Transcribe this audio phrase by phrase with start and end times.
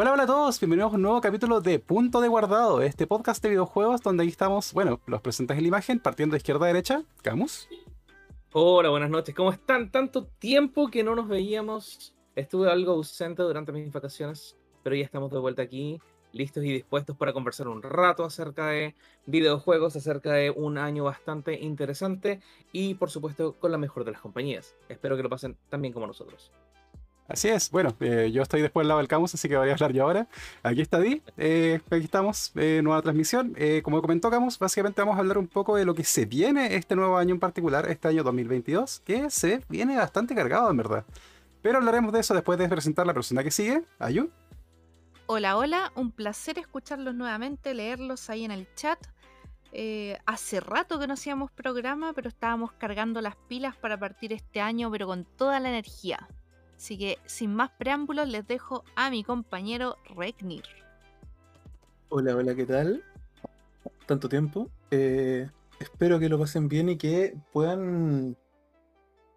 [0.00, 3.42] Hola, hola a todos, bienvenidos a un nuevo capítulo de Punto de Guardado, este podcast
[3.42, 6.68] de videojuegos donde ahí estamos, bueno, los presentes en la imagen, partiendo de izquierda a
[6.68, 7.02] derecha.
[7.20, 7.68] Camus.
[8.52, 9.90] Hola, buenas noches, ¿cómo están?
[9.90, 12.14] Tanto tiempo que no nos veíamos.
[12.36, 17.16] Estuve algo ausente durante mis vacaciones, pero ya estamos de vuelta aquí, listos y dispuestos
[17.16, 18.94] para conversar un rato acerca de
[19.26, 22.40] videojuegos, acerca de un año bastante interesante
[22.70, 24.76] y por supuesto con la mejor de las compañías.
[24.88, 26.52] Espero que lo pasen tan bien como nosotros.
[27.28, 29.74] Así es, bueno, eh, yo estoy después del lado del Camus, así que voy a
[29.74, 30.26] hablar yo ahora.
[30.62, 33.54] Aquí está Di, eh, aquí estamos, eh, nueva transmisión.
[33.82, 36.96] como comentó Camus, básicamente vamos a hablar un poco de lo que se viene este
[36.96, 41.04] nuevo año en particular, este año 2022, que se viene bastante cargado en verdad.
[41.60, 44.30] Pero hablaremos de eso después de presentar la persona que sigue, Ayu.
[45.26, 48.98] Hola, hola, un placer escucharlos nuevamente, leerlos ahí en el chat.
[50.24, 54.90] hace rato que no hacíamos programa, pero estábamos cargando las pilas para partir este año,
[54.90, 56.26] pero con toda la energía.
[56.78, 60.62] Así que sin más preámbulos les dejo a mi compañero Regnir.
[62.08, 63.02] Hola, hola, ¿qué tal?
[64.06, 64.70] Tanto tiempo.
[64.92, 68.36] Eh, espero que lo pasen bien y que puedan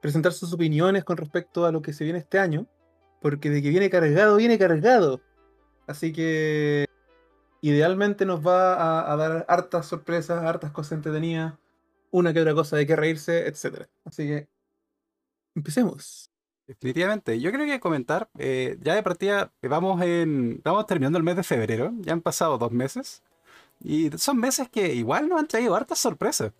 [0.02, 2.68] presentar sus opiniones con respecto a lo que se viene este año.
[3.22, 5.20] Porque de que viene cargado, viene cargado.
[5.88, 6.86] Así que
[7.62, 11.56] idealmente nos va a, dar hartas sorpresas, hartas cosas entretenidas,
[12.12, 13.88] una que otra cosa de qué reírse, etc.
[14.06, 14.48] Así que
[15.56, 16.31] empecemos.
[16.72, 17.38] Definitivamente.
[17.42, 20.62] Yo creo que comentar, eh, ya de partida, eh, vamos en.
[20.64, 21.92] Vamos terminando el mes de febrero.
[22.00, 23.24] Ya han pasado dos meses.
[23.84, 26.54] Y son meses que igual nos han traído hartas sorpresas.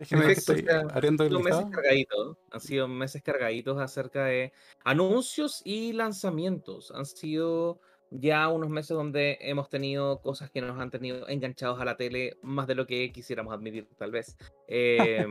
[0.00, 6.90] Déjeme estoy abriendo el meses cargaditos, han sido meses cargaditos acerca de anuncios y lanzamientos.
[6.90, 11.84] Han sido ya unos meses donde hemos tenido cosas que nos han tenido enganchados a
[11.84, 14.36] la tele más de lo que quisiéramos admitir, tal vez.
[14.72, 15.26] Eh,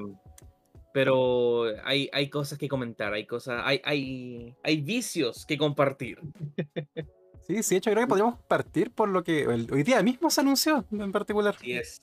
[0.93, 6.19] pero hay, hay cosas que comentar, hay cosas, hay, hay, hay vicios que compartir.
[7.49, 10.41] Sí, sí, de hecho creo que podríamos partir por lo que hoy día mismo se
[10.41, 11.55] anunció en particular.
[11.59, 11.99] Sí es.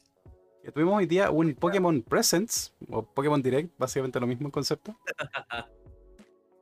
[0.61, 4.98] Que tuvimos hoy día un Pokémon Presents, o Pokémon Direct, básicamente lo mismo en concepto.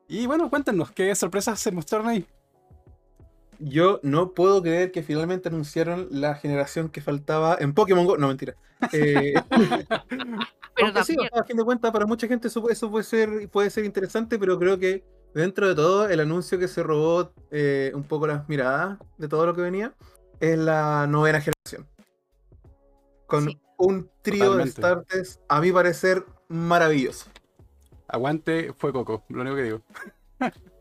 [0.08, 2.26] y bueno, cuéntenos, ¿qué sorpresas se mostraron ahí?
[3.58, 8.16] Yo no puedo creer que finalmente anunciaron la generación que faltaba en Pokémon Go.
[8.16, 8.54] No, mentira.
[8.92, 9.34] Eh,
[10.76, 14.38] pero sí, a fin de cuentas, para mucha gente eso, puede, ser, puede ser interesante,
[14.38, 15.04] pero creo que
[15.34, 19.46] dentro de todo, el anuncio que se robó eh, un poco las miradas de todo
[19.46, 19.94] lo que venía
[20.40, 21.88] es la novena generación.
[23.26, 23.48] Con
[23.78, 27.26] un trío de starters, a mi parecer, maravilloso.
[28.06, 29.80] Aguante, fue Coco, lo único que digo.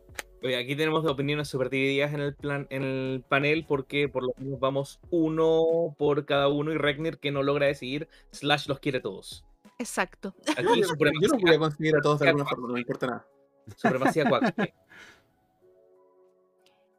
[0.52, 4.60] aquí tenemos opiniones súper divididas en el plan, en el panel, porque por lo menos
[4.60, 9.44] vamos uno por cada uno y Regnir que no logra decidir, Slash los quiere todos.
[9.78, 10.34] Exacto.
[10.56, 13.26] Aquí, yo, no voy a conseguir a todos de alguna forma, no me importa nada.
[13.76, 14.54] Supremacía 4.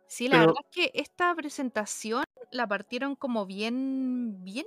[0.08, 4.66] Sí, la verdad es que esta presentación la partieron como bien, bien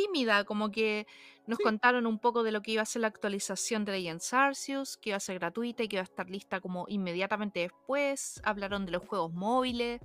[0.00, 1.06] tímida, como que
[1.46, 4.96] nos contaron un poco de lo que iba a ser la actualización de Legends Arceus,
[4.96, 8.40] que iba a ser gratuita y que iba a estar lista como inmediatamente después.
[8.44, 10.00] Hablaron de los juegos móviles.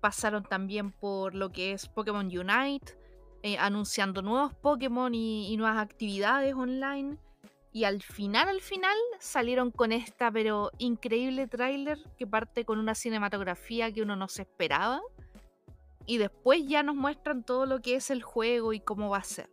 [0.00, 2.96] Pasaron también por lo que es Pokémon Unite,
[3.42, 7.16] eh, anunciando nuevos Pokémon y, nuevas actividades online.
[7.72, 12.94] Y al final, al final, salieron con esta, pero increíble tráiler que parte con una
[12.94, 15.00] cinematografía que uno no se esperaba.
[16.08, 19.24] Y después ya nos muestran todo lo que es el juego y cómo va a
[19.24, 19.50] ser.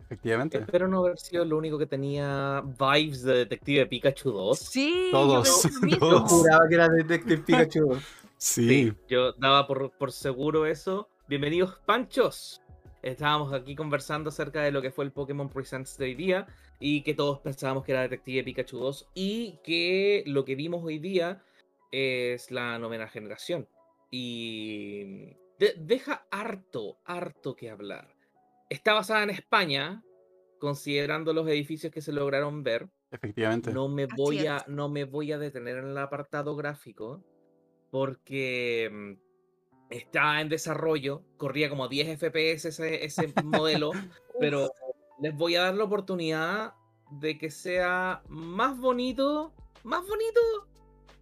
[0.00, 0.58] Efectivamente.
[0.58, 4.58] Espero no haber sido lo único que tenía vibes de Detective Pikachu 2.
[4.58, 5.68] Sí, todos.
[5.86, 8.02] Yo, juraba que era Detective Pikachu 2.
[8.36, 8.92] Sí.
[9.08, 11.08] Yo daba por, por seguro eso.
[11.28, 12.60] Bienvenidos, Panchos.
[13.00, 16.48] Estábamos aquí conversando acerca de lo que fue el Pokémon Presents de hoy día
[16.80, 20.98] y que todos pensábamos que era Detective Pikachu 2 y que lo que vimos hoy
[20.98, 21.40] día
[21.92, 23.68] es la novena generación.
[24.10, 28.14] Y deja harto, harto que hablar.
[28.68, 30.02] Está basada en España,
[30.58, 32.88] considerando los edificios que se lograron ver.
[33.10, 33.72] Efectivamente.
[33.72, 37.24] No me voy, a, no me voy a detener en el apartado gráfico
[37.90, 39.12] porque mm,
[39.90, 43.92] está en desarrollo, corría como 10 FPS ese, ese modelo,
[44.38, 44.70] pero
[45.20, 46.74] les voy a dar la oportunidad
[47.10, 50.40] de que sea más bonito, más bonito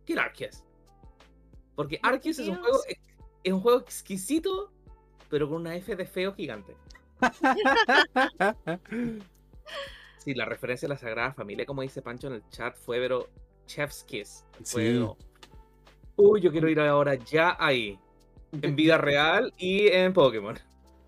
[0.05, 0.65] que el Arceus.
[1.77, 2.81] Porque Arceus es un juego
[3.47, 4.73] es un juego exquisito,
[5.31, 6.75] pero con una F de feo gigante.
[10.19, 13.29] sí, la referencia a la Sagrada Familia, como dice Pancho en el chat, fue pero
[13.67, 14.45] Chef's Kiss.
[16.17, 17.97] Uy, yo quiero ir ahora ya ahí.
[18.63, 20.59] En vida real y en Pokémon.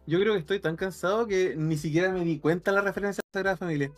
[0.08, 3.20] Yo creo que estoy tan cansado que ni siquiera me di cuenta de la referencia
[3.20, 3.92] a Sagrada Familia.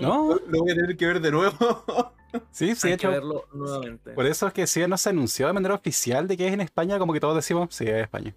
[0.00, 0.36] ¿No?
[0.46, 1.56] Lo voy a tener que ver de nuevo.
[2.52, 3.10] Sí, sí, Hay de que hecho.
[3.10, 4.12] verlo nuevamente.
[4.12, 6.60] Por eso es que si no se anunció de manera oficial de que es en
[6.60, 8.36] España, como que todos decimos, sí, es España.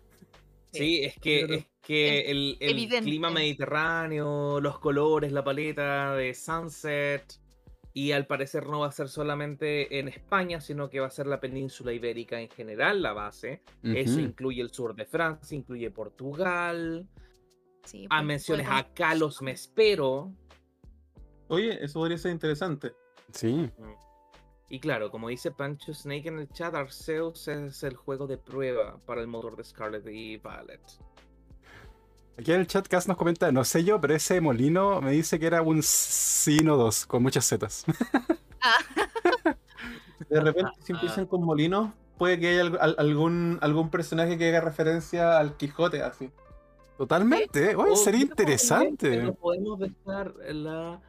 [0.72, 2.58] Sí, es que, es que el,
[3.04, 7.36] clima mediterráneo, los colores, la paleta de Sunset,
[7.94, 11.28] y al parecer no va a ser solamente en España, sino que va a ser
[11.28, 13.62] la península ibérica en general la base.
[13.84, 17.08] Eso incluye el sur de Francia, incluye Portugal.
[17.84, 20.34] Sí, A menciones a Kalos me espero.
[21.50, 22.94] Oye, eso podría ser interesante.
[23.32, 23.70] Sí.
[24.70, 28.98] Y claro, como dice Pancho Snake en el chat, Arceus es el juego de prueba
[29.06, 30.82] para el motor de Scarlet y Violet.
[32.38, 35.40] Aquí en el chat Cas nos comenta, no sé yo, pero ese molino me dice
[35.40, 37.86] que era un Sino 2 con muchas zetas.
[40.30, 44.50] De repente, si empiezan con molinos, puede que haya al- al- algún, algún personaje que
[44.50, 46.30] haga referencia al Quijote, así.
[46.98, 47.76] Totalmente.
[47.76, 49.32] Oye, sería mira, interesante.
[49.34, 51.02] Podemos dejar la.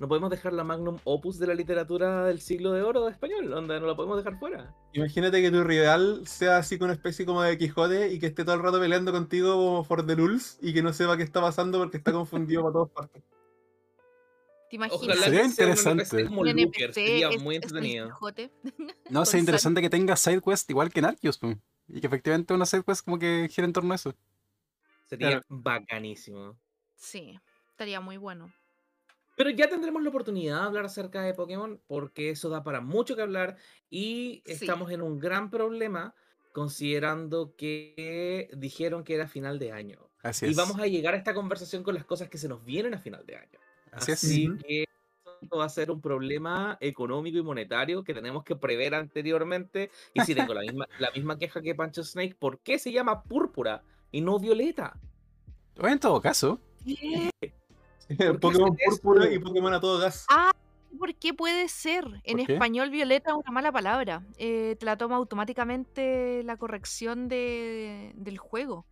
[0.00, 3.50] No podemos dejar la magnum opus de la literatura del siglo de oro de español,
[3.50, 4.74] donde no la podemos dejar fuera.
[4.94, 8.44] Imagínate que tu rival sea así con una especie como de Quijote y que esté
[8.44, 11.42] todo el rato peleando contigo como for the rules y que no sepa qué está
[11.42, 13.22] pasando porque está confundido para todas partes.
[14.70, 15.02] ¿Te imaginas?
[15.02, 16.02] Ojalá Sería sea interesante.
[16.04, 18.08] NPC como Looker, sería es- muy entretenido.
[19.10, 21.02] No, sería interesante que tenga side quest igual que
[21.38, 21.52] po.
[21.88, 24.14] Y que efectivamente una side quest como que gira en torno a eso.
[25.08, 25.44] Sería Claro.
[25.48, 26.56] bacanísimo.
[26.96, 27.38] Sí,
[27.68, 28.50] estaría muy bueno.
[29.36, 33.16] Pero ya tendremos la oportunidad de hablar acerca de Pokémon, porque eso da para mucho
[33.16, 33.56] que hablar.
[33.88, 34.52] Y Sí.
[34.52, 36.14] estamos en un gran problema,
[36.52, 40.08] considerando que dijeron que era final de año.
[40.22, 40.56] Así Y es.
[40.56, 43.24] vamos a llegar a esta conversación con las cosas que se nos vienen a final
[43.24, 43.58] de año.
[43.92, 44.22] Así es.
[44.22, 44.84] Así que
[45.40, 49.90] esto va a ser un problema económico y monetario que tenemos que prever anteriormente.
[50.12, 53.22] Y si tengo la misma, la misma queja que Pancho Snake, ¿por qué se llama
[53.22, 54.98] púrpura y no violeta?
[55.76, 57.30] En todo caso, qué
[58.40, 60.26] Pokémon púrpura y Pokémon a todo gas.
[60.98, 62.04] ¿Por qué puede ser?
[62.24, 64.22] En español violeta es una mala palabra.
[64.38, 68.86] Eh, te la toma automáticamente la corrección de, del juego.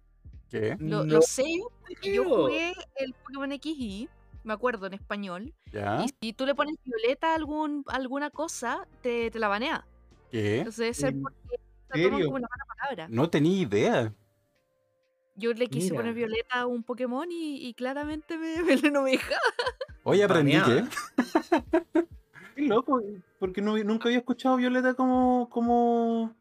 [0.49, 0.77] ¿qué?
[0.79, 1.45] Lo, No lo sé,
[1.87, 4.09] porque yo jugué el Pokémon XY,
[4.45, 5.53] me acuerdo en español.
[5.73, 6.05] ¿Ya?
[6.05, 9.85] Y si tú le pones violeta a algún, alguna cosa, te, te la banea.
[10.31, 10.59] ¿Qué?
[10.59, 13.09] Entonces debe ser ¿En porque la toman como una mala palabra.
[13.11, 14.15] No tenía idea.
[15.39, 19.13] Yo le quise poner violeta a un Pokémon y, y claramente me, me, no me
[19.13, 19.41] dejaba.
[20.03, 20.85] Hoy aprendí que.
[22.57, 23.01] Qué loco,
[23.39, 26.35] porque no, nunca había escuchado Violeta como, como,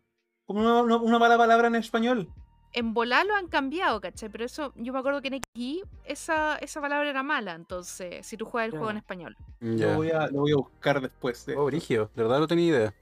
[0.48, 2.28] como una, mala palabra en español.
[2.74, 4.30] En volar lo han cambiado, ¿cachai?
[4.30, 8.36] Pero eso, yo me acuerdo que en XY esa, esa palabra era mala, entonces, si
[8.36, 9.38] tú juegas el juego en español.
[9.60, 9.96] Lo, Ya.
[9.96, 11.46] voy a, lo voy a buscar después.
[11.46, 12.94] de- Oh, Brigio, de verdad no tenía idea.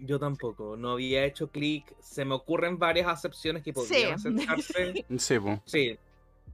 [0.00, 1.94] Yo tampoco, no había hecho clic.
[2.00, 4.28] Se me ocurren varias acepciones que podrían Sí.
[4.28, 5.04] aceptarse.
[5.18, 5.60] Sí, po.
[5.64, 5.98] Sí,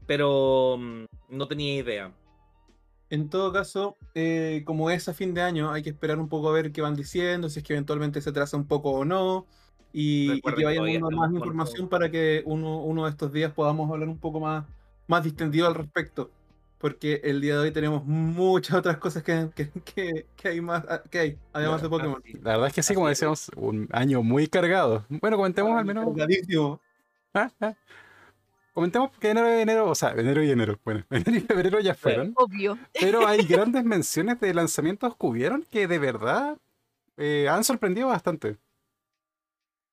[0.06, 2.12] pero mm, no tenía idea.
[3.10, 6.48] En todo caso, eh, como es a fin de año, hay que esperar un poco
[6.48, 9.46] a ver qué van diciendo, si es que eventualmente se traza un poco o no,
[9.92, 14.08] y, que todavía dando más información para que uno, uno de estos días podamos hablar
[14.08, 14.64] un poco más,
[15.06, 16.30] más distendido al respecto.
[16.84, 20.84] Porque el día de hoy tenemos muchas otras cosas que, que, que- que hay más
[20.86, 22.20] ah, que hay, además de Pokémon.
[22.22, 22.34] Así.
[22.42, 25.06] La verdad es que sí, como decíamos, un año muy cargado.
[25.08, 26.04] Bueno, comentemos al menos.
[26.14, 26.82] Cargadísimo.
[27.32, 27.74] Ah, ah.
[28.74, 31.94] Comentemos que enero y enero, o sea, enero y enero, bueno, enero y febrero ya
[31.94, 32.78] fueron, Obvio.
[33.00, 36.58] pero hay grandes menciones de lanzamientos que hubieron que de verdad
[37.16, 38.58] eh, han sorprendido bastante.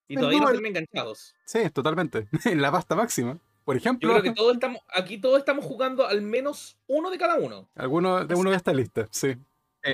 [0.10, 0.56] Y todavía no Igual.
[0.56, 1.36] están enganchados.
[1.46, 2.28] Sí, totalmente.
[2.44, 3.40] En la pasta máxima.
[3.64, 7.18] Por Yo ejemplo, creo que todos estamos, aquí todos estamos jugando al menos uno de
[7.18, 7.70] cada uno.
[7.76, 9.36] alguno de uno de esta lista, sí.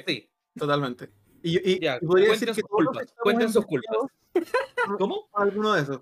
[0.06, 1.10] Sí, Totalmente.
[1.44, 3.96] Y, y- Ya, y podría decir que culpas, cuenten sus culpas.
[5.00, 5.30] ¿Cómo?
[5.34, 6.02] alguno de esos,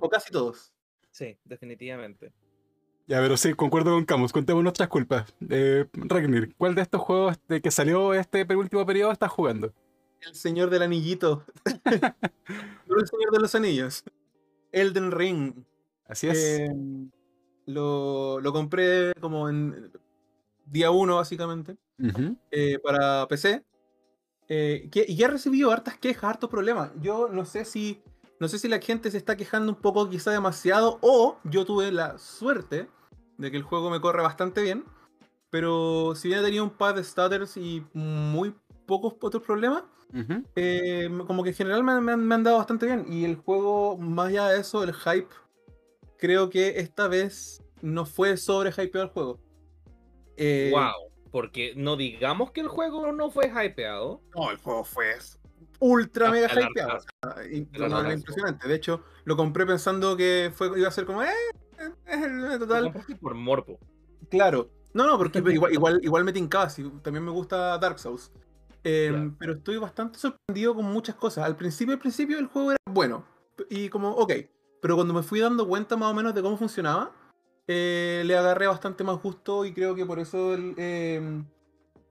[0.00, 0.72] o casi todos.
[1.10, 2.32] Sí, definitivamente.
[3.06, 4.32] Ya, pero sí, concuerdo con Camus.
[4.32, 5.34] Contemos nuestras culpas.
[5.48, 9.72] Eh, Ragnir, ¿cuál de estos juegos de que salió este penúltimo periodo estás jugando?
[10.20, 11.44] El señor del anillito.
[11.64, 11.64] No
[12.98, 14.04] el señor de los anillos.
[14.72, 15.64] Elden Ring.
[16.08, 16.60] Así es.
[16.60, 16.68] Eh,
[17.66, 19.92] lo, lo compré como en
[20.66, 21.76] día uno, básicamente,
[22.50, 23.64] eh, para PC.
[24.48, 26.90] eh, que, y ya he recibido hartas quejas, hartos problemas.
[27.00, 28.00] Yo no sé si.
[28.40, 31.90] No sé si la gente se está quejando un poco, quizá demasiado, o yo tuve
[31.90, 32.88] la suerte
[33.36, 34.84] de que el juego me corre bastante bien.
[35.50, 38.54] Pero si bien he tenido un par de stutters y muy
[38.86, 39.82] pocos otros problemas,
[40.54, 43.06] eh, como que en general me, han- me han, me han dado bastante bien.
[43.10, 45.28] Y el juego, más allá de eso, el hype,
[46.18, 49.40] creo que esta vez no fue sobre hypeado el juego.
[50.36, 51.08] Eh, Wow.
[51.30, 54.22] Porque no digamos que el juego no fue hypeado.
[54.34, 55.14] No, el juego fue
[55.78, 56.98] ultra mega hypeado.
[57.50, 58.66] impresionante.
[58.66, 61.28] De hecho, lo compré pensando que fue, iba a ser como, eh,
[62.58, 62.92] total.
[63.20, 63.78] por morbo.
[64.30, 64.70] Claro.
[64.94, 66.68] No, no, porque igual, igual, igual me tincaba,
[67.02, 68.32] también me gusta Dark Souls.
[68.84, 71.44] Em, pero estoy bastante sorprendido con muchas cosas.
[71.44, 73.24] Al principio, al principio el juego era bueno.
[73.68, 74.32] Y como, ok.
[74.80, 77.12] Pero cuando me fui dando cuenta más o menos de cómo funcionaba,
[77.66, 81.44] eh, le agarré bastante más gusto y creo que por eso em,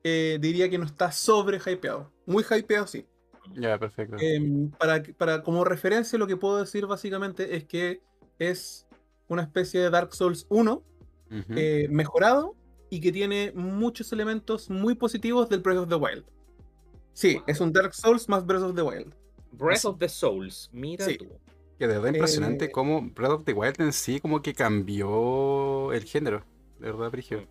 [0.04, 2.12] eh, diría que no está sobre hypeado.
[2.26, 3.06] Muy hypeado, sí.
[3.56, 4.18] Ya, perfecto.
[4.20, 8.02] Em, para, para, como referencia, lo que puedo decir básicamente es que
[8.40, 8.88] es
[9.28, 10.84] una especie de Dark Souls 1
[11.50, 12.56] eh, mejorado
[12.90, 16.26] y que tiene muchos elementos muy positivos del Breath of the Wild.
[17.14, 19.14] Sí, es un Dark Souls más Breath of the Wild.
[19.52, 21.28] Breath of the Souls, mira tú.
[21.78, 25.94] Que de verdad impresionante eh, cómo Breath of the Wild en sí como que cambió
[25.94, 26.44] el género.
[26.80, 27.48] De verdad, Brigio.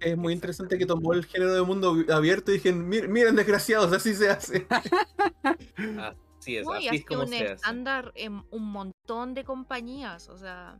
[0.00, 4.14] Es muy interesante que tomó el género de mundo abierto y dije, miren, desgraciados, así
[4.14, 4.66] se hace.
[6.38, 10.78] así es, así es como un estándar en un montón de compañías, o sea...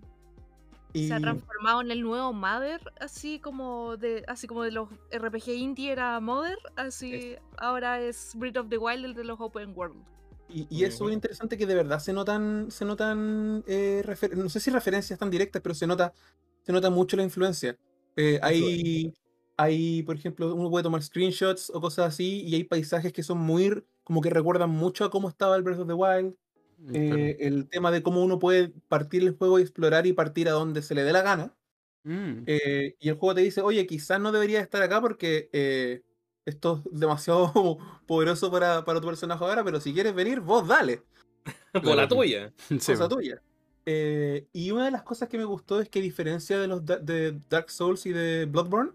[0.95, 5.49] Se ha transformado en el nuevo Mother, así como de, así como de los RPG
[5.51, 10.03] indie era Mother, así ahora es Breath of the Wild el de los Open World.
[10.49, 14.03] Y, es muy interesante que de verdad se notan, se notan eh,
[14.35, 16.13] no sé si referencias tan directas, pero se nota,
[16.63, 17.77] se nota mucho la influencia.
[18.17, 19.15] Eh, hay,
[19.57, 23.39] hay, por ejemplo, uno puede tomar screenshots o cosas así, y hay paisajes que son
[23.39, 26.35] muy, como que recuerdan mucho a cómo estaba el Breath of the Wild.
[26.79, 30.49] Mm, eh, el tema de cómo uno puede partir el juego y explorar y partir
[30.49, 31.55] a donde se le dé la gana.
[32.05, 32.45] Mm.
[32.47, 36.03] Eh, y el juego te dice, oye, quizás no deberías estar acá porque eh,
[36.49, 37.53] esto es demasiado
[38.07, 41.03] poderoso para, para, tu personaje ahora, pero si quieres venir, vos dale.
[41.73, 42.53] Por la tuya.
[42.69, 43.43] Por la tuya.
[44.53, 47.39] y una de las cosas que me gustó es que, a diferencia de los de
[47.49, 48.93] Dark Souls y de Bloodborne,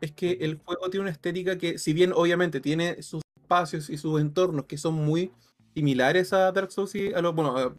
[0.00, 3.96] es que el juego tiene una estética que, si bien obviamente tiene sus espacios y
[3.96, 5.32] sus entornos que son muy
[5.74, 7.74] similares a Dark Souls y a los, bueno, a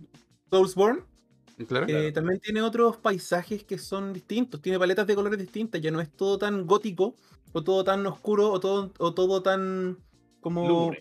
[0.50, 1.03] Soulsborne.
[1.60, 6.00] Eh, también tiene otros paisajes que son distintos, tiene paletas de colores distintas, ya no
[6.00, 7.15] es todo tan gótico,
[7.54, 9.98] o todo tan oscuro, o todo, o todo tan
[10.42, 10.92] como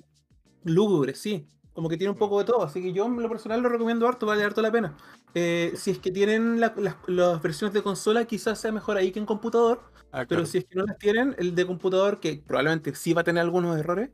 [0.65, 1.15] lúgubre.
[1.15, 1.47] sí.
[1.73, 4.09] Como que tiene un poco de todo, así que yo en lo personal lo recomiendo
[4.09, 4.97] harto, vale harto la pena.
[5.35, 9.27] Eh, si es que tienen las versiones de consola, quizás sea mejor ahí que en
[9.27, 13.13] computador, ah, pero si es que no las tienen, el de computador, que probablemente sí
[13.13, 14.09] va a tener algunos errores,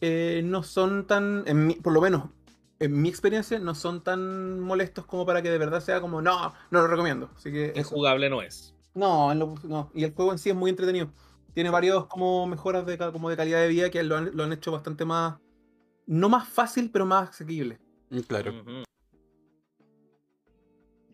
[0.00, 1.44] eh, no son tan,
[1.82, 2.28] por lo menos
[2.80, 6.54] en mi experiencia, no son tan molestos como para que de verdad sea como, no,
[6.70, 7.30] no lo recomiendo.
[7.36, 8.74] Así que es jugable no es.
[8.94, 11.10] No, no, y el juego en sí es muy entretenido.
[11.54, 15.04] Tiene varios como mejoras de, como de calidad de vida que lo han, hecho bastante
[15.04, 15.38] más,
[16.06, 17.78] no más fácil, pero más asequible.
[18.10, 18.52] Mm, claro.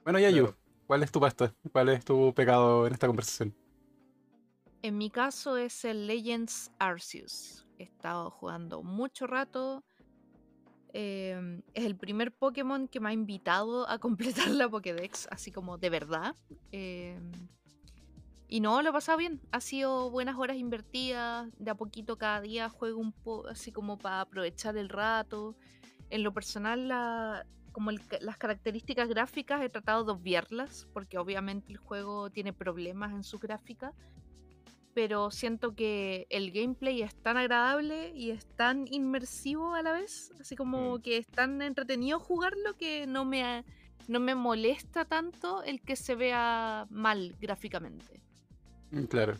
[0.04, 0.54] Bueno, Yayu,
[0.86, 1.54] ¿cuál es tu pasta?
[1.72, 3.54] ¿Cuál es tu pecado en esta conversación?
[4.82, 7.66] En mi caso es el Legends Arceus.
[7.78, 9.82] He estado jugando mucho rato.
[10.92, 15.76] Em, es el primer Pokémon que me ha invitado a completar la Pokédex, así como
[15.76, 16.36] de verdad.
[16.70, 17.32] Em,
[18.48, 19.40] y no, lo he pasado bien.
[19.50, 21.48] Ha sido buenas horas invertidas.
[21.58, 25.56] De a poquito cada día juego un poco, así como para aprovechar el rato.
[26.10, 32.30] En lo personal, como las características gráficas he tratado de obviarlas, porque obviamente el juego
[32.30, 33.92] tiene problemas en su gráfica
[34.96, 40.32] pero siento que el gameplay es tan agradable y es tan inmersivo a la vez,
[40.40, 41.02] así como mm.
[41.02, 43.62] que es tan entretenido jugarlo que no me,
[44.08, 48.22] no me molesta tanto el que se vea mal gráficamente.
[48.90, 49.36] Mm, claro.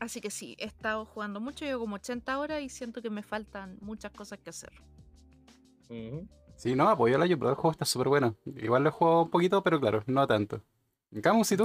[0.00, 3.22] Así que sí, he estado jugando mucho, yo como 80 horas y siento que me
[3.22, 4.72] faltan muchas cosas que hacer.
[6.56, 8.36] Sí, no, apoyo la yo, pero el juego está súper bueno.
[8.56, 10.62] Igual lo he jugado un poquito, pero claro, no tanto.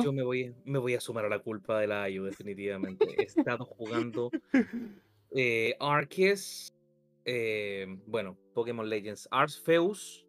[0.03, 3.07] Yo me voy, me voy a sumar a la culpa de la IU, definitivamente.
[3.17, 4.29] He estado jugando
[5.31, 6.73] eh, Arceus,
[7.25, 10.25] eh, bueno, Pokémon Legends, Arceus.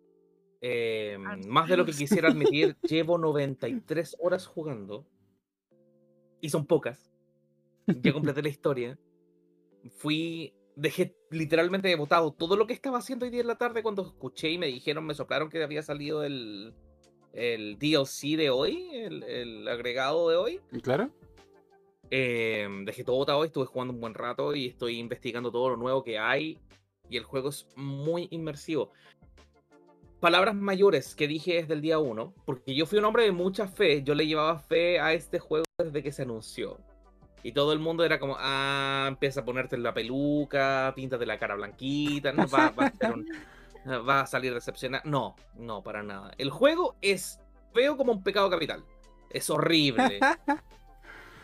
[0.63, 1.19] Eh,
[1.49, 5.07] más de lo que quisiera admitir, llevo 93 horas jugando.
[6.41, 7.11] Y son pocas.
[7.87, 8.99] Ya completé la historia.
[9.97, 14.03] Fui dejé literalmente botado todo lo que estaba haciendo hoy día en la tarde cuando
[14.03, 16.75] escuché y me dijeron, me soplaron que había salido el,
[17.33, 20.61] el DLC de hoy, el, agregado de hoy.
[20.83, 21.11] Claro.
[22.11, 26.03] Em, dejé todo botado, estuve jugando un buen rato y estoy investigando todo lo nuevo
[26.03, 26.59] que hay.
[27.09, 28.93] Y el juego es muy inmersivo.
[30.21, 33.67] Palabras mayores que dije desde el día 1, porque yo fui un hombre de mucha
[33.67, 36.79] fe, yo le llevaba fe a este juego desde que se anunció.
[37.43, 41.55] Y todo el mundo era como, ah, empieza a ponerte la peluca, de la cara
[41.55, 43.27] blanquita, no va, va a ser un,
[44.09, 45.03] va a salir decepcionado.
[45.09, 46.33] No, no, para nada.
[46.39, 47.41] El juego es
[47.73, 48.85] feo como un pecado capital.
[49.31, 50.21] Es horrible.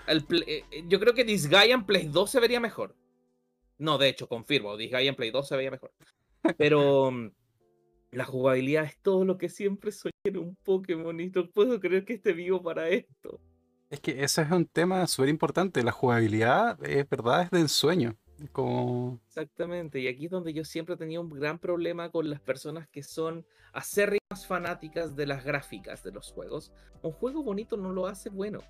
[0.09, 2.95] Eh, eh, yo creo que Disgaea en Play 2 se vería mejor.
[3.77, 5.93] No, de hecho, confirmo, Disgaea en Play 2 se veía mejor.
[6.57, 7.33] Pero mm,
[8.13, 12.05] La jugabilidad es todo lo que siempre soñé en un Pokémon y no puedo creer
[12.05, 13.41] que esté vivo para esto.
[13.89, 15.83] Es que ese es un tema súper importante.
[15.83, 18.17] La jugabilidad, es verdad, es de ensueño.
[18.53, 19.21] Como...
[19.29, 23.03] Exactamente, y aquí es donde yo siempre tenía un gran problema con las personas que
[23.03, 26.71] son acérrimas fanáticas de las gráficas de los juegos.
[27.03, 28.61] Un juego bonito no lo hace bueno,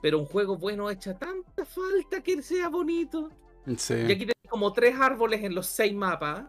[0.00, 3.30] pero un juego bueno echa tanta falta que sea bonito.
[3.76, 3.94] Sí.
[3.94, 6.46] Y aquí tenemos como tres árboles en los seis mapas,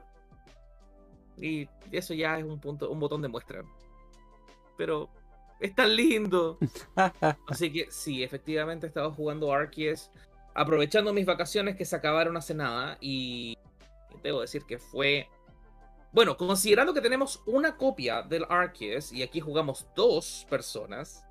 [1.38, 3.64] y eso ya es un, punto, un botón de muestra.
[4.78, 5.10] Pero
[5.64, 6.58] es tan lindo.
[7.48, 10.12] Así que sí, efectivamente he estado jugando Arceus
[10.54, 13.58] aprovechando mis vacaciones que se acabaron hace nada y
[14.22, 15.28] debo decir que fue...
[16.12, 21.26] Bueno, considerando que tenemos una copia del Arceus y aquí jugamos dos personas,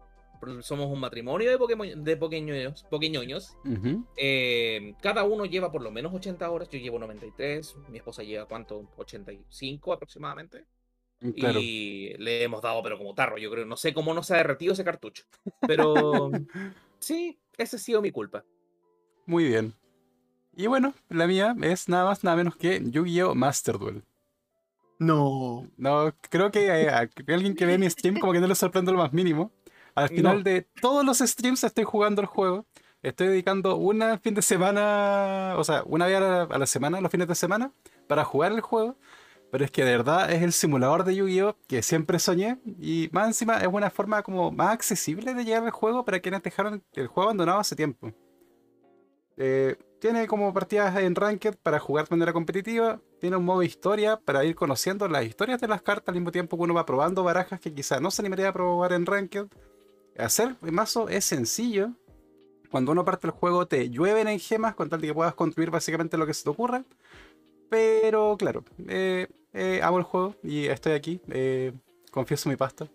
[0.62, 3.56] somos un matrimonio de, de pequeños, pequeños
[4.16, 8.46] eh, cada uno lleva por lo menos 80 horas, yo llevo 93, mi esposa lleva
[8.46, 10.64] cuánto, 85 aproximadamente.
[11.22, 13.64] Mm, y le hemos dado, pero como tarro, yo creo.
[13.64, 15.24] No sé cómo no se ha derretido ese cartucho.
[15.66, 16.30] Pero
[16.98, 18.44] sí, esa ha sido mi culpa.
[19.26, 19.74] Muy bien.
[20.54, 23.34] Y bueno, la mía es nada más, nada menos que Yu-Gi-Oh!
[23.34, 24.02] Master Duel.
[24.98, 25.66] No.
[25.76, 28.98] No, creo que hay, alguien que ve mi stream como que no le sorprende lo
[28.98, 29.50] más mínimo.
[29.94, 32.66] Al final de todos los streams estoy jugando el juego.
[33.02, 37.26] Estoy dedicando una fin de semana, o sea, una vez a la, semana, los fines
[37.26, 37.72] de semana,
[38.06, 38.96] para jugar el juego.
[39.52, 41.58] Pero es que de verdad es el simulador de Yu-Gi-Oh!
[41.68, 42.58] que siempre soñé.
[42.80, 46.42] Y más encima es una forma como más accesible de llegar al juego para quienes
[46.42, 48.10] dejaron el juego abandonado hace tiempo.
[49.36, 52.98] Eh, tiene como partidas en Ranked para jugar de manera competitiva.
[53.20, 56.56] Tiene un modo historia para ir conociendo las historias de las cartas al mismo tiempo
[56.56, 59.48] que uno va probando barajas que quizás no se animaría a probar en Ranked.
[60.16, 61.90] Hacer mazo es sencillo.
[62.70, 65.70] Cuando uno parte el juego te llueven en gemas con tal de que puedas construir
[65.70, 66.86] básicamente lo que se te ocurra.
[67.68, 71.20] Pero claro, eh, eh, amo el juego y estoy aquí.
[72.10, 72.88] confieso mi pasta.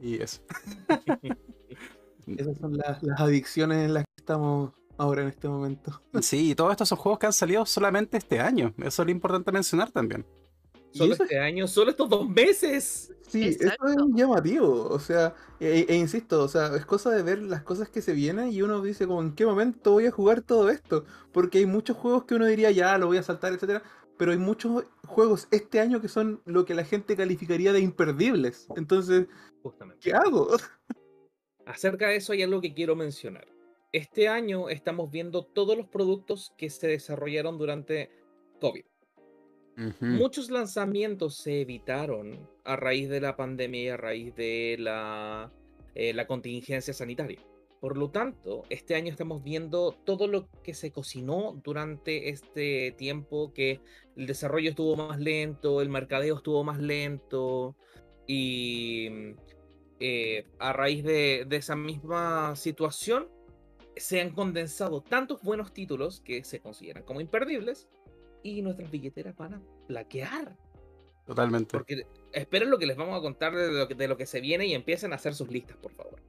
[0.00, 0.40] Y eso.
[2.26, 6.02] Esas son las adicciones en las que estamos ahora en este momento.
[6.20, 8.74] Sí, y todos estos son juegos que han salido solamente este año.
[8.78, 10.26] Eso es lo importante mencionar también.
[10.90, 13.12] Solo este año, solo estos dos meses.
[13.28, 14.88] Sí, eso es llamativo.
[14.88, 18.14] O sea, e, e, insisto, o sea, es cosa de ver las cosas que se
[18.14, 21.04] vienen y uno dice como en qué momento voy a jugar todo esto.
[21.30, 23.82] Porque hay muchos juegos que uno diría ya lo voy a saltar, etcétera.
[24.18, 28.66] Pero hay muchos juegos este año que son lo que la gente calificaría de imperdibles.
[28.76, 29.26] Entonces,
[29.62, 30.00] Justamente.
[30.02, 30.48] ¿qué hago?
[31.66, 33.46] Acerca de eso hay algo que quiero mencionar
[33.92, 38.10] este año estamos viendo todos los productos que se desarrollaron durante
[38.60, 38.84] COVID.
[40.00, 45.52] Muchos lanzamientos se evitaron a raíz de la pandemia y a raíz de la,
[45.94, 47.38] eh, la contingencia sanitaria.
[47.80, 53.52] Por lo tanto, este año estamos viendo todo lo que se cocinó durante este tiempo,
[53.52, 53.80] que
[54.16, 57.76] el desarrollo estuvo más lento, el mercadeo estuvo más lento
[58.26, 59.08] y
[60.00, 63.28] eh, a raíz de, de esa misma situación
[63.96, 67.88] se han condensado tantos buenos títulos que se consideran como imperdibles
[68.42, 70.56] y nuestras billeteras van a plaquear.
[71.26, 71.72] Totalmente.
[71.72, 74.40] Porque esperen lo que les vamos a contar de lo que, de lo que se
[74.40, 76.20] viene y empiecen a hacer sus listas, por favor.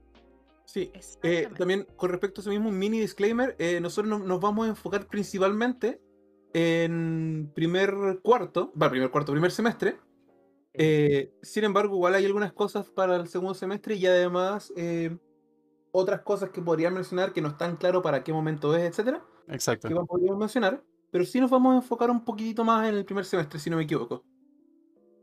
[0.72, 0.92] Sí,
[1.24, 4.68] eh, también con respecto a ese mismo un mini disclaimer, eh, nosotros nos vamos a
[4.68, 6.00] enfocar principalmente
[6.52, 9.98] en primer cuarto, va, primer cuarto, primer semestre.
[10.72, 14.72] Eh, sin embargo, igual hay algunas cosas para el segundo semestre y además
[15.90, 19.24] otras cosas que podría mencionar que no están claro para qué momento es, etcétera.
[19.48, 19.88] Exacto.
[19.88, 23.24] Que podríamos mencionar, pero sí nos vamos a enfocar un poquitito más en el primer
[23.24, 24.22] semestre, si no me equivoco.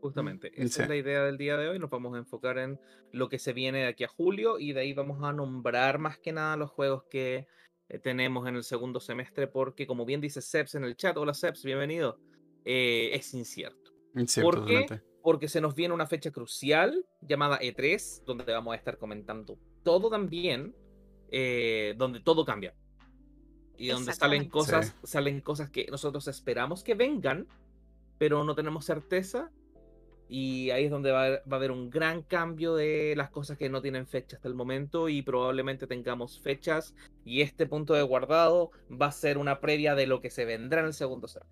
[0.00, 1.78] Justamente, esa es la idea del día de hoy.
[1.78, 2.80] Nos vamos a enfocar en
[3.12, 6.18] lo que se viene de aquí a julio y de ahí vamos a nombrar más
[6.18, 7.46] que nada los juegos que
[7.88, 11.32] eh, tenemos en el segundo semestre, porque como bien dice Seps en el chat, hola
[11.32, 12.20] Seps, bienvenido,
[12.64, 13.92] eh, es incierto.
[14.14, 14.86] Incierto, ¿Por qué?
[15.22, 20.10] Porque se nos viene una fecha crucial llamada E3, donde vamos a estar comentando todo
[20.10, 20.74] también,
[21.30, 22.74] eh, donde todo cambia.
[23.76, 27.46] Y donde salen cosas, salen cosas que nosotros esperamos que vengan,
[28.18, 29.50] pero no tenemos certeza.
[30.28, 33.80] Y ahí es donde va, a haber un gran cambio de las cosas que no
[33.80, 36.94] tienen fecha hasta el momento y probablemente tengamos fechas.
[37.24, 40.80] Y este punto de guardado va a ser una previa de lo que se vendrá
[40.80, 41.44] en el segundo set.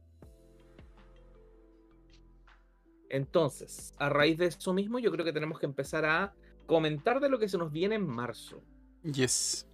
[3.08, 6.34] Entonces, a raíz de eso mismo, yo creo que tenemos que empezar a
[6.66, 8.62] comentar de lo que se nos viene en marzo.
[9.04, 9.66] Yes.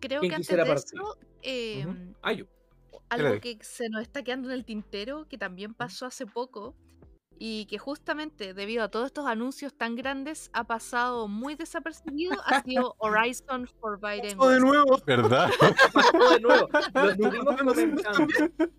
[0.00, 2.14] Creo que antes de eso, em,
[3.08, 6.74] algo que se nos está quedando en el tintero, que también pasó hace poco,
[7.38, 12.62] y que justamente debido a todos estos anuncios tan grandes ha pasado muy desapercibido, ha
[12.62, 14.52] sido Horizon Forbidden West.
[14.52, 14.98] de nuevo.
[15.06, 15.50] ¿Verdad?
[16.34, 16.68] de nuevo.
[16.94, 18.26] Lo estuvimos comentando.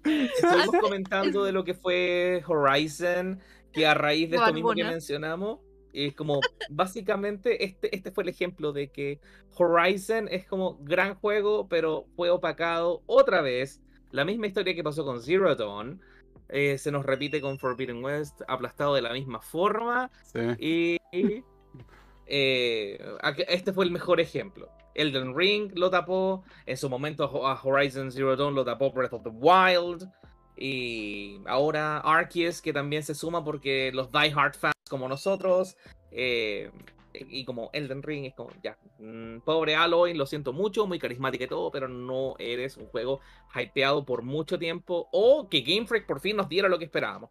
[0.04, 3.40] Estuvimos comentando de lo que fue Horizon,
[3.72, 5.60] que a raíz de esto mismo que mencionamos,
[5.94, 9.20] es como básicamente este, este fue el ejemplo de que
[9.58, 13.82] Horizon es como gran juego, pero fue opacado otra vez.
[14.12, 16.02] La misma historia que pasó con Zero Dawn.
[16.50, 20.10] Eh, se nos repite con Forbidden West, aplastado de la misma forma.
[20.60, 20.98] Y,
[22.26, 23.00] eh,
[23.48, 24.70] este fue el mejor ejemplo.
[24.96, 29.24] Elden Ring lo tapó, en su momento a Horizon Zero Dawn lo tapó Breath of
[29.24, 30.10] the Wild.
[30.58, 35.78] Y ahora Arceus, que también se suma porque los Die Hard fans como nosotros,
[36.12, 36.72] eh,
[37.30, 41.46] y como Elden Ring, es como, ya, mm, pobre Aloy, lo siento mucho, muy carismática
[41.46, 43.20] y todo, pero no eres un juego
[43.56, 47.30] hypeado por mucho tiempo, o que Game Freak por fin nos diera lo que esperábamos.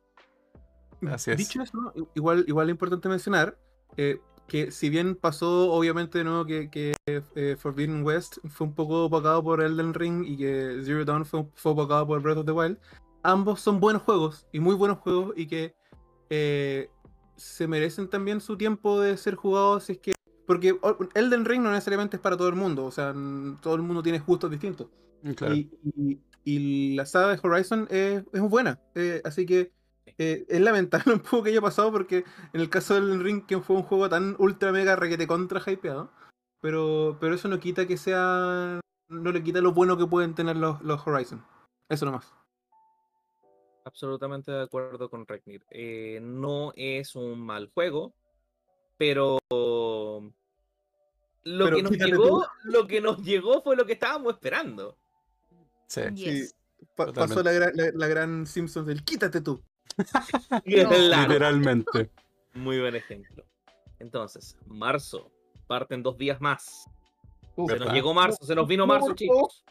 [1.36, 3.58] Dicho eso, igual, igual es importante mencionar
[3.96, 6.46] eh, que si bien pasó obviamente ¿no?
[6.46, 11.04] que, que eh, Forbidden West fue un poco opacado por Elden Ring y que Zero
[11.04, 12.78] Dawn fue, fue opacado por Breath of the Wild,
[13.22, 15.74] ambos son buenos juegos y muy buenos juegos y que
[16.30, 16.90] eh,
[17.36, 19.88] se merecen también su tiempo de ser jugados.
[19.90, 20.12] Es que,
[20.46, 20.78] porque
[21.14, 23.14] Elden Ring no necesariamente es para todo el mundo, o sea,
[23.60, 24.88] todo el mundo tiene gustos distintos.
[25.22, 26.12] Mm,
[26.44, 29.72] y, la saga de Horizon es, es buena, eh, así que
[30.18, 33.46] eh, es lamentable un poco que haya pasado porque en el caso de Elden Ring,
[33.46, 36.12] que fue un juego tan ultra mega requete contra hypeado,
[36.60, 38.80] pero, pero eso no quita que sea.
[39.08, 41.44] No le quita lo bueno que pueden tener los, los Horizon.
[41.88, 42.35] Eso nomás
[43.86, 45.64] absolutamente de acuerdo con Regnir.
[45.70, 48.12] Eh, no es un mal juego,
[48.98, 50.32] pero lo
[51.70, 54.98] que nos llegó, lo que nos llegó fue lo que estábamos esperando.
[55.86, 56.48] Sí.
[56.96, 59.62] pasó la, la, gran Simpsons del quítate tú.
[60.64, 62.10] Literalmente.
[62.54, 63.44] Muy buen ejemplo.
[64.00, 65.30] Entonces, marzo,
[65.68, 66.90] parten dos días más.
[67.68, 69.64] se nos llegó marzo, se nos vino marzo, chicos.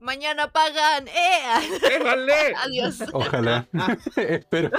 [0.00, 1.06] Mañana pagan.
[1.08, 1.78] ¡Eh!
[1.82, 2.54] ¡Déjale!
[2.56, 3.04] Adiós.
[3.12, 3.68] Ojalá.
[4.16, 4.70] Espero.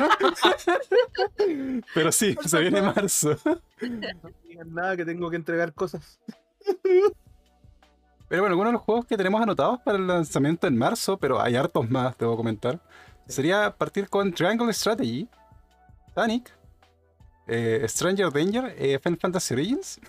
[1.94, 3.38] Pero sí, se viene marzo.
[3.46, 6.20] No digan nada que tengo que entregar cosas.
[8.28, 11.42] Pero bueno, algunos de los juegos que tenemos anotados para el lanzamiento en marzo, pero
[11.42, 12.80] hay hartos más, debo comentar.
[13.28, 15.28] Sería partir con Triangle Strategy,
[16.14, 16.52] Panic,
[17.48, 20.00] eh, Stranger Danger, eh, Final Fantasy Origins.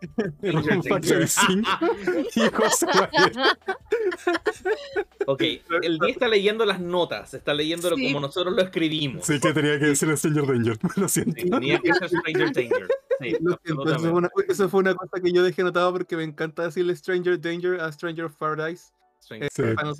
[5.26, 5.42] ok,
[5.82, 9.26] el día está leyendo las notas, está leyéndolo como nosotros lo escribimos.
[9.26, 11.34] Sí, que tenía que decir Stranger Danger, lo siento.
[11.34, 12.88] tenía que ser Stranger Danger.
[14.48, 17.92] eso, fue una, cosa que yo dejé notado porque me encanta decirle Stranger Danger a
[17.92, 18.92] Stranger of Paradise.
[19.30, 19.48] Eh,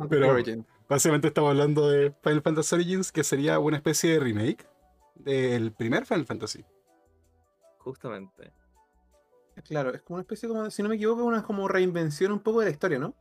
[0.08, 0.34] pero
[0.88, 4.66] básicamente estamos hablando de Final Fantasy Origins, que sería una especie de remake
[5.14, 6.64] del primer Final Fantasy.
[7.78, 8.54] Justamente.
[9.66, 12.60] Claro, es como una especie como, si no me equivoco, una como reinvención un poco
[12.60, 13.14] de la historia, ¿no?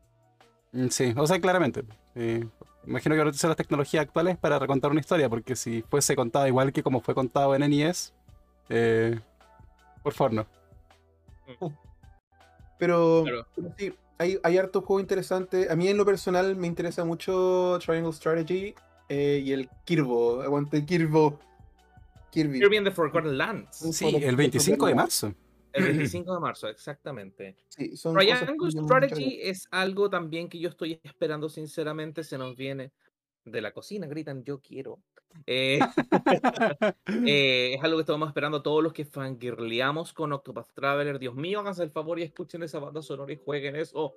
[0.71, 1.83] Mm, sí, o sea, claramente.
[2.85, 6.71] imagino que utilizan las tecnologías actuales para recontar una historia, porque si fuese contada igual
[6.71, 8.13] que como fue contado en NES,
[8.69, 9.19] eh,
[10.03, 10.47] por favor no.
[11.59, 11.71] Uh.
[12.77, 13.25] Pero,
[13.77, 15.69] sí, hay, hay harto juego interesante.
[15.69, 18.73] A mí en lo personal me interesa mucho Triangle Strategy
[19.09, 20.41] eh, y el Kirbo.
[20.41, 21.39] Aguante Kirbo.
[22.31, 22.59] Kirby.
[22.59, 23.77] Kirby in the Forgotten Lands.
[23.91, 25.33] Sí, el 25 de marzo.
[25.73, 27.55] El 25 de marzo, exactamente.
[27.69, 32.91] Sí, Strategy es algo también que yo estoy esperando, sinceramente, se nos viene
[33.45, 34.99] de la cocina, gritan yo quiero.
[35.45, 35.79] Eh,
[37.27, 41.19] eh, es algo que estamos esperando todos los que fangirleamos con Octopath Traveler.
[41.19, 44.15] Dios mío, háganse el favor y escuchen esa banda sonora y jueguen eso.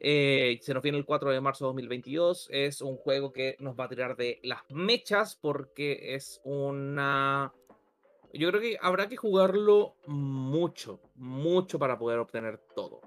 [0.00, 2.48] Eh, se nos viene el 4 de marzo de 2022.
[2.52, 7.52] Es un juego que nos va a tirar de las mechas porque es una
[8.32, 13.00] yo creo que habrá que jugarlo mucho, mucho para poder obtener todo.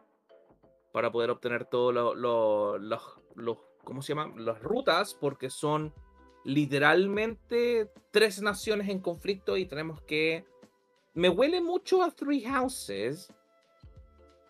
[0.91, 4.33] Para poder obtener todo lo, los, ¿cómo se llama?
[4.37, 5.93] Las rutas, porque son
[6.43, 10.45] literalmente tres naciones en conflicto y tenemos que...
[11.13, 13.33] Me huele mucho a Three Houses,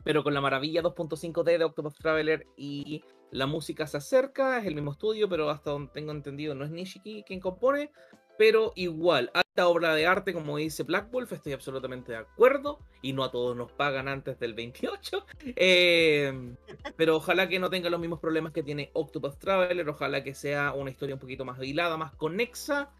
[0.03, 4.75] pero con la maravilla 2.5D de Octopath Traveler y la música se acerca, es el
[4.75, 7.91] mismo estudio, pero hasta donde tengo entendido no es Nishiki quien compone,
[8.37, 13.11] pero igual, alta obra de arte, como dice Black Wolf, estoy absolutamente de acuerdo, y
[13.11, 15.25] no a todos nos pagan antes del 28,
[15.57, 16.55] em,
[16.95, 20.73] pero ojalá que no tenga los mismos problemas que tiene Octopus Traveler, ojalá que sea
[20.73, 22.91] una historia un poquito más hilada, más conexa,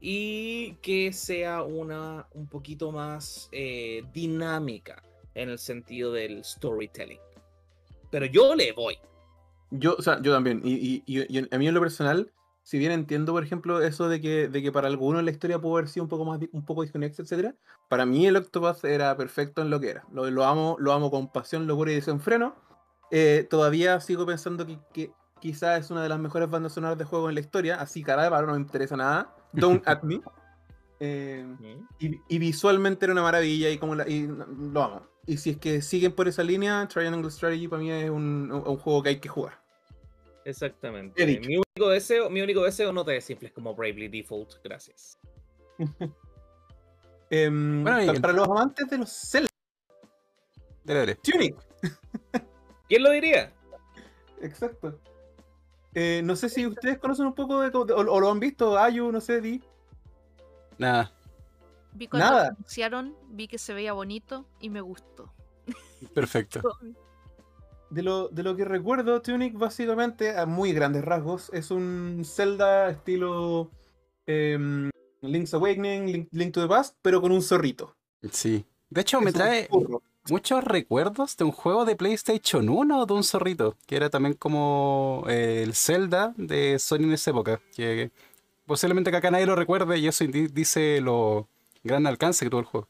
[0.00, 5.02] y que sea una un poquito más eh, dinámica
[5.34, 7.20] en el sentido del storytelling.
[8.10, 8.96] Pero yo le voy.
[9.70, 11.02] Yo, o sea, yo también, y
[11.50, 12.32] a mí en lo personal
[12.68, 15.78] si bien entiendo, por ejemplo, eso de que, de que para algunos la historia pudo
[15.78, 17.54] haber sido un poco más un poco desconexa, etcétera,
[17.88, 20.04] para mí el Octopath era perfecto en lo que era.
[20.12, 22.56] Lo, lo amo, lo amo con pasión, locura y desenfreno.
[23.10, 27.06] Eh, todavía sigo pensando que, que quizás es una de las mejores bandas sonoras de
[27.06, 29.34] juego en la historia, así cara de no me interesa nada.
[29.54, 30.20] Don't at me.
[31.00, 31.46] Eh,
[32.00, 34.26] y, visualmente era una maravilla y como y
[34.72, 35.06] lo amo.
[35.26, 38.50] Y si es que siguen por esa línea, Triangle Strategy para mí es un,
[38.80, 39.60] juego que hay que jugar.
[40.48, 41.26] Exactamente.
[41.26, 45.18] Mi único deseo, mi único deseo no te desinfles como Bravely Default, gracias.
[47.30, 49.50] Em, para, los amantes de los Zelda.
[51.22, 51.58] Tunic.
[52.88, 53.52] ¿Quién lo diría?
[54.40, 54.98] Exacto.
[55.92, 59.20] Eh, no sé si ustedes conocen un poco de, o, lo han visto, Ayu, no
[59.20, 59.62] sé, Di.
[60.78, 61.12] Nada.
[61.92, 62.48] Vi cuando Nada.
[62.48, 65.30] anunciaron, vi que se veía bonito y me gustó.
[66.14, 66.62] Perfecto.
[67.90, 72.90] De lo, de lo que recuerdo, Tunic básicamente, a muy grandes rasgos, es un Zelda
[72.90, 73.70] estilo
[74.26, 74.90] em,
[75.22, 77.96] Link's Awakening, Link, to the Past, pero con un zorrito.
[78.30, 78.64] Sí.
[78.90, 79.68] De hecho, me trae
[80.30, 85.24] muchos recuerdos de un juego de PlayStation 1 de un zorrito, que era también como
[85.28, 88.10] eh, el Zelda de Sony en esa época, que
[88.66, 91.48] posiblemente que acá nadie lo recuerde y eso dice lo
[91.82, 92.88] gran alcance que tuvo el juego.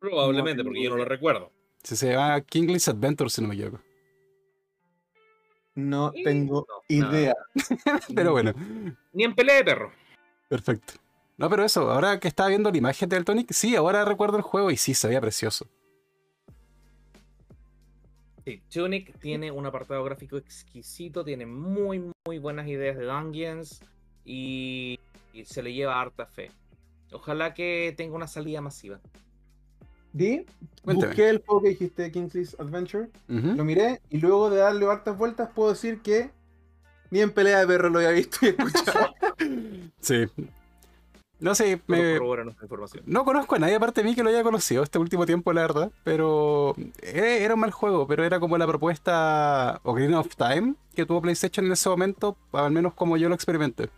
[0.00, 1.50] Probablemente, porque yo no lo recuerdo.
[1.84, 3.80] Se llama Kingly's Adventure, si no me equivoco.
[5.74, 7.34] No tengo idea.
[8.14, 8.52] pero bueno.
[9.12, 9.92] Ni en pelea de perro.
[10.48, 10.94] Perfecto.
[11.36, 14.42] No, pero eso, ahora que estaba viendo la imagen del Tonic, sí, ahora recuerdo el
[14.42, 15.66] juego y sí, se veía precioso.
[18.44, 23.80] Sí, Tunic tiene un apartado gráfico exquisito, tiene muy, muy buenas ideas de dungeons
[24.24, 25.00] y
[25.44, 26.50] se le lleva harta fe.
[27.12, 29.00] Ojalá que tenga una salida masiva.
[30.14, 30.46] Di,
[30.84, 35.50] busqué el juego que dijiste, Kingsley's Adventure, lo miré y luego de darle hartas vueltas
[35.52, 36.30] puedo decir que
[37.10, 39.12] ni en pelea de perro lo había visto y escuchado.
[40.00, 40.26] sí.
[41.40, 42.14] No sé, me...
[43.06, 45.62] no conozco a nadie aparte de mí que lo haya conocido este último tiempo, la
[45.62, 50.76] verdad, pero eh, era un mal juego, pero era como la propuesta Ocarina of Time
[50.94, 53.90] que tuvo PlayStation en ese momento, al menos como yo lo experimenté.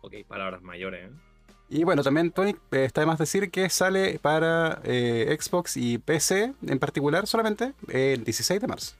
[0.00, 1.27] Ok, palabras mayores, ¿eh?
[1.70, 5.98] Y bueno, también Tony, eh, está de más decir que sale para eh, Xbox y
[5.98, 8.96] PC en particular solamente el 16 de marzo.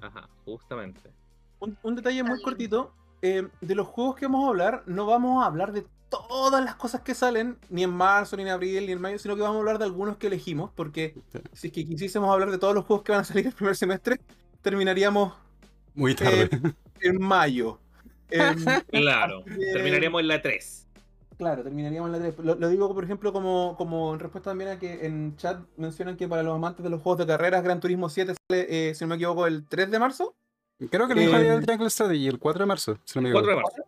[0.00, 1.10] Ajá, justamente.
[1.58, 2.92] Un, detalle muy cortito.
[3.20, 6.74] Eh, de los juegos que vamos a hablar, no vamos a hablar de todas las
[6.74, 9.56] cosas que salen, ni en marzo, ni en abril, ni en mayo, sino que vamos
[9.56, 11.14] a hablar de algunos que elegimos, porque
[11.52, 13.76] si es que quisiésemos hablar de todos los juegos que van a salir el primer
[13.76, 14.20] semestre,
[14.60, 15.34] terminaríamos
[15.94, 16.50] muy tarde.
[17.00, 17.78] en mayo.
[18.90, 20.81] claro, terminaríamos en la 3.
[21.42, 22.38] Claro, terminaríamos la 3.
[22.38, 26.28] Lo, digo, por ejemplo, como, como en respuesta también a que en chat mencionan que
[26.28, 29.08] para los amantes de los juegos de carreras, Gran Turismo 7 sale, eh, si no
[29.08, 30.36] me equivoco, el 3 de marzo.
[30.88, 33.30] Creo que lo dijo eh, el Triangle Strategy el 4 de marzo, si no me
[33.30, 33.46] equivoco.
[33.46, 33.82] 4 de marzo.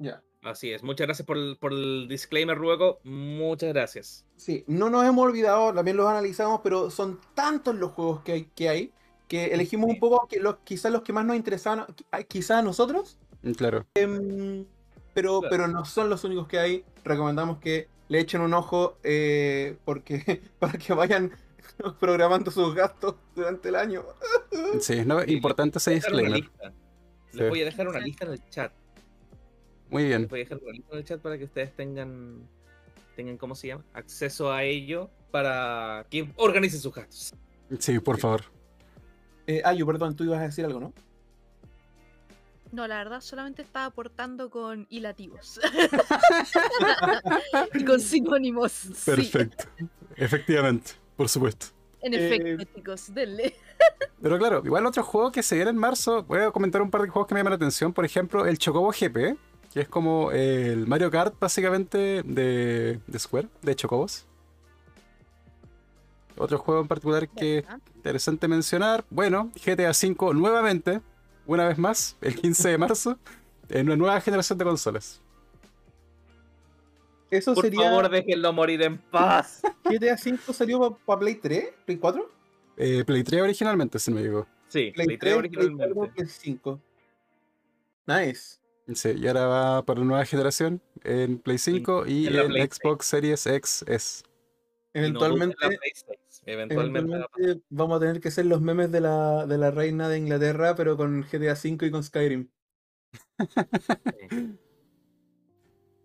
[0.00, 0.22] Ya.
[0.42, 0.82] Así es.
[0.82, 3.00] Muchas gracias por el, por el disclaimer, Rueco.
[3.04, 4.26] Muchas gracias.
[4.36, 8.44] Sí, no nos hemos olvidado, también los analizamos, pero son tantos los juegos que hay
[8.54, 8.92] que, hay,
[9.28, 11.86] que elegimos un poco que los, quizás los que más nos interesaban,
[12.28, 13.18] quizás a nosotros.
[13.56, 13.86] Claro.
[13.94, 14.66] Eh,
[15.16, 16.84] pero, pero no son los únicos que hay.
[17.02, 21.32] Recomendamos que le echen un ojo eh, porque para que vayan
[22.00, 24.04] programando sus gastos durante el año.
[24.80, 26.50] Sí, es importante ese disclaimer.
[27.32, 28.72] Les voy a dejar una lista en el chat.
[29.90, 30.22] Muy bien.
[30.22, 32.48] Les voy a dejar una lista en el chat para que ustedes tengan,
[33.16, 33.84] tengan ¿cómo se llama?
[33.92, 37.34] Acceso a ello para que organicen sus gastos.
[37.78, 38.42] Sí, por favor.
[39.46, 40.92] Eh, Ayu, perdón, tú ibas a decir algo, ¿no?
[42.72, 45.60] No, la verdad solamente estaba aportando con hilativos.
[47.74, 48.86] y con sinónimos.
[49.04, 49.64] Perfecto.
[50.16, 51.66] Efectivamente, por supuesto.
[52.02, 53.54] En efecto, eh, chicos, denle.
[54.20, 57.02] Pero claro, igual otro juego que se viene en marzo, voy a comentar un par
[57.02, 57.92] de juegos que me llaman la atención.
[57.92, 59.36] Por ejemplo, el Chocobo GP,
[59.72, 64.26] que es como el Mario Kart básicamente de, de Square, de Chocobos.
[66.38, 71.00] Otro juego en particular que es interesante mencionar, bueno, GTA V nuevamente,
[71.46, 73.18] una vez más, el 15 de marzo,
[73.68, 75.20] en una nueva generación de consolas.
[77.30, 79.62] Eso Por favor, déjenlo morir en paz.
[79.84, 81.68] ¿GTA 5 salió para Play 3?
[81.84, 82.30] ¿Play 4?
[82.76, 84.46] Eh, Play 3 originalmente, si no me digo.
[84.68, 85.94] Sí, Play, 3, originalmente.
[86.14, 86.80] Play 5.
[88.06, 88.58] Nice.
[88.94, 93.46] Sí, y ahora va para la nueva generación en Play 5 y en, Xbox Series
[93.46, 94.22] X S.
[94.94, 95.56] Eventualmente,
[96.46, 100.76] Eventualmente, vamos a tener que ser los memes de la, de la reina de Inglaterra,
[100.76, 102.48] pero con GTA V y con Skyrim.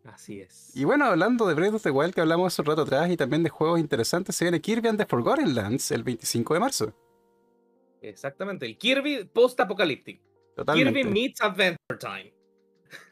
[0.04, 0.76] Así es.
[0.76, 3.18] Y bueno, hablando de Breath of the Wild que hablamos hace un rato atrás y
[3.18, 6.94] también de juegos interesantes, se viene Kirby and the Forgotten Lands el 25 de marzo.
[8.02, 10.24] Exactamente, el Kirby post-apocalíptico.
[10.74, 12.34] Kirby meets Adventure Time.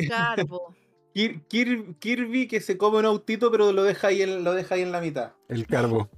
[0.09, 0.75] Carbo.
[1.13, 4.91] Kirby, que se come un autito pero lo deja ahí en, lo deja ahí en
[4.91, 5.33] la mitad.
[5.47, 6.09] El carbo.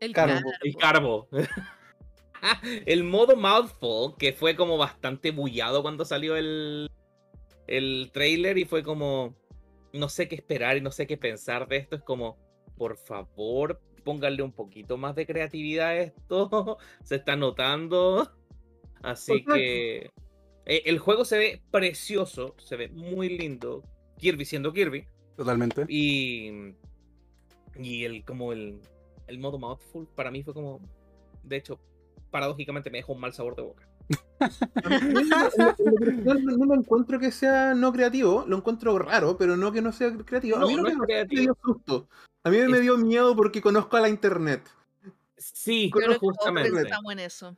[0.00, 0.50] El carbo.
[0.62, 1.28] El carbo.
[2.86, 6.90] el modo Mouthful, que fue como bastante bullado cuando salió el,
[7.66, 9.36] el trailer y fue como...
[9.92, 11.96] no sé qué esperar y no sé qué pensar de esto.
[11.96, 12.38] Es como,
[12.76, 16.78] por favor, pónganle un poquito más de creatividad a esto.
[17.04, 18.32] se está notando.
[19.02, 20.10] Así que
[20.66, 23.82] eh, el juego se ve precioso, se ve muy lindo.
[24.18, 25.06] Kirby siendo Kirby.
[25.36, 25.84] Totalmente.
[25.88, 26.74] Y,
[27.76, 28.80] y el, como el,
[29.30, 30.80] el modo Mouthful para mí fue como,
[31.42, 31.80] de hecho,
[32.30, 33.88] paradójicamente me dejó un mal sabor de boca.
[36.24, 40.16] no, lo encuentro que sea no creativo, lo encuentro raro, pero no que no sea
[40.16, 40.56] creativo.
[40.56, 42.08] A mí no, me, dio susto.
[42.42, 44.68] A mí me dio miedo porque conozco a la internet.
[45.36, 46.82] Sí, pero justamente.
[46.82, 47.56] Estamos en eso.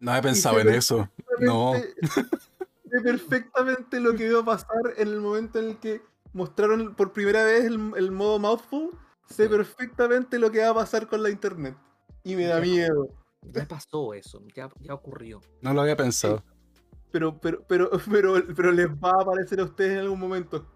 [0.00, 1.08] No he pensado en eso.
[1.38, 1.74] No.
[1.74, 7.12] Sé perfectamente lo que iba a pasar en el momento en el que mostraron por
[7.12, 8.90] primera vez el, modo Mouthful.
[9.28, 11.76] Sé perfectamente lo que va a pasar con la internet.
[12.24, 13.08] Y me da miedo.
[13.42, 15.40] Ya pasó eso, ya, ya ocurrió.
[15.60, 16.44] No lo había pensado.
[17.10, 20.66] Pero, pero, pero, pero, pero les va a aparecer a ustedes en algún momento.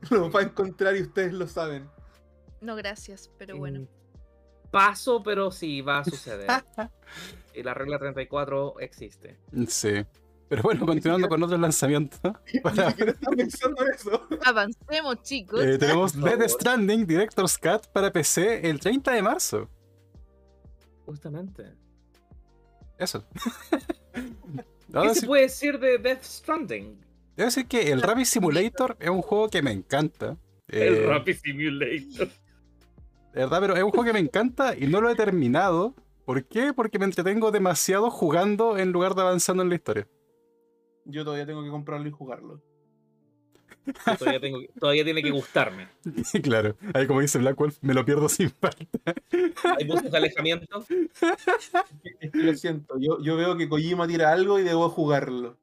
[0.10, 1.88] Lo va a encontrar y ustedes lo saben.
[2.60, 3.80] No, gracias, pero bueno.
[3.80, 3.88] Mm,
[4.70, 6.46] paso, pero sí va a suceder.
[7.54, 9.38] y la regla 34 existe.
[9.66, 10.04] Sí.
[10.48, 12.20] Pero bueno, continuando con otros lanzamientos.
[14.44, 15.64] Avancemos, chicos.
[15.64, 19.70] Eh, tenemos Dead Stranding Director's Cut para PC el 30 de marzo.
[21.06, 21.72] Justamente.
[22.98, 23.24] Eso.
[25.02, 27.00] ¿Qué se puede decir de Death Stranding?
[27.36, 30.36] Debo decir que el Rapid Simulator es un juego que me encanta.
[30.68, 32.28] El eh, Rapid Simulator.
[33.32, 35.94] verdad, pero es un juego que me encanta y no lo he terminado.
[36.24, 36.72] ¿Por qué?
[36.72, 40.06] Porque me entretengo demasiado jugando en lugar de avanzando en la historia.
[41.04, 42.62] Yo todavía tengo que comprarlo y jugarlo.
[44.18, 45.88] Todavía, tengo, todavía, tiene que gustarme.
[46.42, 49.14] claro, ahí como dice Black Wolf, me lo pierdo sin falta.
[49.78, 50.86] Hay muchos alejamientos.
[52.32, 55.58] lo siento, yo, yo, veo que Kojima tira algo y debo jugarlo.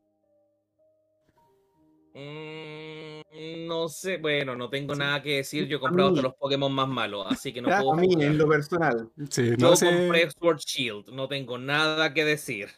[2.14, 5.68] Mm, no sé, bueno, no tengo nada que decir.
[5.68, 7.94] Yo he comprado todos los Pokémon más malos, así que no puedo.
[7.94, 9.10] A mí, en lo personal.
[9.30, 12.70] Sí, yo compré Sword Shield, no tengo nada que decir.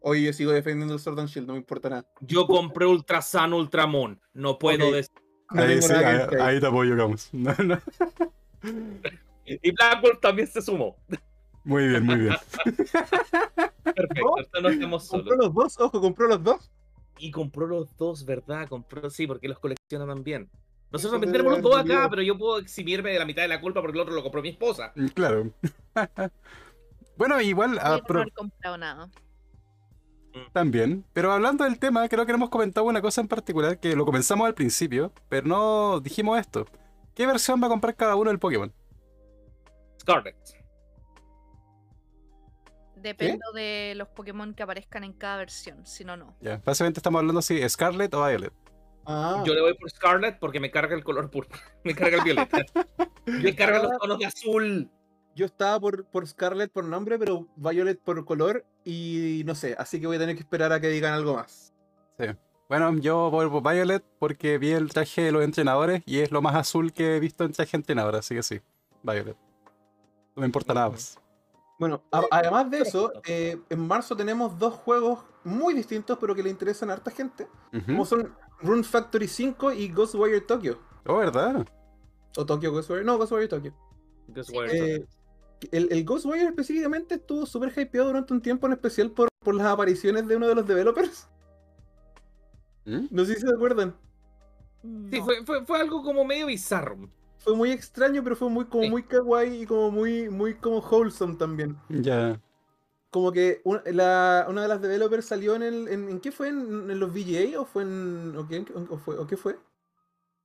[0.00, 2.06] Oye, yo sigo defendiendo el Sword and Shield, no me importa nada.
[2.20, 5.12] Yo compré Ultra Sun Ultramon, no puedo decir.
[5.48, 5.80] Ahí,
[6.40, 7.30] ahí, te apoyo, Camus.
[7.32, 10.96] y Black Wolf también se sumó.
[11.64, 12.36] Muy bien, muy bien.
[12.64, 15.26] Perfecto, esto no estamos solos.
[15.26, 15.80] ¿Compró los dos?
[15.80, 16.70] Ojo, ¿compró los dos?
[17.18, 18.68] Y compró los dos, ¿verdad?
[18.68, 20.48] Compró, sí, porque los colecciona también.
[20.90, 23.80] Nosotros tenemos los dos acá, pero yo puedo eximirme de la mitad de la culpa
[23.80, 24.92] porque el otro lo compró mi esposa.
[24.94, 25.50] Mm, claro.
[27.16, 27.74] bueno, igual.
[27.74, 29.10] no he comprado nada.
[30.52, 34.04] También, pero hablando del tema, creo que hemos comentado una cosa en particular que lo
[34.04, 36.66] comenzamos al principio, pero no dijimos esto.
[37.14, 38.72] ¿Qué versión va a comprar cada uno del Pokémon?
[40.00, 40.36] Scarlet.
[42.96, 46.36] Depende de los Pokémon que aparezcan en cada versión, si no, no.
[46.40, 48.52] Ya, básicamente estamos hablando si Scarlet o Violet.
[49.06, 49.42] Ah.
[49.46, 52.58] Yo le voy por Scarlet porque me carga el color púrpura, me carga el violeta,
[53.26, 54.90] me carga los tonos de azul
[55.38, 60.00] yo estaba por, por Scarlet por nombre, pero Violet por color y no sé, así
[60.00, 61.72] que voy a tener que esperar a que digan algo más.
[62.18, 62.26] Sí.
[62.68, 66.42] Bueno, yo voy por Violet porque vi el traje de los entrenadores y es lo
[66.42, 68.60] más azul que he visto en traje de entrenador, así que sí,
[69.04, 69.36] Violet.
[70.34, 71.20] No me importa nada más.
[71.78, 76.50] Bueno, además de eso, eh, en marzo tenemos dos juegos muy distintos, pero que le
[76.50, 77.46] interesan a harta gente,
[77.86, 80.80] como son Rune Factory 5 y Ghostwire Tokyo.
[81.06, 81.64] Oh, ¿verdad?
[82.36, 83.72] O Tokyo Ghostwire, no, Ghostwire Tokyo.
[84.26, 85.17] Ghostwire eh, Tokyo
[85.72, 89.66] el, el Ghostwire específicamente estuvo súper hypeado durante un tiempo, en especial por, por las
[89.66, 91.28] apariciones de uno de los developers.
[92.84, 93.06] ¿Mm?
[93.10, 93.94] No sé si se acuerdan.
[95.10, 97.10] Sí, fue, fue, algo como medio bizarro.
[97.38, 101.34] Fue muy extraño, pero fue muy como muy kawaii y como muy, muy como wholesome
[101.36, 101.76] también.
[101.88, 102.40] Ya.
[103.10, 105.88] Como que una, la, una de las developers salió en el.
[105.88, 106.48] ¿En, qué fue?
[106.48, 107.60] ¿En, los VGA?
[107.60, 108.36] ¿O fue en.
[108.36, 109.58] O qué, o fue, ¿O qué fue?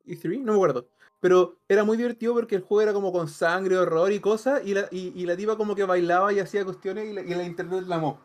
[0.05, 0.39] ¿E3?
[0.41, 0.87] No me acuerdo.
[1.23, 4.73] Pero era muy divertido porque el juego era como con sangre, horror y cosas, y
[4.73, 7.85] la, y, la tipa como que bailaba y hacía cuestiones y la, y la internet
[7.87, 8.19] la amó.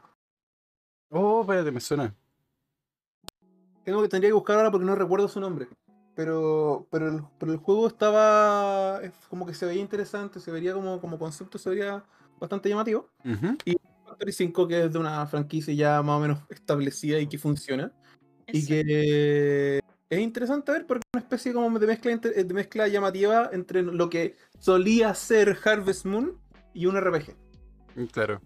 [1.09, 2.13] Oh, espérate, me suena.
[3.85, 5.69] Tengo que tendría que buscar ahora porque no recuerdo su nombre.
[6.17, 11.01] Pero, pero, el, pero el juego estaba como que se veía interesante, se vería como,
[11.01, 12.05] como concepto, se veía
[12.41, 13.09] bastante llamativo.
[13.65, 17.39] Y Factory 5, que es de una franquicia ya más o menos establecida y que
[17.39, 17.93] funciona.
[18.49, 23.51] Y que es interesante ver porque es una especie como de mezcla, de mezcla llamativa
[23.53, 26.39] entre lo que solía ser Harvest Moon
[26.73, 27.35] y un RPG.
[27.97, 28.41] Mm, claro.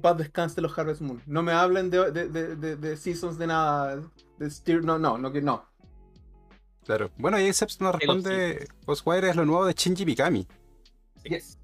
[0.00, 1.20] Paz descanse los Harvest Moon.
[1.26, 4.02] No me hablen de, de, de, Seasons de nada.
[4.38, 5.64] De no, no, no, que no.
[6.84, 7.10] Claro.
[7.18, 10.46] Bueno, y Seps nos responde: Ghostwire es lo nuevo de Shinji Mikami.
[11.24, 11.58] Yes.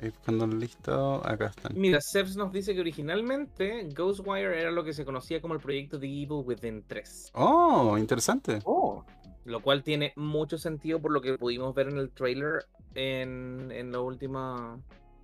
[0.00, 1.72] Ahí buscando el listado, acá están.
[1.74, 5.98] Mira, Sebs nos dice que originalmente Ghostwire era lo que se conocía como el proyecto
[5.98, 7.32] The Evil Within 3.
[7.34, 8.60] Oh, interesante.
[8.64, 9.04] Oh.
[9.44, 13.90] Lo cual tiene mucho sentido por lo que pudimos ver en el trailer en, en,
[13.90, 14.80] la última,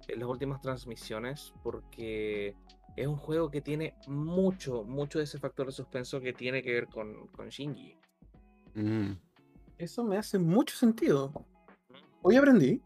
[0.08, 2.56] en las últimas transmisiones, porque
[2.96, 6.72] es un juego que tiene mucho, mucho de ese factor de suspenso que tiene que
[6.72, 7.96] ver con, con Shinji.
[8.74, 9.12] Mm.
[9.78, 11.32] Eso me hace mucho sentido.
[12.22, 12.80] Hoy aprendí.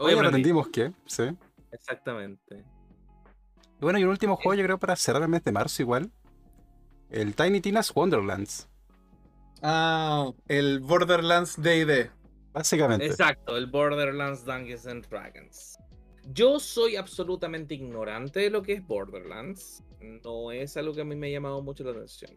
[0.00, 1.24] Hoy, aprendimos que, sí.
[1.72, 2.64] Exactamente.
[3.80, 6.10] Y bueno, y un último juego, yo creo, para cerrar el mes de marzo igual.
[7.10, 8.68] El Tiny Tina's Wonderlands.
[9.62, 12.10] Ah, el Borderlands D&D.
[12.52, 13.06] Básicamente.
[13.06, 15.78] Exacto, el Borderlands Dungeons and Dragons.
[16.32, 19.84] Yo soy absolutamente ignorante de lo que es Borderlands.
[20.00, 22.32] No es algo que a mí me ha llamado mucho la atención.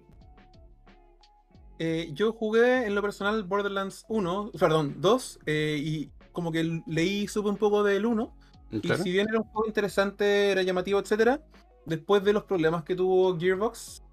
[1.80, 7.27] Eh, yo jugué en lo personal Borderlands 1, perdón, 2, eh, y como que leí,
[7.27, 8.36] supe un poco del 1.
[8.71, 11.41] Y si bien era un juego interesante, era llamativo, etcétera,
[11.86, 14.03] después de los problemas que tuvo Gearbox,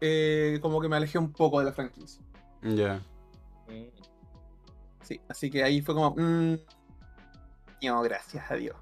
[0.00, 2.22] eh, como que me alejé un poco de la franquicia.
[2.62, 3.00] Ya.
[5.02, 6.14] Sí, así que ahí fue como.
[6.16, 6.56] Mmm,
[7.82, 8.76] no, gracias a Dios.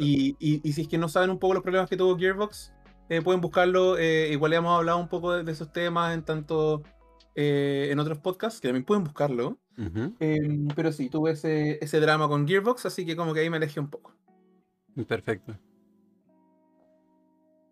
[0.00, 2.72] Y, y, si es que no saben un poco los problemas que tuvo Gearbox,
[3.08, 3.96] eh, pueden buscarlo.
[3.98, 6.82] Eh, igual hemos hablado un poco de, esos temas en tanto
[7.34, 9.58] eh, en otros podcasts, que también pueden buscarlo.
[10.18, 13.58] Em, pero sí, tuve ese, ese drama con Gearbox, así que como que ahí me
[13.58, 14.12] alejé un poco.
[15.06, 15.56] Perfecto.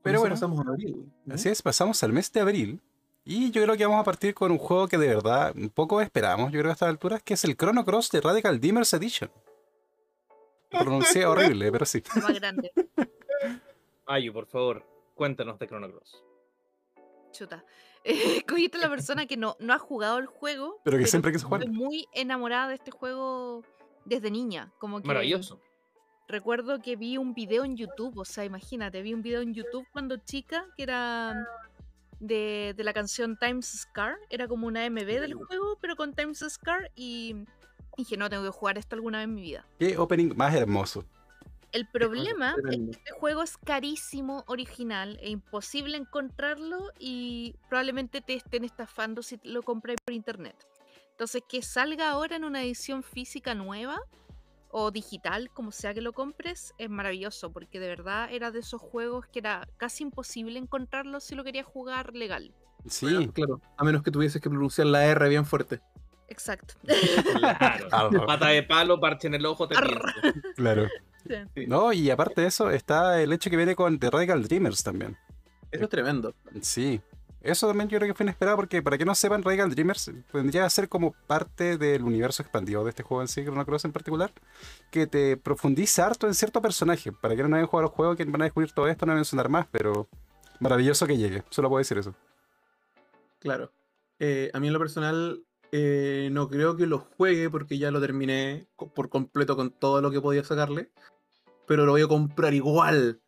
[0.02, 1.12] Pero bueno, pasamos a abril.
[1.28, 2.80] Así es, pasamos al mes de abril.
[3.24, 6.00] Y yo creo que vamos a partir con un juego que de verdad un poco
[6.00, 9.32] esperamos, yo creo a estas alturas, que es el Chrono Cross de Radical Dimmers Edition.
[10.70, 12.04] Pronuncié horrible, pero sí.
[12.14, 12.70] Más grande.
[14.06, 14.86] Ayu, por favor,
[15.16, 16.22] cuéntanos de Chrono Cross.
[17.32, 17.64] Chuta.
[18.48, 20.80] Cogiste la persona que no, no ha jugado el juego.
[20.84, 21.62] Pero que siempre quiso jugar.
[21.62, 23.62] Estoy muy enamorada de este juego
[24.04, 24.72] desde niña.
[24.78, 25.60] Como que Maravilloso.
[26.28, 29.86] Recuerdo que vi un video en YouTube, o sea, imagínate, vi un video en YouTube
[29.92, 31.46] cuando chica que era
[32.18, 34.16] de, la canción Times Scar.
[34.28, 36.90] Era como una MV del juego, pero con Times Scar.
[36.96, 37.44] Y
[37.96, 39.66] dije, no, tengo que jugar esto alguna vez en mi vida.
[39.78, 41.04] Qué opening más hermoso.
[41.76, 48.34] El problema es que este juego es carísimo, original, e imposible encontrarlo y probablemente te
[48.34, 50.56] estén estafando si lo compras por internet.
[51.10, 53.98] Entonces, que salga ahora en una edición física nueva
[54.70, 58.80] o digital, como sea que lo compres, es maravilloso, porque de verdad era de esos
[58.80, 62.54] juegos que era casi imposible encontrarlo si lo querías jugar legal.
[62.86, 65.80] Sí, claro, a menos que tuvieses que pronunciar la R bien fuerte.
[66.28, 66.74] Exacto.
[66.82, 68.10] Claro.
[68.26, 69.74] Pata de palo, parche en el ojo, te
[70.54, 70.88] Claro.
[71.66, 75.16] No, y aparte de eso, está el hecho que viene con The Radical Dreamers también.
[75.70, 76.34] Eso es tremendo.
[76.60, 77.00] Sí.
[77.42, 80.64] Eso también yo creo que fue inesperado porque, para que no sepan, Radical Dreamers vendría
[80.64, 83.92] a ser como parte del universo expandido de este juego en sí, Chrono Cross en
[83.92, 84.32] particular,
[84.90, 87.12] que te profundiza harto en cierto personaje.
[87.12, 89.18] Para que no hayan jugado el juego, que van a descubrir todo esto, no voy
[89.18, 90.08] a mencionar más, pero
[90.58, 91.44] maravilloso que llegue.
[91.50, 92.14] Solo puedo decir eso.
[93.38, 93.70] Claro.
[94.18, 98.00] Eh, a mí en lo personal, eh, no creo que lo juegue porque ya lo
[98.00, 100.90] terminé por completo con todo lo que podía sacarle.
[101.66, 103.20] Pero lo voy a comprar igual.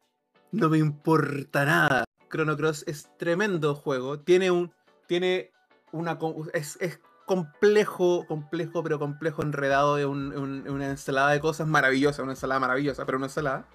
[0.52, 2.04] No me importa nada.
[2.30, 4.20] Chrono Cross es tremendo juego.
[4.20, 4.72] Tiene un.
[5.06, 5.50] Tiene
[5.92, 6.18] una.
[6.52, 6.78] Es,
[7.26, 12.22] complejo, complejo, pero complejo, enredado de una ensalada de cosas maravillosa.
[12.22, 13.66] Una ensalada maravillosa, pero una ensalada.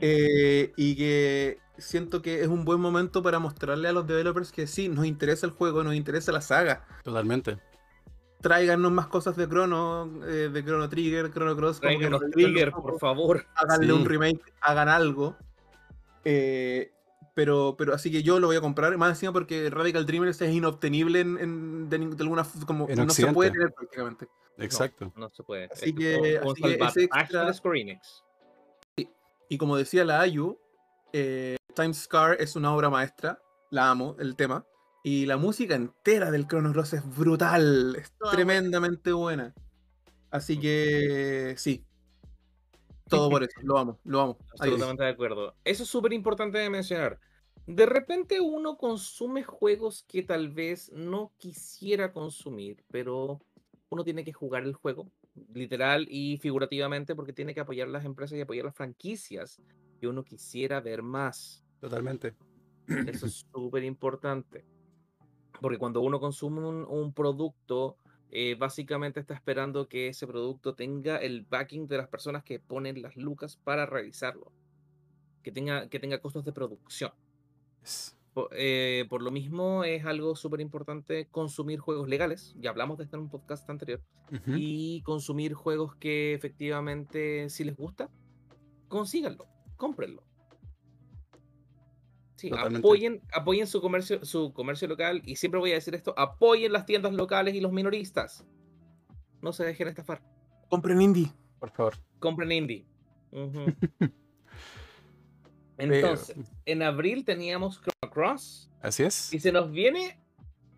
[0.00, 4.66] Eh, y que siento que es un buen momento para mostrarle a los developers que
[4.66, 6.86] sí, nos interesa el juego, nos interesa la saga.
[7.02, 7.58] Totalmente.
[8.44, 11.80] Tráiganos más cosas de Chrono, eh, de Chrono Trigger, Chrono Cross.
[11.80, 13.46] Tráiganos Trigger, por favor.
[13.54, 15.34] Háganle un remake, hagan algo.
[16.26, 16.92] Eh,
[17.32, 20.52] pero, pero así que yo lo voy a comprar, más encima porque Radical Dreamers es
[20.52, 24.28] inobtenible en, de, alguna como no se puede tener prácticamente.
[24.58, 25.10] Exacto.
[25.16, 25.70] No, se puede.
[25.72, 27.50] Así que, así que ese extra...
[29.48, 30.58] Y como decía la Ayu,
[31.14, 33.40] eh, Time Scar es una obra maestra,
[33.70, 34.66] la amo, el tema.
[35.06, 39.54] Y la música entera del Chrono Cross es brutal, es tremendamente buena.
[40.30, 41.84] Así que sí,
[43.08, 44.38] todo por eso, lo amo, lo amo.
[44.52, 45.54] Absolutamente de acuerdo.
[45.62, 47.20] Eso es súper importante de mencionar.
[47.66, 53.40] De repente uno consume juegos que tal vez no quisiera consumir, pero
[53.90, 55.10] uno tiene que jugar el juego,
[55.52, 59.60] literal y figurativamente, porque tiene que apoyar las empresas y apoyar las franquicias
[60.00, 61.62] que uno quisiera ver más.
[61.80, 62.34] Totalmente.
[63.06, 64.64] Eso es súper importante.
[65.60, 67.96] Porque cuando uno consume un, producto,
[68.30, 73.02] eh, básicamente está esperando que ese producto tenga el backing de las personas que ponen
[73.02, 74.52] las lucas para realizarlo.
[75.42, 77.12] Que tenga, que tenga costos de producción.
[78.50, 83.16] eh, por lo mismo es algo súper importante consumir juegos legales, ya hablamos de esto
[83.16, 84.02] en un podcast anterior,
[84.46, 88.10] y consumir juegos que efectivamente si les gusta,
[88.88, 89.46] consíganlo,
[89.76, 90.24] cómprenlo.
[92.36, 96.72] Sí, apoyen, apoyen su comercio, su comercio local y siempre voy a decir esto, apoyen
[96.72, 98.44] las tiendas locales y los minoristas.
[99.40, 100.20] No se dejen estafar.
[100.68, 101.30] Compren indie,
[101.60, 101.94] por favor.
[102.18, 102.86] Compren indie.
[105.78, 108.70] Entonces, en abril teníamos Chrono Cross.
[108.80, 109.32] Así es.
[109.32, 110.20] Y se nos viene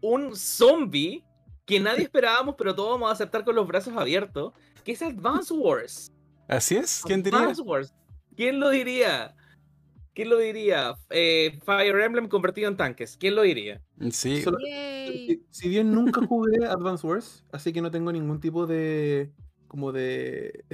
[0.00, 1.24] un zombie
[1.64, 4.52] que nadie esperábamos, pero todos vamos a aceptar con los brazos abiertos,
[4.84, 6.12] que es Advance Wars.
[6.48, 7.52] Así es, ¿quién diría?
[7.64, 7.92] Wars.
[8.36, 9.34] ¿Quién lo diría?
[10.16, 10.94] ¿Quién lo diría?
[11.10, 13.18] Eh, Fire Emblem convertido en tanques.
[13.18, 13.82] ¿Quién lo diría?
[14.10, 14.42] Sí.
[15.50, 19.30] si, bien nunca jugué Advance Wars, así que no tengo ningún tipo de.
[19.68, 20.64] como de.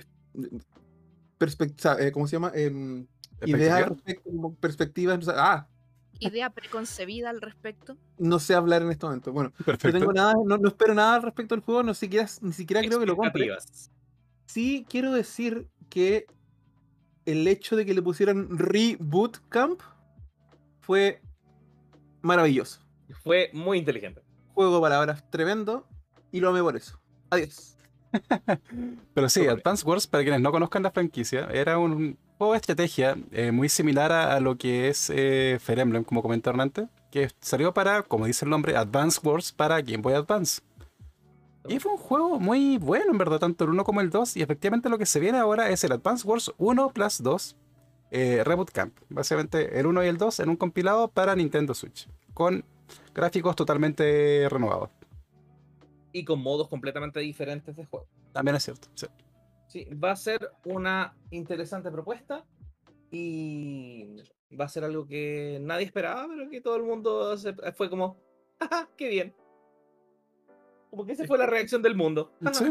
[1.38, 1.96] perspectiva.
[2.00, 2.52] Eh, ¿Cómo se llama?
[2.54, 3.04] Eh,
[3.44, 4.30] idea respecto,
[4.60, 5.18] perspectiva.
[5.30, 5.66] Ah,
[6.20, 7.96] idea preconcebida al respecto?
[8.18, 9.32] No sé hablar en este momento.
[9.32, 12.80] Bueno, no, tengo nada, no, espero nada al respecto del juego, no siquiera, ni siquiera
[12.80, 13.50] creo que lo compre.
[14.46, 16.26] Sí quiero decir que
[17.26, 19.80] el hecho de que le pusieran Reboot Camp
[20.80, 21.20] fue
[22.20, 22.80] maravilloso.
[23.22, 24.22] Fue muy inteligente.
[24.54, 25.86] Juego de palabras tremendo
[26.30, 27.00] y lo amé por eso.
[27.30, 27.76] Adiós.
[29.14, 33.16] Pero sí, Advance Wars, para quienes no conozcan la franquicia, era un juego de estrategia
[33.30, 37.72] eh, muy similar a, lo que es eh, Fire Emblem, como comentaron antes, que salió
[37.72, 40.60] para, como dice el nombre, Advance Wars para Game Boy Advance.
[41.68, 44.36] Y fue un juego muy bueno, en verdad, tanto el 1 como el 2.
[44.36, 47.56] Y efectivamente lo que se viene ahora es el Advance Wars 1 plus 2
[48.10, 48.98] eh, Reboot Camp.
[49.08, 52.08] Básicamente el 1 y el 2 en un compilado para Nintendo Switch.
[52.34, 52.64] Con
[53.14, 54.90] gráficos totalmente renovados.
[56.12, 58.06] Y con modos completamente diferentes de juego.
[58.32, 58.88] También es cierto.
[58.94, 59.06] Sí.
[59.66, 62.44] sí, va a ser una interesante propuesta.
[63.10, 64.16] Y
[64.58, 67.36] va a ser algo que nadie esperaba, pero que todo el mundo
[67.74, 68.16] fue como,
[68.96, 69.34] ¡qué bien!
[70.92, 72.32] Como que esa fue la reacción del mundo.
[72.52, 72.70] Sí,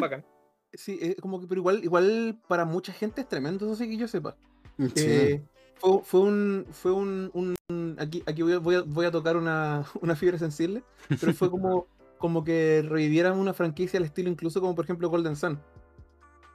[0.74, 3.98] sí eh, como que, pero igual, igual para mucha gente es tremendo, eso sí que
[3.98, 4.38] yo sepa.
[4.78, 5.44] Mm, eh,
[5.80, 7.56] fue, fue, un, fue un,
[7.98, 10.84] aquí, aquí voy, a, voy, a, tocar una, una, fibra sensible,
[11.20, 11.88] pero fue como,
[12.20, 15.60] como que revivieran una franquicia al estilo incluso como por ejemplo Golden Sun.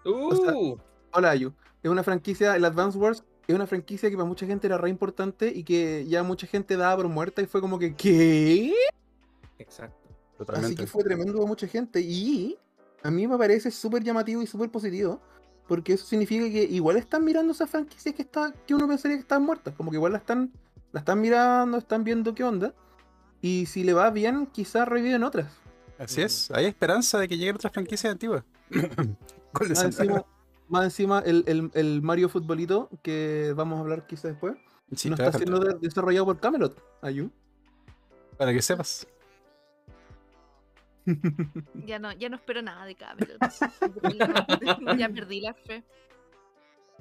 [0.05, 0.77] Uh.
[1.11, 1.53] hola Ayu.
[1.83, 4.89] Es una franquicia, el Advance Wars es una franquicia que para mucha gente era re
[4.89, 8.73] importante y que ya mucha gente daba por muerta y fue como que, ¿qué?
[9.59, 10.06] Exacto.
[10.49, 12.01] Así que fue tremendo para mucha gente.
[12.01, 12.57] Y
[13.03, 15.21] a mí me parece súper llamativo y súper positivo.
[15.67, 19.23] Porque eso significa que igual están mirando esas franquicias que, está, que uno pensaría que
[19.23, 19.75] están muertas.
[19.75, 20.53] Como que igual la están,
[20.93, 22.73] la están mirando, están viendo qué onda.
[23.43, 25.49] Y si le va bien, quizás reviven otras.
[25.99, 28.45] Así es, hay esperanza de que lleguen otras franquicias antiguas.
[30.69, 34.57] más, encima, el, Mario Futbolito, que vamos a hablar quizás después,
[34.89, 36.81] no está siendo desarrollado por Camelot.
[37.03, 37.31] Ayu.
[38.37, 39.07] Para que sepas.
[41.87, 43.39] Ya no, ya no espero nada de Camelot.
[44.99, 45.85] ya perdí la fe.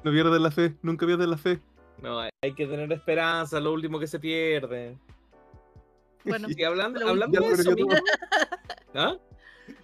[0.04, 1.60] No pierdes la fe, nunca pierdes la fe.
[2.02, 4.98] No, hay que tener esperanza, lo último que se pierde.
[6.24, 7.76] Bueno, y hablando, hablando de eso,
[8.94, 9.18] ¿Ah?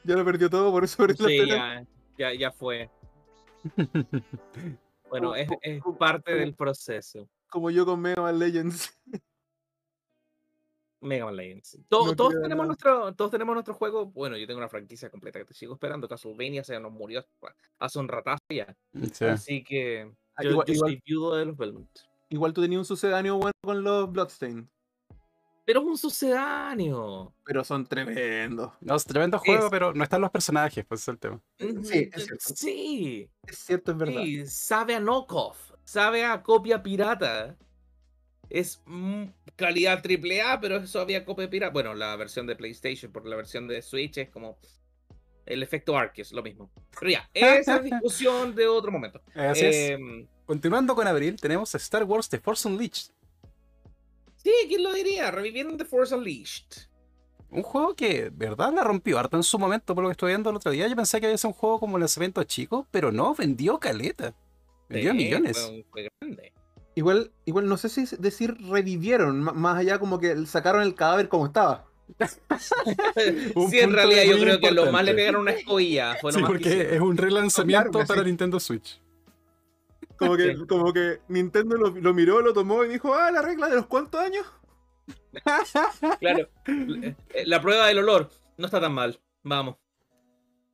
[0.03, 1.84] Ya lo perdió todo, por eso sí, ya,
[2.17, 2.89] ya, ya, fue.
[5.09, 7.28] Bueno, es, es parte del proceso.
[7.49, 8.97] Como yo con Mega Man Legends.
[11.02, 11.80] Mega Man Legends.
[11.89, 14.06] todos, tenemos nuestro, todos tenemos nuestro juego.
[14.06, 16.08] Bueno, yo tengo una franquicia completa que te sigo esperando.
[16.08, 17.26] Castlevania se nos murió
[17.80, 18.76] hace un ratazo ya.
[19.32, 21.89] Así que ah, yo, soy viudo de los Belmont.
[22.30, 24.66] Igual tú tenías un sucedáneo bueno con los Bloodstained.
[25.66, 27.34] Pero es un sucedáneo.
[27.45, 28.74] Pero son tremendos.
[28.82, 31.41] No, es tremendo juego, pero no están los personajes, pues es el tema.
[31.58, 32.56] Sí, es cierto.
[32.56, 33.30] Sí.
[33.45, 34.22] Es cierto, es verdad.
[34.24, 35.72] Sí, sabe a knockoff.
[35.84, 37.58] Sabe a copia pirata
[38.52, 38.84] es
[39.56, 41.72] calidad AAA, pero eso había copia pirata.
[41.72, 44.60] Bueno, la versión de PlayStation, porque la versión de Switch es como
[45.45, 46.72] el efecto Arceus, lo mismo.
[46.99, 49.22] Pero ya, esa es discusión de otro momento.
[49.36, 53.12] Em, Continuando con abril, tenemos Star Wars The Force Unleashed.
[54.36, 55.32] Sí, ¿quién lo diría?
[55.32, 56.89] Revivieron The Force Unleashed.
[57.49, 60.49] Un juego que, verdad, la rompió harto en su momento, por lo que estoy viendo
[60.49, 60.88] el otro día.
[60.88, 64.34] Yo pensé que había sido un juego como lanzamiento chico, pero no, vendió caleta.
[64.88, 65.72] Vendió millones.
[65.91, 66.54] Fue grande.
[66.96, 71.46] Igual, igual no sé si decir revivieron, más allá como que sacaron el cadáver como
[71.46, 71.86] estaba.
[73.70, 76.16] sí, en realidad yo creo que lo más le pegaron una escobilla.
[76.20, 79.00] Fue sí, porque es un relanzamiento para Nintendo Switch.
[80.18, 83.70] Como que, como que Nintendo lo, lo, miró, lo tomó y dijo, ah, la regla
[83.70, 84.46] de los cuantos años.
[86.20, 86.50] claro.
[87.46, 89.20] La prueba del olor no está tan mal.
[89.44, 89.78] Vamos.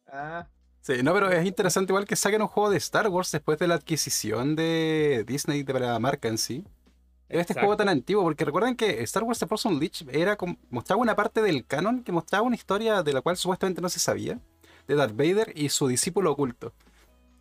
[0.08, 0.48] Ah.
[0.88, 3.68] Sí, no, pero es interesante igual que saquen un juego de Star Wars después de
[3.68, 6.64] la adquisición de Disney de la marca en sí.
[7.28, 11.02] este juego tan antiguo, porque recuerden que Star Wars The Force Unleashed era como, mostraba
[11.02, 14.40] una parte del canon que mostraba una historia de la cual supuestamente no se sabía,
[14.88, 16.72] de Darth Vader y su discípulo oculto.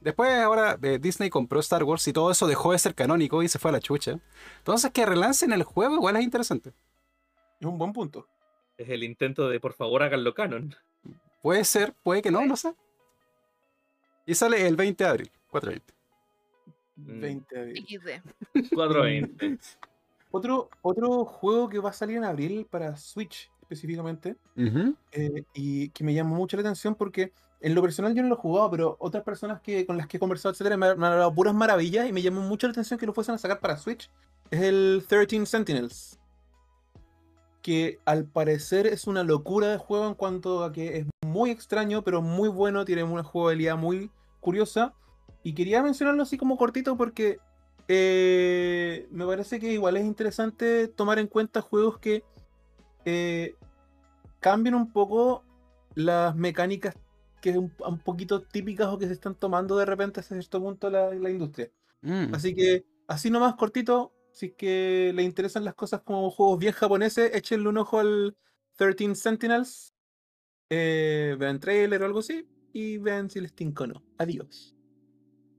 [0.00, 3.48] Después ahora eh, Disney compró Star Wars y todo eso dejó de ser canónico y
[3.48, 4.18] se fue a la chucha.
[4.58, 6.72] Entonces que relancen el juego igual es interesante.
[7.60, 8.26] Es un buen punto.
[8.76, 10.74] Es el intento de por favor háganlo canon.
[11.42, 12.74] Puede ser, puede que no, no sé.
[14.26, 15.94] Y sale el 20 de abril, 420.
[16.96, 17.86] 20 de abril.
[17.86, 18.74] XD.
[18.74, 19.58] 420.
[20.32, 24.36] Otro, otro juego que va a salir en abril para Switch específicamente
[25.12, 28.34] eh, y que me llamó mucho la atención porque en lo personal yo no lo
[28.34, 31.34] he jugado, pero otras personas que, con las que he conversado, etcétera, me, han hablado
[31.34, 34.10] puras maravillas y me llamó mucho la atención que lo fuesen a sacar para Switch.
[34.50, 36.18] Es el 13 Sentinels.
[37.66, 42.02] Que al parecer es una locura de juego en cuanto a que es muy extraño,
[42.02, 44.94] pero muy bueno, tiene una jugabilidad muy curiosa.
[45.42, 47.40] Y quería mencionarlo así como cortito porque
[47.88, 52.22] eh, me parece que igual es interesante tomar en cuenta juegos que
[53.04, 53.56] eh,
[54.38, 55.42] cambien un poco
[55.96, 56.94] las mecánicas
[57.40, 60.88] que es un, poquito típicas o que se están tomando de repente hasta cierto punto
[60.88, 61.68] la, la industria.
[62.02, 62.32] Mm.
[62.32, 66.74] Así que, así nomás cortito, si es que le interesan las cosas como juegos bien
[66.74, 68.36] japoneses, échenle un ojo al
[68.76, 69.94] 13 Sentinels,
[70.68, 74.02] eh, vean trailer o algo así, y vean si les tinco o no.
[74.18, 74.76] Adiós.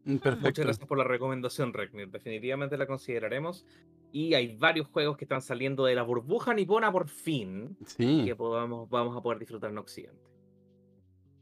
[0.03, 2.11] Mm, Muchas gracias por la recomendación, Regnir.
[2.11, 3.65] Definitivamente la consideraremos.
[4.11, 7.75] Y hay varios juegos que están saliendo de la burbuja nipona por fin.
[7.84, 8.25] Sí.
[8.25, 10.30] Que podamos, vamos a poder disfrutar en Occidente.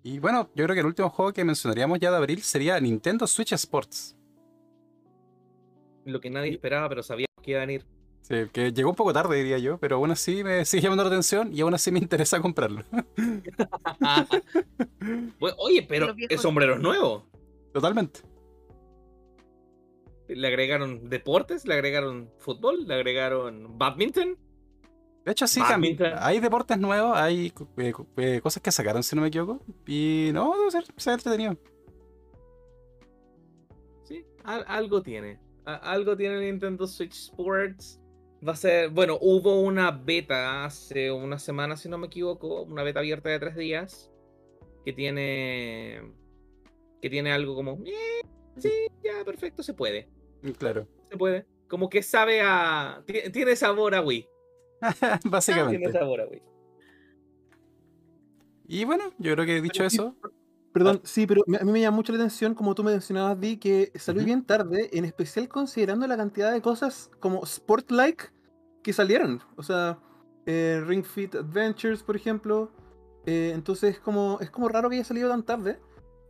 [0.03, 3.27] Y bueno, yo creo que el último juego que mencionaríamos ya de abril sería Nintendo
[3.27, 4.15] Switch Sports.
[6.05, 7.85] Lo que nadie esperaba, pero sabíamos que iba a venir.
[8.21, 11.09] Sí, que llegó un poco tarde, diría yo, pero aún así me sigue llamando la
[11.09, 12.83] atención y aún así me interesa comprarlo.
[15.39, 17.25] Bueno, Oye, pero el sombrero es nuevo.
[17.73, 18.21] Totalmente.
[20.27, 24.37] Le agregaron deportes, le agregaron fútbol, le agregaron badminton.
[25.23, 26.13] De hecho, sí, Badminton.
[26.17, 29.59] hay deportes nuevos, hay eh, eh, cosas que sacaron, si no me equivoco.
[29.87, 31.57] Y no, debe ser, ser entretenido.
[34.03, 35.39] Sí, al- algo tiene.
[35.65, 37.99] Algo tiene Nintendo Switch Sports.
[38.47, 42.83] Va a ser, bueno, hubo una beta hace una semana, si no me equivoco, una
[42.83, 44.11] beta abierta de tres días,
[44.83, 46.13] que tiene,
[47.01, 48.21] que tiene algo como, "Eh,
[48.57, 48.71] sí,
[49.03, 50.07] ya, perfecto, se puede,
[50.43, 50.87] Mm, Claro.
[51.09, 51.47] se puede.
[51.67, 54.27] Como que sabe a, ti- tiene sabor a Wii,
[54.99, 55.91] tiene Básicamente.
[55.91, 56.43] sabor a Wii.
[58.67, 60.15] Y bueno, yo creo que dicho eso,
[60.75, 63.39] Perdón, sí, pero me- a mí me llama mucho la atención, como tú me mencionabas,
[63.39, 68.25] Di, que salió bien tarde, en especial considerando la cantidad de cosas como sport-like
[68.83, 69.41] que salieron.
[69.55, 69.97] O sea,
[70.45, 72.73] eh, Ring Fit Adventures, por ejemplo.
[73.25, 75.79] Eh, entonces es como, es como raro que haya salido tan tarde,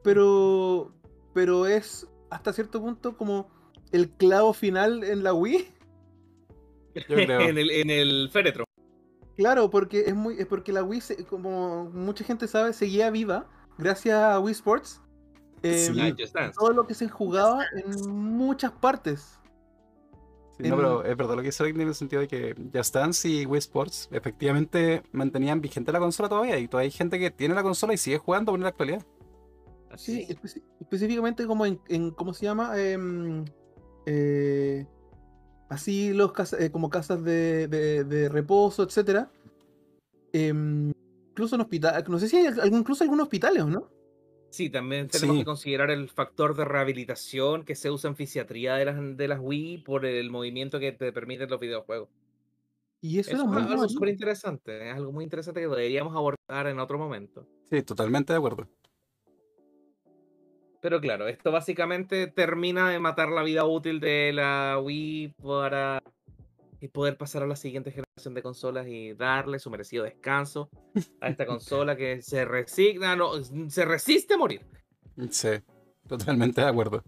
[0.03, 0.93] pero,
[1.33, 3.49] pero es hasta cierto punto como
[3.91, 5.67] el clavo final en la Wii.
[6.95, 7.41] yo creo.
[7.41, 8.65] en, el, en el féretro.
[9.35, 13.49] Claro, porque es muy, es porque la Wii, se- como mucha gente sabe, seguía viva
[13.77, 15.01] gracias a Wii Sports.
[15.63, 15.91] Sí.
[15.99, 19.39] Em, todo lo que se jugaba en muchas partes.
[20.57, 23.27] Sí, no, pero es verdad lo que dice en el sentido de que Just Dance
[23.27, 27.55] y Wii Sports efectivamente mantenían vigente la consola todavía y todavía hay gente que tiene
[27.55, 29.03] la consola y sigue jugando en la actualidad.
[29.91, 30.37] Así Sí, es.
[30.41, 32.79] espe- específicamente como en, en- ¿cómo se llama?
[32.79, 33.43] Em,
[34.05, 34.85] eh,
[35.69, 39.29] así los casa- eh, como casas de, de- de reposo, etcétera.
[41.35, 43.89] Incluso en hospitales, no sé si hay algún, incluso algunos hospitales, ¿o no?
[44.51, 45.41] Sí, también tenemos Sí.
[45.41, 49.39] que considerar el factor de rehabilitación que se usa en fisiatría de las, de las
[49.41, 52.07] Wii por el movimiento que te permiten los videojuegos.
[53.01, 53.89] Y eso es algo bueno.
[53.89, 57.45] súper interesante, es algo muy interesante que deberíamos abordar en otro momento.
[57.69, 58.69] Sí, totalmente de acuerdo.
[60.81, 66.01] Pero claro, esto básicamente termina de matar la vida útil de la Wii para
[66.85, 70.69] y poder pasar a la siguiente generación de consolas y darle su merecido descanso
[71.19, 74.61] a esta consola que se resigna, no, se resiste a morir.
[75.31, 75.49] Sí,
[76.07, 77.03] totalmente de acuerdo.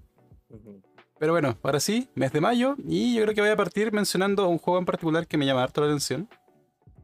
[1.19, 4.47] Pero bueno, ahora sí, mes de mayo, y yo creo que voy a partir mencionando
[4.49, 6.27] un juego en particular que me llama harto la atención.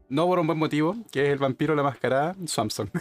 [0.08, 2.90] No por un buen motivo, que es el vampiro la mascarada Swampsong.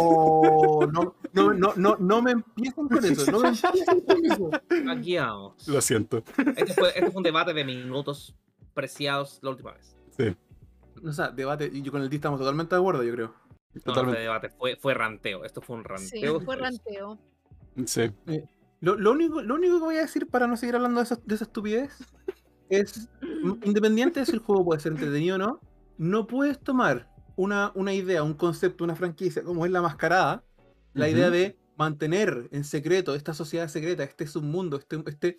[0.00, 4.50] Oh, no, no, no, no, no me empiecen con eso, no me empiecen con eso.
[4.90, 5.66] Aquí vamos.
[5.66, 6.22] Lo siento.
[6.56, 8.36] Este fue, este fue un debate de minutos
[8.82, 9.96] preciados la última vez.
[10.16, 10.36] Sí,
[11.04, 13.26] O sea, debate, y yo con el D estamos totalmente de acuerdo, yo creo.
[13.28, 14.20] No, no fue totalmente.
[14.20, 15.44] debate, fue, fue ranteo.
[15.44, 15.88] Esto fue un Sí,
[16.22, 16.40] ranteo.
[16.40, 17.18] fue ranteo.
[17.86, 18.12] Sí.
[18.80, 21.20] Lo, lo único, lo único que voy a decir para no seguir hablando de, esa-
[21.24, 21.90] de esa estupidez
[22.68, 23.08] es,
[23.64, 25.60] independiente de si el juego puede ser entretenido o no,
[25.98, 30.44] no puedes tomar una, una idea, un concepto, una franquicia como es la mascarada,
[30.94, 35.38] la idea de mantener en secreto esta sociedad secreta, este submundo, este, este,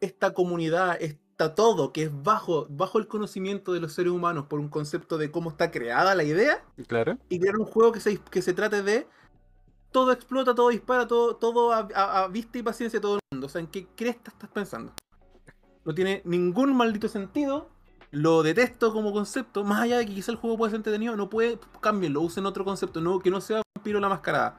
[0.00, 4.46] esta comunidad, est- inventa todo, que es bajo, bajo el conocimiento de los seres humanos
[4.46, 7.16] por un concepto de cómo está creada la idea, Claro.
[7.28, 9.06] y crear un juego que se, que se trate de
[9.90, 13.20] todo explota, todo dispara, todo, todo a, a- a vista y paciencia de todo el
[13.32, 13.46] mundo.
[13.46, 14.92] O sea, ¿en qué cresta estás pensando?
[15.84, 17.68] No tiene ningún maldito sentido.
[18.12, 19.64] Lo detesto como concepto.
[19.64, 21.58] Más allá de que quizá el juego puede ser entretenido, no puede.
[21.80, 23.00] Cámbienlo, usen otro concepto.
[23.00, 24.58] No, que no sea Vampiro la Mascarada.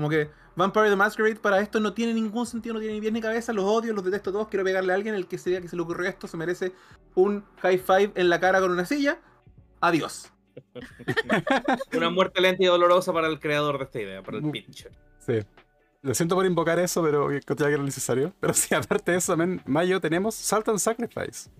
[0.00, 3.12] Como que Vampire the Masquerade para esto no tiene ningún sentido, no tiene ni pies
[3.12, 3.52] ni cabeza.
[3.52, 4.48] Los odio, los detesto todos.
[4.48, 6.26] Quiero pegarle a alguien el que sea que se le ocurrió esto.
[6.26, 6.72] Se merece
[7.14, 9.18] un high five en la cara con una silla.
[9.82, 10.32] Adiós.
[11.96, 14.90] Una muerte lenta y dolorosa para el creador de esta idea, para el Bu- pitcher.
[15.18, 15.40] Sí.
[16.02, 18.32] Lo siento por invocar eso, pero que era necesario.
[18.40, 21.50] Pero sí, aparte de eso, también, en mayo tenemos Salt and Sacrifice.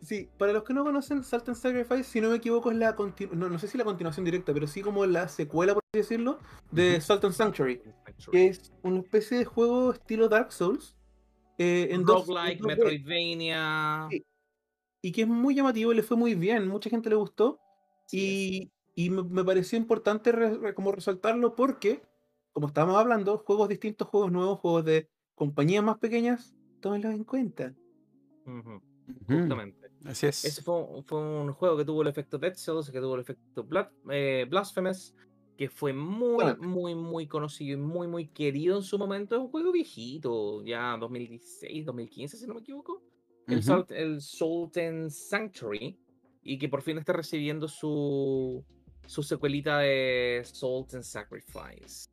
[0.00, 2.94] Sí, para los que no conocen, Salt and Sacrifice, si no me equivoco, es la
[3.32, 6.38] no, no sé si la continuación directa, pero sí como la secuela, por así decirlo,
[6.70, 7.00] de Ujú.
[7.00, 7.80] Salt and Sanctuary,
[8.30, 10.94] que es una especie de juego estilo Dark Souls.
[11.60, 14.06] eh, en dos- Roguelike, Metroidvania.
[14.10, 14.24] Sí.
[15.02, 17.58] y que es muy llamativo, le fue muy bien, mucha gente le gustó,
[18.06, 22.00] Sí, y, y me, me pareció importante re- re- como resaltarlo porque,
[22.52, 27.74] como estábamos hablando, juegos distintos, juegos nuevos, juegos de compañías más pequeñas, tómenlos en cuenta.
[28.46, 28.80] Ujú,
[29.28, 29.77] Justamente.
[30.04, 30.44] Así es.
[30.44, 33.66] Ese fue, fue un juego que tuvo el efecto Dead Cells, que tuvo el efecto
[34.10, 35.14] eh, Blasphemous,
[35.56, 36.56] que fue muy, Bueno.
[36.62, 39.34] muy, muy conocido y muy, muy querido en su momento.
[39.34, 43.02] Es un juego viejito, ya 2016, 2015, si no me equivoco.
[43.48, 43.62] El.
[43.62, 45.98] Salt- Sultan Sanctuary,
[46.42, 48.64] y que por fin está recibiendo su,
[49.06, 52.10] su secuelita de Sultan Sacrifice.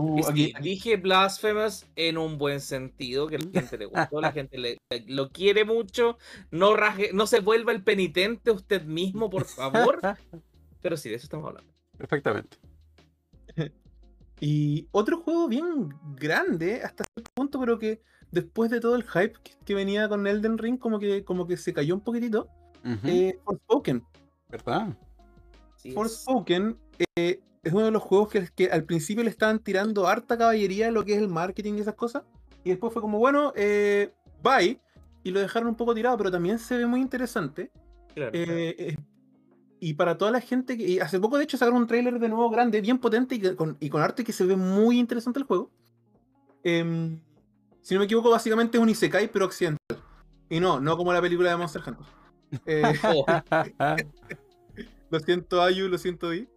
[0.00, 4.58] Uh, aquí- dije Blasphemous en un buen sentido, que la gente le gustó, la gente
[4.58, 6.18] le, le- lo quiere mucho.
[6.50, 10.00] No, raje- no se vuelva el penitente usted mismo, por favor.
[10.82, 11.72] Pero sí, de eso estamos hablando.
[11.96, 12.56] Perfectamente.
[14.40, 19.32] Y otro juego bien grande hasta cierto punto, pero que después de todo el hype
[19.42, 22.48] que, que venía con Elden Ring, como que, como que se cayó un poquitito.
[22.84, 24.04] Ujú, eh, Forspoken.
[24.48, 24.96] ¿Verdad?
[25.76, 26.78] Sí, es- Forspoken
[27.16, 30.90] eh, es uno de los juegos que, que al principio le estaban tirando harta caballería
[30.90, 32.22] lo que es el marketing y esas cosas.
[32.64, 34.80] Y después fue como, bueno, eh, bye.
[35.24, 37.70] Y lo dejaron un poco tirado, pero también se ve muy interesante.
[38.14, 38.30] claro.
[38.34, 38.96] Eh, eh,
[39.80, 41.00] y para toda la gente que.
[41.00, 43.88] hace poco, de hecho, sacaron un tráiler de nuevo grande, bien potente y con, y
[43.90, 45.70] con arte que se ve muy interesante el juego.
[46.64, 47.20] Em,
[47.80, 49.78] si no me equivoco, básicamente es un Isekai, pero occidental.
[50.50, 52.06] Y no, no como la película de Monster Hunter.
[52.64, 53.26] Eh, Oh,
[55.10, 56.48] lo siento, Ayu, lo siento, Di.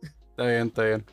[0.42, 1.06] Está bien, está bien.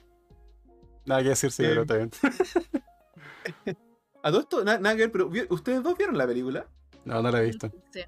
[1.05, 2.11] Nada que decir, sí, Eh, pero está bien.
[4.23, 6.67] A todo esto, na- nada que ver, pero ¿vi- ¿ustedes dos vieron la película?
[7.05, 7.71] No, no la he visto.
[7.93, 8.01] Sí.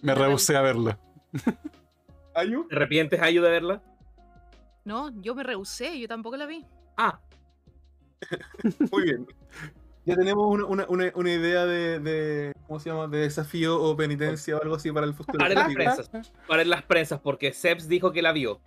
[0.00, 0.98] Me rehusé a verla.
[2.34, 2.66] ¿Ayu?
[2.68, 3.82] ¿Te arrepientes, Ayu, de verla?
[4.84, 6.64] No, yo me rehusé, yo tampoco la vi.
[6.96, 7.20] Ah,
[8.92, 9.26] Muy bien.
[10.06, 13.06] Ya tenemos una, una- una- una idea de, de- ¿Cómo se llama?
[13.08, 15.38] De desafío o penitencia o algo así para el futuro.
[15.38, 16.10] Paren las prensas.
[16.48, 18.60] Paren las prensas, porque Seps dijo que la vio.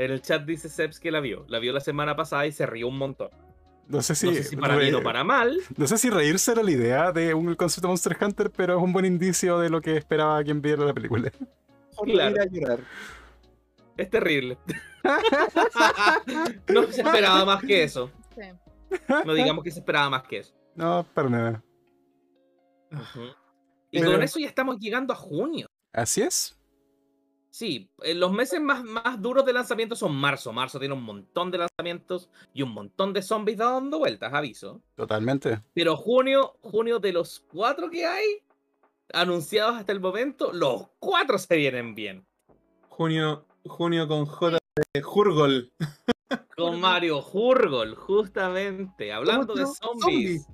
[0.00, 1.44] En el chat dice Seps que la vio.
[1.48, 3.28] La vio la semana pasada y se rió un montón.
[3.86, 5.60] No sé si, no sé si para bien o para mal.
[5.76, 8.82] no sé si reírse era la idea de un concepto de Monster Hunter, pero es
[8.82, 11.30] un buen indicio de lo que esperaba quien viera la película.
[12.02, 12.34] Claro.
[12.34, 12.78] ir a llorar.
[13.98, 14.56] Es terrible.
[16.68, 18.10] no se esperaba más que eso.
[18.34, 18.42] Sí.
[19.26, 20.54] No digamos que se esperaba más que eso.
[20.76, 21.62] No, para nada.
[23.90, 25.66] Y Pero- con eso ya estamos llegando a junio.
[25.92, 26.56] Así es.
[27.50, 30.52] Sí, eh, los meses más, más duros de lanzamiento son marzo.
[30.52, 34.80] Marzo tiene un montón de lanzamientos y un montón de zombies dando vueltas, aviso.
[34.94, 35.60] Totalmente.
[35.74, 38.42] Pero junio, junio de los cuatro que hay
[39.12, 42.24] anunciados hasta el momento, los cuatro se vienen bien.
[42.88, 44.58] Junio, junio con J
[44.94, 45.72] de Jurgol.
[46.56, 49.12] Con Mario Hurgol, justamente.
[49.12, 50.46] Hablando de zombies.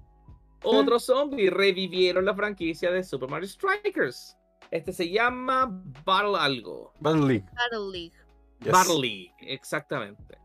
[0.62, 1.50] Otro zombie.
[1.50, 4.36] Revivieron la franquicia de Super Mario Strikers.
[4.70, 6.92] Este se llama Battle Algo.
[7.00, 7.46] Battle League.
[7.54, 8.12] Battle League.
[8.60, 8.72] Yes.
[8.72, 10.38] Battle League, exactamente.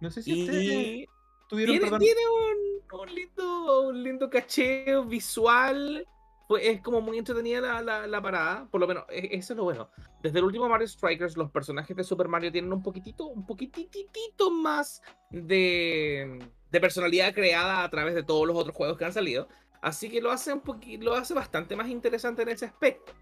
[0.00, 1.06] No sé si ustedes Y
[1.48, 6.06] tuvieron, tiene, perdón, tiene un, un lindo, un lindo caché visual.
[6.48, 8.66] Pues es como muy entretenida la, la, la parada.
[8.70, 9.90] Por lo menos, e- eso es lo bueno.
[10.22, 14.50] Desde el último Mario Strikers, los personajes de Super Mario tienen un poquitito, un poquititito
[14.50, 16.38] más de,
[16.70, 19.46] de personalidad creada a través de todos los otros juegos que han salido.
[19.82, 20.62] Así que lo hace un
[21.00, 23.12] lo hace bastante más interesante en ese aspecto.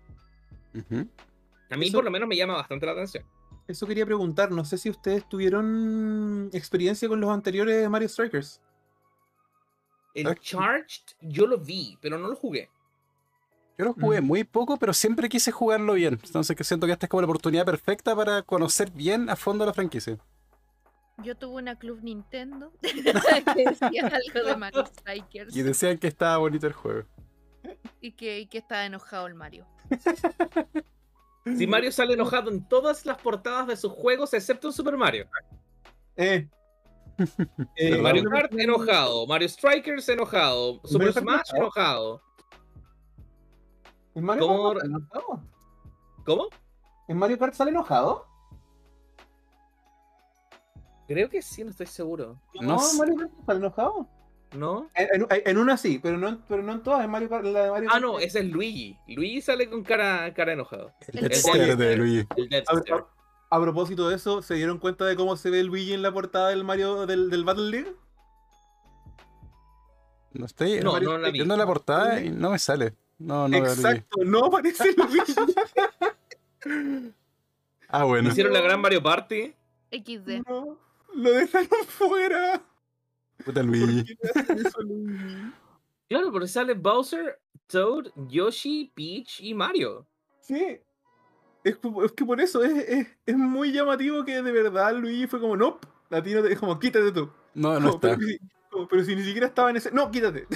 [1.70, 3.24] A mí Eso- por lo menos me llama bastante la atención.
[3.68, 4.50] eso quería preguntar.
[4.50, 8.60] No sé si ustedes tuvieron experiencia con los anteriores Mario Strikers.
[10.14, 10.34] El.
[10.40, 12.70] Charged yo lo vi, pero no lo jugué.
[13.78, 14.24] Yo lo jugué Mm.
[14.26, 16.18] muy poco, pero siempre quise jugarlo bien.
[16.24, 19.66] Entonces que siento que esta es como la oportunidad perfecta para conocer bien a fondo
[19.66, 20.16] la franquicia.
[21.22, 22.92] Yo tuve una club Nintendo que
[23.64, 25.54] decía algo de Mario Strikers.
[25.54, 27.06] Y decían que estaba bonito el juego.
[28.00, 29.66] Y que, y que está enojado el Mario.
[31.44, 35.28] Si Mario sale enojado en todas las portadas de sus juegos, excepto en Super Mario.
[36.16, 36.48] Eh,
[37.76, 38.28] Eh, Mario.
[38.30, 42.20] Kart enojado, Mario Strikers enojado, Super Smash enojado.
[44.14, 44.72] ¿En Mario ¿Cómo?
[44.74, 45.42] Kart enojado?
[46.26, 46.48] ¿Cómo?
[47.08, 48.26] ¿En Mario Kart sale enojado?
[51.06, 52.40] Creo que sí, no estoy seguro.
[52.60, 52.98] No No, sé.
[52.98, 54.08] Mario Kart sale enojado.
[54.52, 54.90] ¿No?
[54.94, 57.04] En, en- en una sí, pero no, en- pero no en todas.
[57.04, 58.96] En Mario Kart, la de Mario Ah, no, ese es Luigi.
[59.08, 60.92] Luigi sale con cara, cara enojado.
[61.12, 61.96] El El Death de.
[61.96, 62.26] Luigi.
[62.68, 63.06] A, Star.
[63.50, 66.12] a- a propósito de eso, ¿se dieron cuenta de cómo se ve Luigi en la
[66.12, 67.92] portada del Mario del, del Battle League?
[70.32, 71.32] No estoy No, Mario- no la vi.
[71.34, 72.94] viendo la portada y no me sale.
[73.18, 73.66] No, Luigi.
[73.66, 75.34] Exacto, no aparece Luigi.
[77.88, 78.28] Ah, bueno.
[78.30, 79.54] Hicieron la gran Mario Party.
[79.92, 80.42] XD.
[80.48, 80.76] No,
[81.14, 82.60] lo dejaron fuera.
[83.44, 84.02] Puta Luigi.
[84.02, 85.52] ¿Por qué le hacen eso a Luigi?
[86.08, 90.06] Claro, porque sale Bowser, Toad, Yoshi, Peach y Mario.
[90.40, 90.80] Sí.
[91.64, 95.40] Es, es que por eso es, es, es muy llamativo que de verdad Luigi fue
[95.40, 95.80] como, no,
[96.10, 97.28] a ti no te es como, quítate tú.
[97.54, 98.46] No, no Como, pero, está.
[98.70, 99.90] como, pero si ni siquiera estaba en ese.
[99.90, 100.46] No, quítate.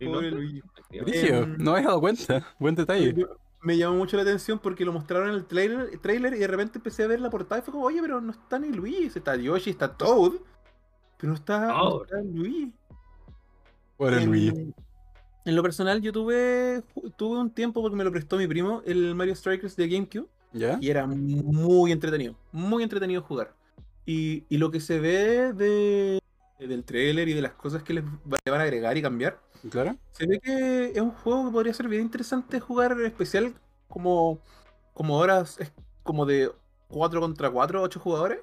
[0.00, 0.38] No Pobre está.
[0.38, 0.62] Luigi.
[0.90, 2.46] Em, no me he dado cuenta.
[2.58, 3.14] Buen detalle.
[3.60, 6.78] Me llamó mucho la atención porque lo mostraron en el trailer, trailer y de repente
[6.78, 9.36] empecé a ver la portada y fue como, oye, pero no está ni Luigi, está
[9.36, 10.32] Yoshi, está Toad,
[11.22, 12.02] pero no está, Toad.
[12.02, 12.72] está Luigi.
[13.96, 14.74] Pobre en, Luigi.
[15.44, 16.82] en lo personal, yo tuve,
[17.16, 20.76] tuve un tiempo porque me lo prestó mi primo, el Mario Strikers de GameCube, ¿Ya?
[20.80, 23.54] y era muy entretenido, muy entretenido jugar.
[24.04, 26.18] Y, y lo que se ve de,
[26.58, 29.38] del trailer y de las cosas que les va- le van a agregar y cambiar,
[29.70, 29.96] ¿Claro?
[30.10, 33.54] se ve que es un juego que podría ser bien interesante jugar, en especial
[33.88, 34.40] como,
[34.92, 36.50] como ahora es como de
[36.88, 38.40] 4 contra 4, 8 jugadores.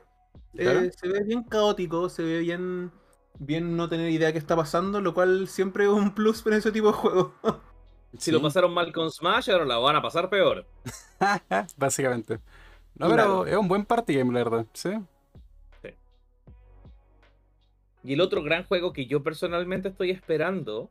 [0.56, 0.82] Claro.
[0.82, 2.92] Eh, se ve bien caótico, se ve bien,
[3.38, 6.58] bien no tener idea de qué está pasando, lo cual siempre es un plus para
[6.58, 7.34] ese tipo de juego.
[8.18, 10.66] Si lo pasaron mal con Smash, ahora la van a pasar peor.
[11.78, 12.40] Básicamente.
[12.96, 13.44] No, Claro.
[13.44, 14.66] pero es un buen party game, la verdad.
[14.74, 14.90] Sí.
[18.04, 20.90] Y el otro gran juego que yo personalmente estoy esperando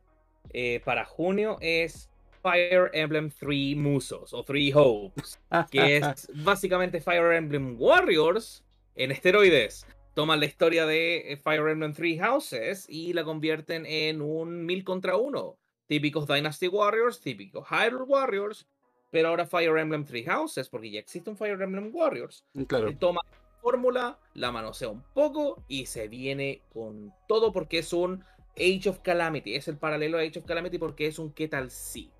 [0.51, 2.09] eh, para junio es
[2.41, 5.39] Fire Emblem 3 Musos o 3 Hopes,
[5.71, 8.63] que es básicamente Fire Emblem Warriors
[8.95, 9.85] en esteroides.
[10.13, 14.83] Toman la historia de eh, Fire Emblem 3 Houses y la convierten en un 1000
[14.83, 15.57] contra 1.
[15.87, 18.67] Típicos Dynasty Warriors, típicos Hyrule Warriors,
[19.11, 22.45] pero ahora Fire Emblem 3 Houses, porque ya existe un Fire Emblem Warriors.
[22.67, 22.87] Claro.
[22.87, 27.93] Él toma la fórmula, la manosea un poco y se viene con todo porque es
[27.93, 28.23] un
[28.57, 29.55] Age of Calamity.
[29.55, 32.11] Es el paralelo a Age of Calamity porque es un ¿qué tal si?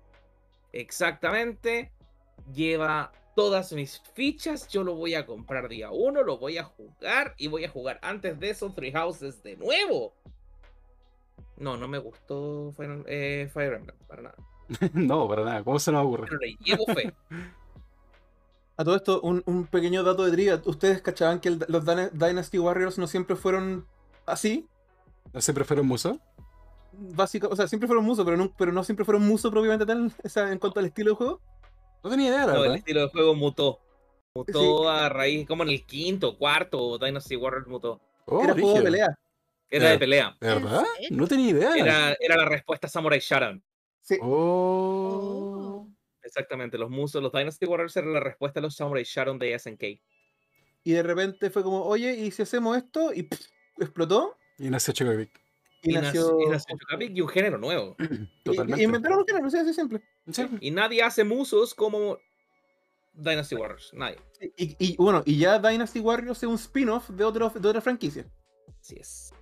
[0.72, 1.92] Exactamente.
[2.54, 4.68] Lleva todas mis fichas.
[4.68, 7.98] Yo lo voy a comprar día uno, lo voy a jugar y voy a jugar
[8.02, 10.12] antes de eso Three Houses de nuevo.
[11.56, 14.36] No, no me gustó Final- eh, Fire Emblem, para nada.
[14.94, 15.64] no, para nada.
[15.64, 16.26] ¿Cómo se nos ocurre?
[16.28, 17.12] Pero le llevo fe.
[18.76, 20.62] A todo esto, un, un pequeño dato de trivia.
[20.64, 23.86] ¿Ustedes cachaban que el- los Dyna- Dynasty Warriors no siempre fueron
[24.24, 24.66] así?
[25.34, 26.18] ¿No se prefiere un muso?
[26.92, 30.10] Básico, o sea, siempre fueron muso, pero no, pero no siempre fueron muso propiamente tal,
[30.24, 31.40] o sea, en cuanto al estilo de juego.
[32.02, 33.80] No tenía idea, la No, el estilo de juego mutó.
[34.34, 34.88] Mutó Sí.
[34.88, 38.00] a raíz, como en el quinto, cuarto, Dynasty Warriors mutó.
[38.26, 39.18] Oh, Era juego de pelea.
[39.68, 40.36] Era de pelea.
[40.40, 40.82] ¿De verdad?
[41.10, 41.74] No tenía idea.
[41.76, 43.60] Era, era la respuesta a Samurai Shadow.
[44.00, 44.16] Sí.
[44.22, 45.86] Oh.
[46.22, 49.82] Exactamente, los musos, los Dynasty Warriors eran la respuesta a los Samurai Shadow de SNK.
[50.84, 53.12] Y de repente fue como, oye, ¿y si hacemos esto?
[53.12, 53.40] Y pff,
[53.78, 54.36] explotó.
[54.58, 55.30] Y nació Chocopic.
[55.82, 56.38] Y, Y, nació.
[56.40, 57.96] y nació Chocapic y un género nuevo.
[57.98, 58.80] y- Totalmente.
[58.82, 60.02] y inventaron un género, sé, así simple.
[60.30, 60.46] Sí.
[60.60, 62.18] Y nadie hace musos como
[63.14, 63.90] Dynasty Warriors.
[63.94, 64.18] Nadie.
[64.56, 68.26] Y, y- bueno, y ya Dynasty Warriors es un spin-off de, otro, de otra franquicia.
[68.80, 69.32] Así es.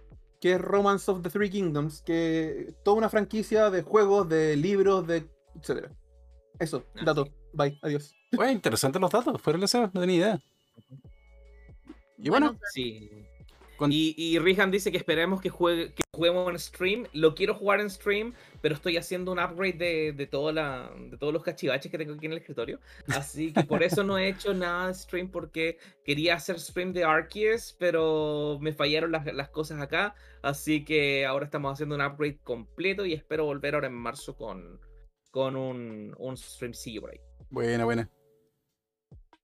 [0.41, 2.03] Que es Romance of the Three Kingdoms.
[2.03, 5.25] Que toda una franquicia de juegos, de libros, de.
[5.61, 5.91] etcétera.
[6.61, 7.29] Eso, dato.
[7.53, 8.15] Bye, adiós.
[8.33, 9.41] Bueno, interesantes los datos.
[9.43, 10.43] Fuera el deseo, no tenía idea.
[12.19, 13.11] Y bueno, Sí.
[13.77, 17.07] Con- Y, y Rihan dice que esperemos que, juegue, que juguemos en stream.
[17.13, 21.17] Lo quiero jugar en stream, pero estoy haciendo un upgrade de, de, toda la, de
[21.17, 22.81] todos los cachivaches que tengo aquí en el escritorio.
[23.09, 27.05] Así que por eso no he hecho nada de stream, porque quería hacer stream de
[27.05, 30.17] Arceus, pero me fallaron las, las cosas acá.
[30.43, 34.81] Así que ahora estamos haciendo un upgrade completo y espero volver ahora en marzo con,
[35.31, 37.21] con un, un streamcillo por ahí.
[37.49, 38.11] buena, buena.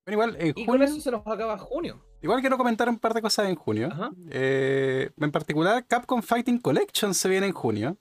[0.07, 2.05] Bueno, igual, en Y con junio, eso se nos acaba junio.
[2.21, 3.89] igual quiero comentar un par de cosas en junio.
[3.91, 4.11] Ajá.
[4.31, 7.97] Eh, en particular, Capcom Fighting Collection se viene en junio.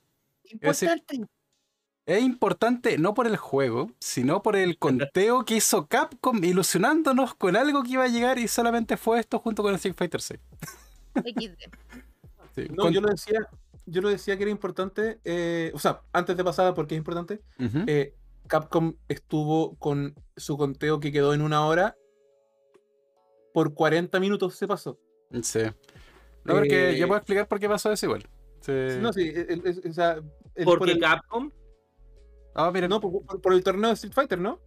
[0.52, 1.26] Importante.
[2.06, 7.56] Es importante no por el juego, sino por el conteo que hizo Capcom ilusionándonos con
[7.56, 10.40] algo que iba a llegar y solamente fue esto junto con el Street Fighter 6.
[11.16, 11.58] XD.
[12.56, 13.40] Sí, No, con- yo lo decía.
[13.86, 17.40] yo lo decía que era importante, eh, o sea, antes de pasar, porque es importante,
[17.88, 18.14] eh,
[18.48, 21.96] Capcom estuvo con su conteo que quedó en una hora,
[23.54, 25.00] por 40 minutos se pasó.
[25.42, 25.62] Sí.
[26.44, 28.28] No, porque yo puedo explicar por qué pasó eso igual.
[29.02, 29.34] No, sí,
[29.88, 30.22] o sea,
[30.64, 31.52] ¿Por, qué Capcom?
[32.56, 34.60] Ah, mira, no, por, el torneo de Street Fighter, ¿no?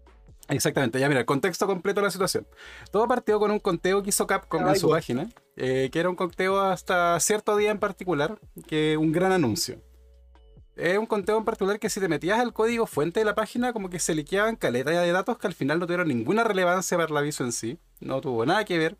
[0.48, 2.46] Exactamente, ya mira, el contexto completo de la situación.
[2.90, 6.16] Todo partió con un conteo que hizo Capcom en su página, eh, que era un
[6.16, 9.80] conteo hasta cierto día en particular, que un gran anuncio.
[10.76, 13.72] Es un conteo en particular que si te metías al código fuente de la página,
[13.72, 17.10] como que se liqueaban caleta de datos que al final no tuvieron ninguna relevancia para
[17.10, 18.98] el aviso en sí, no tuvo nada que ver.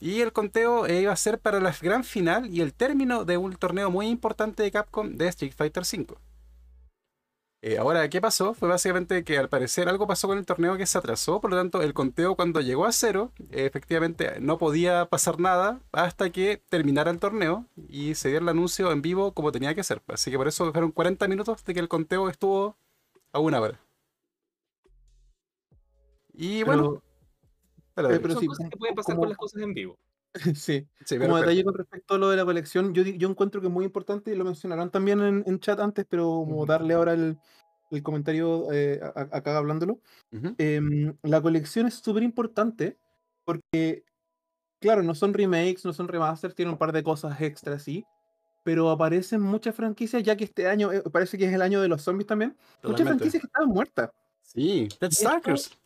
[0.00, 3.36] Y el conteo eh, iba a ser para la gran final y el término de
[3.36, 6.16] un torneo muy importante de Capcom de Street Fighter V.
[7.60, 8.54] Eh, ahora, ¿qué pasó?
[8.54, 11.56] Fue básicamente que al parecer algo pasó con el torneo que se atrasó, por lo
[11.56, 17.10] tanto el conteo cuando llegó a cero, efectivamente no podía pasar nada hasta que terminara
[17.10, 20.02] el torneo y se diera el anuncio en vivo como tenía que ser.
[20.06, 22.76] Así que por eso fueron 40 minutos de que el conteo estuvo
[23.32, 23.80] a una hora.
[26.32, 27.02] Y bueno...
[27.94, 29.98] Pero, eh, pero, sí, cosas que pueden pasar con las cosas en vivo.
[30.54, 30.86] Sí,
[31.18, 33.84] como detalle con respecto a lo de la colección, yo, yo encuentro que es muy
[33.84, 37.38] importante y lo mencionaron también en, chat antes, pero como darle ahora el,
[37.90, 40.00] el comentario eh, acá hablándolo.
[40.58, 42.98] Em, la colección es súper importante
[43.44, 44.04] porque,
[44.80, 48.04] claro, no son remakes, no son remasters, tienen un par de cosas extras, sí,
[48.64, 51.88] pero aparecen muchas franquicias, ya que este año eh, parece que es el año de
[51.88, 52.56] los zombies también.
[52.82, 54.10] Muchas franquicias que estaban muertas.
[54.42, 55.78] Sí, Darkstalkers.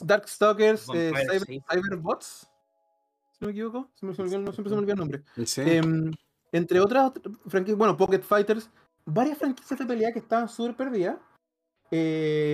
[0.00, 1.12] Darkstalkers, eh,
[1.70, 2.48] Cyberbots
[3.42, 3.90] no me equivoco.
[3.94, 5.22] Se me, no siempre se me olvida el nombre.
[5.56, 6.12] Em,
[6.52, 7.12] entre otras
[7.46, 8.70] franquicias, bueno, Pocket Fighters,
[9.04, 11.16] varias franquicias de pelea que estaban súper perdidas.
[11.90, 12.52] Eh,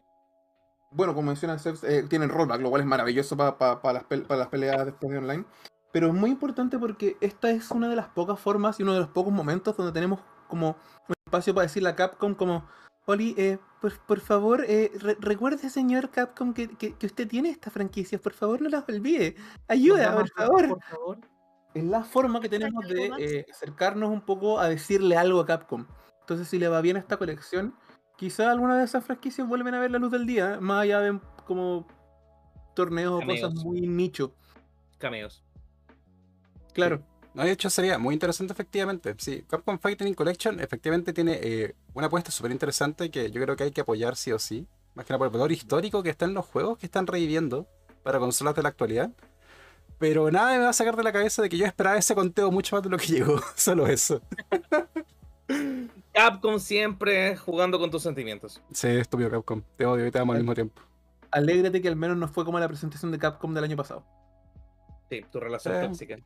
[0.91, 5.13] bueno, como mencionan, eh, tienen rollback, lo cual es maravilloso para las, las peleas después
[5.13, 5.45] de online.
[5.93, 9.01] Pero es muy importante porque esta es una de las pocas formas y uno de
[9.01, 10.77] los pocos momentos donde tenemos como
[11.09, 12.67] un espacio para decirle a Capcom como,
[13.09, 16.69] Oli, eh, por, favor, eh, recuerde, señor Capcom, que,
[17.03, 18.21] usted tiene estas franquicias.
[18.21, 19.35] Por favor, no las olvide.
[19.67, 20.79] Ayuda, por favor.
[21.73, 25.87] Es la forma que tenemos de eh, acercarnos un poco a decirle algo a Capcom.
[26.21, 27.75] Entonces, si le va bien esta colección,
[28.19, 31.19] quizá alguna de esas franquicias vuelven a ver la luz del día, más allá de
[31.47, 31.87] como
[32.75, 34.35] torneos o cosas muy nicho.
[34.99, 35.43] Cameos.
[36.75, 37.03] Claro.
[37.39, 39.15] No, de hecho sería muy interesante efectivamente.
[39.17, 43.63] Sí, Capcom Fighting Collection efectivamente tiene eh, una apuesta súper interesante que yo creo que
[43.63, 44.67] hay que apoyar sí o sí.
[44.97, 47.69] Más que nada por el valor histórico que está en los juegos que están reviviendo
[48.03, 49.13] para consolas de la actualidad.
[49.99, 52.51] Pero nada me va a sacar de la cabeza de que yo esperaba ese conteo
[52.51, 53.41] mucho más de lo que llegó.
[53.55, 54.21] Solo eso.
[56.13, 58.61] Capcom siempre jugando con tus sentimientos.
[58.73, 59.63] Sí, estúpido Capcom.
[59.77, 60.83] Te odio y te amo al mismo tiempo.
[61.31, 64.05] Alégrate que al menos no fue como la presentación de Capcom del año pasado.
[65.09, 66.19] Sí, tu relación tóxica.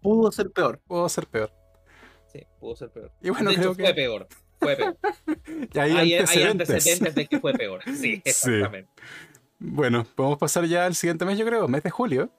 [0.00, 0.80] Pudo ser peor.
[0.86, 1.52] Pudo ser peor.
[2.32, 3.12] Sí, pudo ser peor.
[3.22, 3.84] Y bueno, creo que...
[3.84, 4.28] fue peor.
[4.60, 4.98] Fue peor.
[5.74, 7.14] y hay, antecedentes.
[7.14, 7.82] de que fue peor.
[7.94, 8.90] Sí, exactamente.
[9.58, 12.30] Bueno, podemos pasar ya al siguiente mes, yo creo, mes de julio.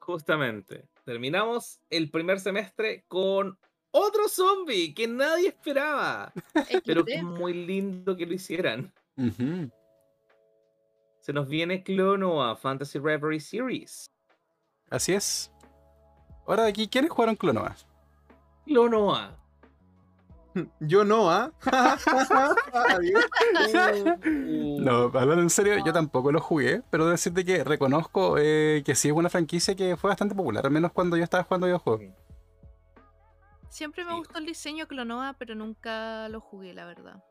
[0.00, 0.86] Justamente.
[1.04, 3.58] Terminamos el primer semestre con
[3.90, 6.32] otro zombie que nadie esperaba.
[6.84, 8.92] pero muy lindo que lo hicieran.
[11.20, 14.10] Se nos viene Clonoa Fantasy Reverie Series.
[14.90, 15.52] Así es.
[16.46, 17.76] Ahora de aquí, ¿quiénes jugaron Clonoa?
[18.64, 19.36] Clonoa.
[20.80, 21.52] Yo no, ¿ah?
[24.24, 28.94] no, hablando en serio, yo tampoco lo jugué, pero debo decirte que reconozco eh, que
[28.94, 32.14] sí es una franquicia que fue bastante popular, al menos cuando yo estaba jugando videojuegos.
[33.70, 37.24] Siempre me gustó el diseño Clonoa, pero nunca lo jugué, la verdad.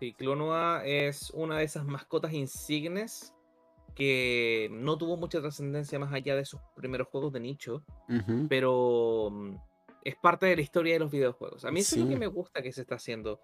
[0.00, 3.33] Sí, Clonoa es una de esas mascotas insignes
[3.94, 7.84] que no tuvo mucha trascendencia más allá de sus primeros juegos de nicho,
[8.48, 9.56] pero mm,
[10.04, 11.64] es parte de la historia de los videojuegos.
[11.64, 13.40] A mí eso es lo que me gusta que se está haciendo.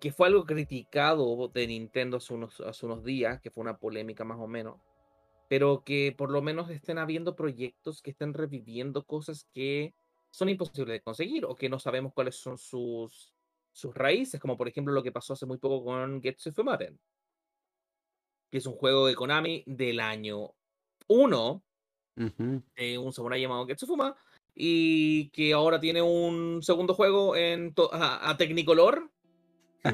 [0.00, 4.24] Que fue algo criticado de Nintendo hace unos, hace unos días, que fue una polémica
[4.24, 4.80] más o menos.
[5.48, 9.94] Pero que por lo menos estén habiendo proyectos que estén reviviendo cosas que
[10.30, 13.34] son imposibles de conseguir o que no sabemos cuáles son sus,
[13.72, 16.98] sus raíces, como por ejemplo lo que pasó hace muy poco con Getsu Fumaten
[18.50, 20.54] que es un juego de Konami del año
[21.08, 21.62] 1,
[22.76, 24.16] de un samurai llamado Ketsufuma,
[24.54, 29.10] y que ahora tiene un segundo juego en a, Technicolor.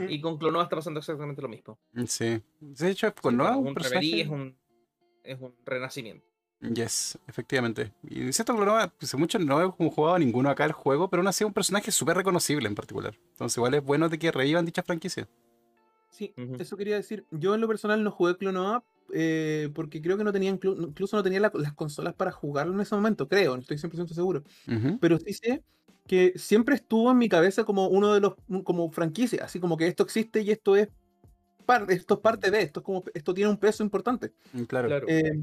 [0.08, 1.78] Y con Clonoa está pasando exactamente lo mismo.
[1.92, 2.42] Mm, sí.
[2.58, 4.56] De hecho, Clonoa un, es un,
[5.22, 6.26] es un renacimiento.
[6.60, 7.92] Yes, efectivamente.
[8.02, 11.44] Y cierto, Clonoa, pues mucho no he jugado ninguno acá el juego, pero aún así
[11.44, 13.14] es un personaje súper reconocible en particular.
[13.32, 15.28] Entonces, igual es bueno de que revivan dicha franquicia.
[16.14, 17.26] Sí, eso quería decir.
[17.32, 21.22] Yo en lo personal no jugué Clonoa eh, porque creo que no tenía, incluso no
[21.24, 24.44] tenía las consolas para jugarlo en ese momento, creo, no estoy 100% seguro.
[25.00, 25.64] Pero sí sé
[26.06, 29.88] que siempre estuvo en mi cabeza como uno de los, como franquicia, así como que
[29.88, 30.88] esto existe y esto es
[31.66, 34.32] parte, esto es parte de, esto es como, esto tiene un peso importante.
[34.52, 34.88] Mm, claro.
[35.08, 35.42] Eh,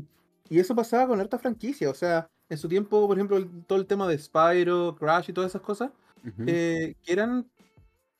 [0.50, 3.88] y eso pasaba con harta franquicia, o sea, en su tiempo, por ejemplo, todo el
[3.88, 5.92] tema de Spyro, Crash y todas esas cosas,
[6.46, 7.46] eh, que eran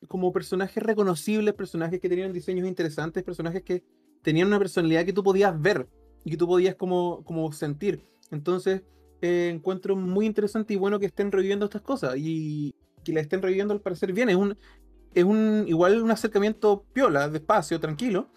[0.08, 3.82] como personajes reconocibles, personajes que tenían diseños interesantes, personajes que
[4.22, 5.88] tenían una personalidad que tú podías ver
[6.24, 8.04] y que tú podías como, como sentir.
[8.30, 8.82] Entonces,
[9.20, 12.74] eh, encuentro muy interesante y bueno que estén reviviendo estas cosas y
[13.04, 14.28] que la estén reviviendo al parecer bien.
[14.28, 14.56] Es un,
[15.14, 18.28] es un igual un acercamiento piola, despacio, tranquilo,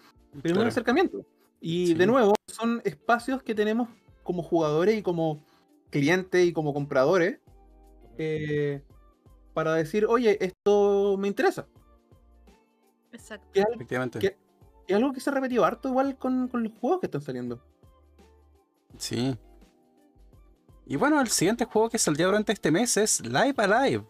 [0.42, 1.24] pero es un acercamiento.
[1.60, 3.88] Y de nuevo, son espacios que tenemos
[4.22, 5.44] como jugadores y como
[5.90, 7.38] clientes y como compradores
[8.18, 8.82] eh,
[9.56, 11.66] para decir, oye, esto me interesa.
[13.10, 13.48] Exacto.
[13.54, 14.36] Efectivamente.
[14.86, 17.64] es algo que se ha repetido harto igual con, con los juegos que están saliendo.
[18.98, 19.34] Sí.
[20.84, 24.04] Y bueno, el siguiente juego que saldría durante este mes es Live Alive.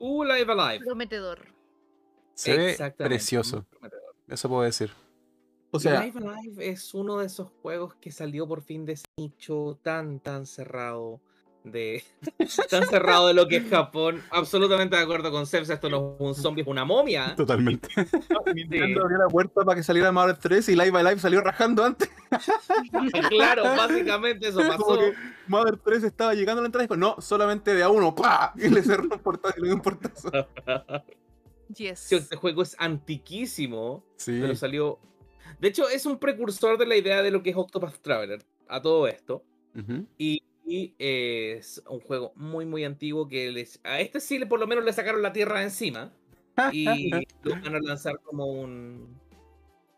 [0.00, 0.84] Uh, Live Alive.
[0.84, 1.46] Prometedor.
[2.34, 3.64] Se ve precioso.
[4.26, 4.90] Eso puedo decir.
[5.70, 9.06] O sea, Live Alive es uno de esos juegos que salió por fin de ese
[9.16, 11.20] nicho tan, tan cerrado
[11.64, 12.04] de
[12.70, 14.22] tan cerrado de lo que es Japón.
[14.30, 17.34] Absolutamente de acuerdo con Sebs, esto no es un zombie, es una momia.
[17.34, 17.88] Totalmente.
[18.54, 21.84] Nintendo abrió la puerta para que saliera Mother 3 y Live by Live salió rajando
[21.84, 22.10] antes.
[23.30, 25.00] claro, básicamente eso pasó.
[25.48, 28.52] Mother 3 estaba llegando a la entrada y dijo, no, solamente de a uno, ¡pah!
[28.56, 30.30] Y le cerró un portazo y le dio un portazo.
[31.74, 32.12] Yes.
[32.12, 34.38] Este juego es antiquísimo, sí.
[34.40, 34.98] pero salió...
[35.60, 38.82] De hecho, es un precursor de la idea de lo que es Octopath Traveler, a
[38.82, 39.42] todo esto.
[40.18, 44.66] Y y es un juego muy, muy antiguo que les, a este sí por lo
[44.66, 46.12] menos le sacaron la tierra encima.
[46.72, 47.10] Y
[47.42, 49.20] lo van a lanzar como un,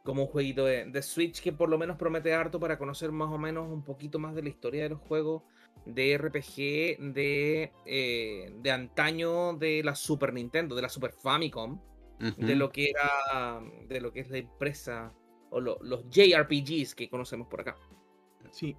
[0.05, 3.39] como un jueguito de, Switch que por lo menos promete harto para conocer más o
[3.39, 5.43] menos un poquito más de la historia de los juegos
[5.85, 11.81] de RPG de, eh, de antaño de la Super Nintendo, de la Super Famicom,
[12.19, 15.13] de lo que era, de lo que es la empresa
[15.51, 17.77] o los JRPGs que conocemos por acá.
[18.51, 18.75] Sí,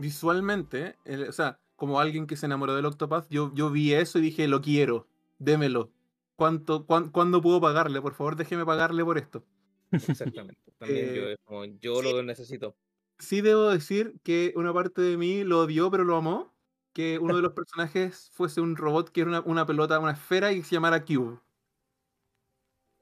[0.00, 0.96] visualmente,
[1.28, 4.48] o sea, como alguien que se enamoró del Octopath, yo, yo vi eso y dije,
[4.48, 5.06] lo quiero,
[5.38, 5.92] démelo.
[6.36, 8.00] ¿Cuánto, ¿Cuándo puedo pagarle?
[8.00, 9.44] Por favor, déjeme pagarle por esto.
[9.92, 10.60] Exactamente.
[10.78, 11.38] También
[11.80, 12.74] yo, eh, lo necesito.
[13.18, 16.54] Sí debo decir que una parte de mí lo odió, pero lo amó.
[16.94, 20.52] Que uno de los personajes fuese un robot que era una, una pelota, una esfera
[20.52, 21.38] y se llamara Cube.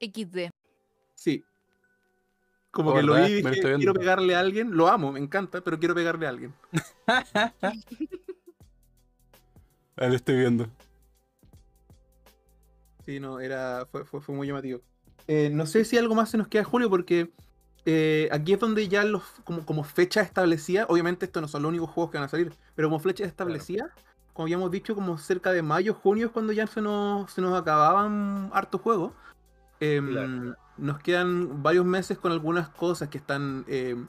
[0.00, 0.50] XD.
[1.14, 1.44] Sí,
[2.70, 5.78] como que lo vi y dije, quiero pegarle a alguien, lo amo, me encanta, pero
[5.78, 6.52] quiero pegarle a alguien.
[9.96, 10.68] Ahí lo estoy viendo.
[13.04, 14.80] Sí, no, era, fue, fue, muy llamativo.
[15.26, 17.32] Eh, no sé si algo más se nos queda, Julio, porque
[17.84, 21.70] eh, aquí es donde ya los, como, como fecha establecida, obviamente estos no son los
[21.70, 23.90] únicos juegos que van a salir, pero como fecha establecida,
[24.34, 27.58] como habíamos dicho, como cerca de mayo, junio es cuando ya se nos, se nos
[27.58, 29.12] acababan hartos juegos.
[29.80, 34.08] Em, nos quedan varios meses con algunas cosas que están, em,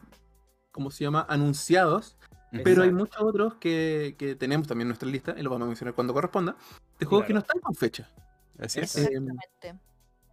[0.71, 2.17] ¿cómo se llama?, anunciados.
[2.63, 5.93] Pero hay muchos otros que, tenemos también en nuestra lista, y lo vamos a mencionar
[5.93, 6.55] cuando corresponda,
[6.97, 8.09] de juegos que no están con fecha.
[8.57, 8.95] Así es.
[8.97, 9.27] Em,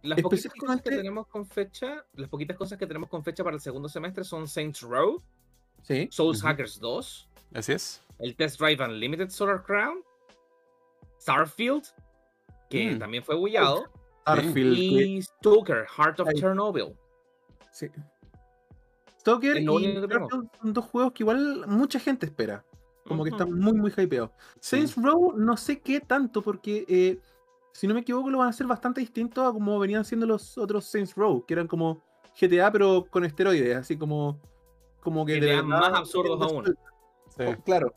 [0.01, 3.55] las poquitas cosas que tenemos con fecha, las poquitas cosas que tenemos con fecha para
[3.55, 5.21] el segundo semestre son Saints Row,
[5.83, 6.07] ¿Sí?
[6.11, 8.01] Souls Hackers 2, Así es.
[8.19, 10.03] El Test Drive Unlimited Solar Crown,
[11.21, 11.83] Starfield,
[12.69, 12.99] que mm.
[12.99, 13.89] también fue bullado,
[14.55, 16.95] y Stoker, Heart of Chernobyl.
[17.71, 17.87] Sí.
[19.19, 19.65] Stoker y
[19.97, 22.63] Starfield son dos juegos que igual mucha gente espera.
[23.05, 24.31] Como que están muy, muy hypeados.
[24.59, 27.19] Saints Row no sé qué tanto, porque eh,
[27.71, 30.57] si no me equivoco lo van a hacer bastante distinto a como venían siendo los
[30.57, 32.03] otros Saints Row, que eran como
[32.39, 34.39] GTA pero con esteroides, así como,
[35.01, 35.39] como que...
[35.39, 36.75] de más absurdos aún.
[37.63, 37.93] Claro.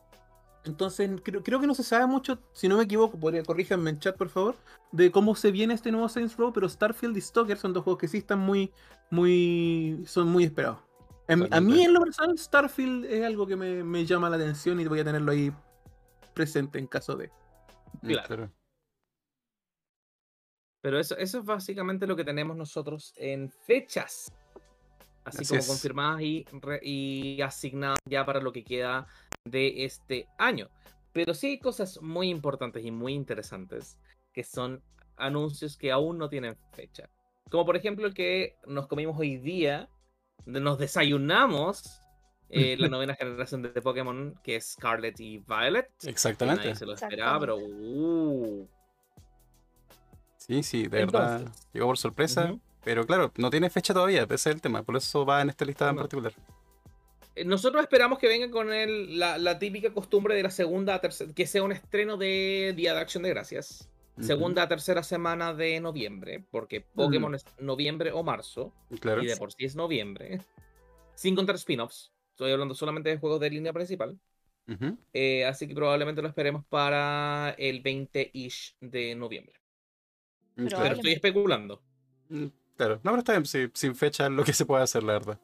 [0.65, 4.17] Entonces, creo, que no se sabe mucho, si no me equivoco, podría corríjanme en chat,
[4.17, 4.57] por favor,
[4.93, 8.01] de cómo se viene este nuevo Saints Row, pero Starfield y Stalker son dos juegos
[8.01, 8.71] que sí están muy,
[9.11, 10.79] muy, son muy esperados.
[11.29, 15.01] a mí, en lo personal, Starfield es algo que me, llama la atención y voy
[15.01, 15.51] a tenerlo ahí
[16.35, 17.31] presente en caso de.
[18.03, 18.53] Claro.
[20.83, 24.33] Pero eso, eso es básicamente lo que tenemos nosotros en fechas.
[25.25, 26.47] Así, como confirmadas y,
[26.83, 29.07] y asignadas ya para lo que queda
[29.45, 30.69] de este año.
[31.13, 33.99] Pero sí hay cosas muy importantes y muy interesantes
[34.33, 34.83] que son
[35.17, 37.09] anuncios que aún no tienen fecha.
[37.51, 39.89] Como por ejemplo el que nos comimos hoy día,
[40.47, 42.01] nos desayunamos
[42.49, 45.91] eh, la novena generación de Pokémon, que es Scarlet y Violet.
[46.05, 46.75] Exactamente.
[46.75, 47.57] se lo esperaba, pero...
[47.57, 48.69] Uh.
[50.37, 51.53] Sí, sí, de verdad.
[51.73, 52.57] Llegó por sorpresa.
[52.83, 54.83] Pero claro, no tiene fecha todavía, ese es el tema.
[54.83, 56.33] Por eso va en esta lista en particular.
[57.35, 61.33] Eh, nosotros esperamos que vengan con el, la, típica costumbre de la segunda a tercera,
[61.33, 63.89] que sea un estreno de Día de Acción de Gracias.
[64.19, 68.75] Segunda a tercera semana de noviembre, porque Pokémon es noviembre o marzo.
[68.91, 70.43] Y de por sí es noviembre.
[71.15, 72.13] Sin contar spin-offs.
[72.33, 74.19] Estoy hablando solamente de juegos de línea principal.
[75.13, 79.61] Eh, así que probablemente lo esperemos para el 20-ish de noviembre.
[80.55, 81.83] Pero, estoy especulando.
[82.29, 82.47] Mm,
[82.77, 85.41] claro, no, pero está bien, sin fecha lo que se puede hacer, la verdad.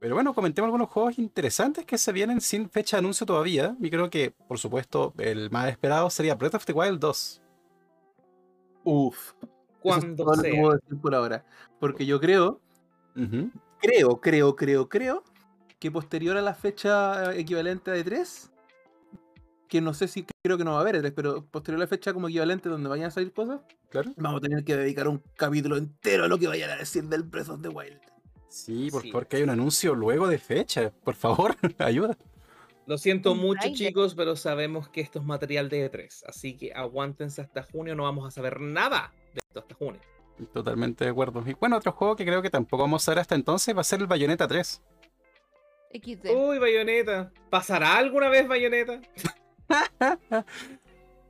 [0.00, 3.76] Pero bueno, comentemos algunos juegos interesantes que se vienen sin fecha de anuncio todavía.
[3.80, 7.42] Y creo que, por supuesto, el más esperado sería Breath of the Wild 2.
[8.84, 9.32] Uf.
[9.80, 10.60] Cuando sea.
[10.60, 11.44] puedo decir por ahora.
[11.80, 12.60] Porque yo creo,
[13.80, 15.24] creo, creo, creo, creo,
[15.78, 18.50] que posterior a la fecha equivalente de 3,
[19.68, 21.88] que no sé si creo que no va a haber E3, pero posterior a la
[21.88, 23.60] fecha como equivalente donde vayan a salir cosas,
[23.90, 24.12] claro.
[24.16, 27.22] vamos a tener que dedicar un capítulo entero a lo que vayan a decir del
[27.22, 28.00] Breath of the Wild.
[28.48, 30.90] Sí, por, porque hay un anuncio luego de fecha.
[31.04, 32.16] Por favor, ayuda.
[32.86, 36.24] Lo siento mucho, chicos, pero sabemos que esto es material de E3.
[36.26, 37.94] Así que aguántense hasta junio.
[37.94, 40.00] No vamos a saber nada de esto hasta junio.
[40.54, 41.42] Totalmente de acuerdo.
[41.46, 43.84] Y bueno, otro juego que creo que tampoco vamos a ver hasta entonces va a
[43.84, 44.82] ser el Bayonetta 3.
[45.92, 46.30] XD.
[46.34, 47.32] Uy, Bayonetta.
[47.50, 49.00] ¿Pasará alguna vez Bayonetta?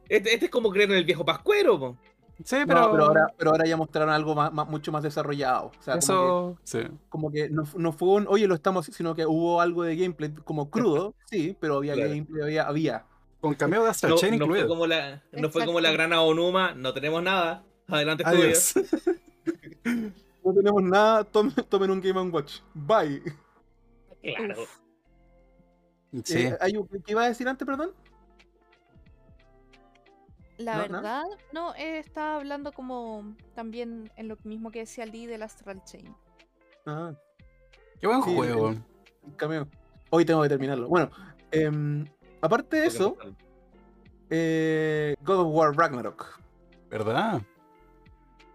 [0.08, 1.98] este, este, es como creer en el viejo Pascuero.
[2.44, 2.78] Sí, pero...
[2.78, 5.72] ahora, pero ahora ya mostraron algo más, mucho más desarrollado.
[5.78, 6.78] O sea, Eso, como que, sí.
[7.08, 10.30] como que no, no, fue un, oye, lo estamos, sino que hubo algo de gameplay
[10.44, 13.04] como crudo, sí, pero había gameplay, había, había.
[13.40, 16.12] Con cameo de Astral no, Chain no Fue como la, no fue como la gran
[16.12, 17.64] Onuma, no tenemos nada.
[17.86, 18.74] Adelante, estudios.
[20.44, 22.60] no tenemos nada, tomen, un Game Watch.
[22.74, 23.22] Bye.
[24.22, 24.64] Claro.
[26.24, 26.38] Sí.
[26.38, 26.56] Eh,
[27.04, 27.92] ¿Qué iba a decir antes, perdón?
[30.58, 35.42] La verdad, no, eh, estaba hablando como también en lo mismo que decía Lee del
[35.42, 36.14] Astral Chain.
[36.84, 37.12] Ah.
[38.00, 38.74] Qué buen juego.
[39.36, 39.68] cameo.
[40.10, 40.88] Hoy tengo que terminarlo.
[40.88, 41.10] Bueno,
[41.52, 42.06] em,
[42.40, 43.16] aparte de eso,
[44.30, 46.40] eh, God of War Ragnarok.
[46.90, 47.42] ¿Verdad?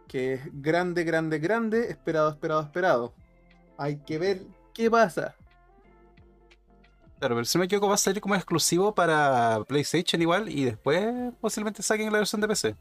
[0.08, 3.14] Que es grande, grande, grande, esperado, esperado, esperado.
[3.78, 4.42] Hay que ver
[4.74, 5.36] qué pasa.
[7.24, 10.66] Claro, pero si no me equivoco va a salir como exclusivo para PlayStation igual y
[10.66, 12.76] después posiblemente saquen la versión de PC.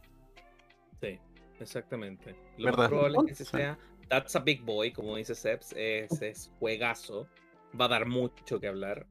[1.01, 1.21] Sí,
[1.61, 2.35] exactamente.
[2.59, 3.79] Lo más probable es que sea
[4.09, 7.29] That's a Big Boy, como dice Seps, es juegazo.
[7.81, 9.07] Va a dar mucho que hablar.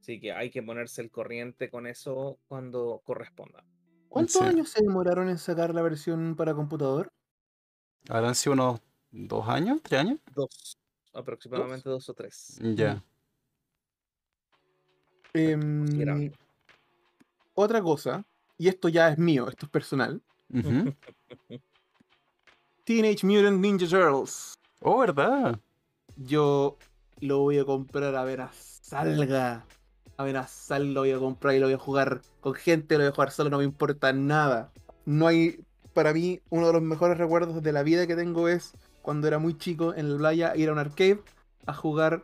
[0.00, 3.64] Así que hay que ponerse el corriente con eso cuando corresponda.
[4.08, 7.12] ¿Cuántos años se demoraron en sacar la versión para computador?
[8.08, 8.80] ¿Habrán sido unos
[9.10, 9.82] dos años?
[9.82, 10.20] ¿Tres años?
[10.36, 10.78] Dos.
[11.14, 12.60] Aproximadamente dos, o tres.
[12.62, 13.02] Ya.
[15.32, 16.32] Em,
[17.54, 18.24] otra cosa,
[18.58, 20.22] y esto ya es mío, esto es personal.
[22.84, 24.54] Teenage Mutant Ninja Turtles.
[24.80, 25.58] Oh, ¿verdad?
[26.16, 26.76] Yo
[27.20, 29.64] lo voy a comprar a ver a salga.
[30.16, 32.96] A ver a sal lo voy a comprar y lo voy a jugar con gente,
[32.96, 34.72] lo voy a jugar solo, no me importa nada.
[35.06, 35.60] No hay,
[35.94, 39.38] para mí, uno de los mejores recuerdos de la vida que tengo es cuando era
[39.38, 41.22] muy chico en la playa, ir a un arcade
[41.66, 42.22] a jugar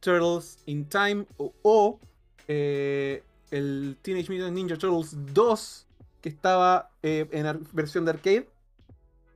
[0.00, 1.98] Turtles in Time o,
[2.46, 5.86] eh, el Teenage Mutant Ninja Turtles 2
[6.20, 8.48] que estaba eh, en versión de arcade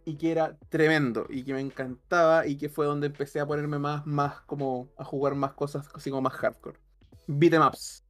[0.04, 3.78] y que era tremendo y que me encantaba y que fue donde empecé a ponerme
[3.78, 6.78] más, más como a jugar más cosas así como más hardcore.
[7.26, 8.04] Beat'em ups.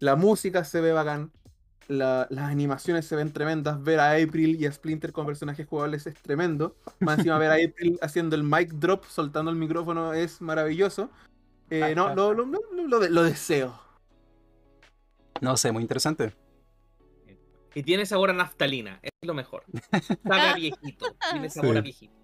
[0.00, 1.30] La música se ve bacán,
[1.88, 3.82] las animaciones se ven tremendas.
[3.82, 6.76] Ver a April y a Splinter con personajes jugables es tremendo.
[7.00, 11.10] Más encima ver a April haciendo el mic drop, soltando el micrófono es maravilloso.
[11.70, 12.46] Eh, no, lo, lo,
[12.86, 13.78] lo, deseo.
[15.40, 16.32] No sé, muy interesante.
[17.74, 19.64] Y tiene sabor a naftalina, es lo mejor.
[20.22, 22.14] Sabe a viejito, tiene sabor a viejito.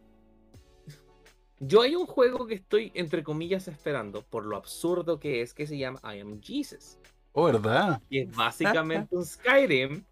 [1.59, 5.67] Yo hay un juego que estoy, entre comillas, esperando, por lo absurdo que es, que
[5.67, 6.99] se llama I Am Jesus.
[7.33, 8.01] Oh, ¿verdad?
[8.09, 10.05] Y es básicamente un Skyrim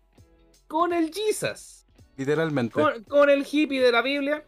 [0.68, 1.86] con el Jesus.
[2.16, 2.80] Literalmente.
[3.08, 4.44] con el hippie de la Biblia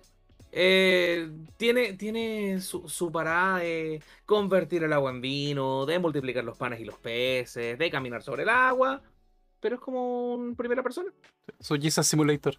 [0.55, 6.79] eh, tiene tiene su, parada de convertir el agua en vino, de multiplicar los panes
[6.81, 9.03] y los peces, de caminar sobre el agua,
[9.61, 11.11] pero es como un primera persona.
[11.59, 12.55] Su Jesus Simulator.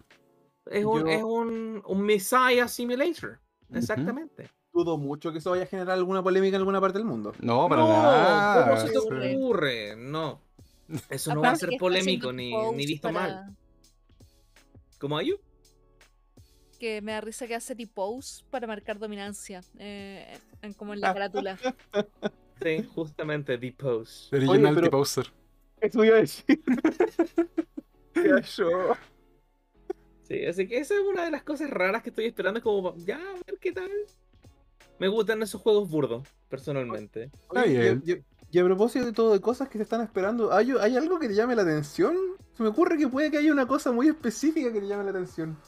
[0.66, 3.38] Es un, es un, un Messiah Simulator,
[3.72, 4.50] exactamente.
[4.72, 7.32] Dudo mucho que eso vaya a generar alguna polémica en alguna parte del mundo.
[7.38, 8.70] No, para nada.
[8.70, 9.94] ¿Cómo se te ocurre?
[9.96, 10.40] No.
[11.08, 13.54] Eso no va a ser polémico ni, ni visto mal.
[14.98, 15.32] ¿Cómo hay?
[16.84, 20.36] Que me da risa que hace t-pose para marcar dominancia, eh,
[20.76, 21.58] como en la carátula.
[22.62, 24.36] Sí, justamente t-pose.
[24.36, 25.26] Original t-poser.
[25.80, 26.62] Eso iba a decir.
[30.22, 32.96] Sí, así que esa es una de las cosas raras que estoy esperando, es como,
[32.96, 33.90] ya, a ver qué tal.
[34.98, 37.30] Me gustan esos juegos burdos, personalmente.
[37.48, 38.00] Oye,
[38.50, 41.28] y, a propósito de todo, de cosas que se están esperando, ¿hay, ¿hay algo que
[41.28, 42.16] te llame la atención?
[42.56, 45.10] Se me ocurre que puede que haya una cosa muy específica que te llame la
[45.10, 45.58] atención.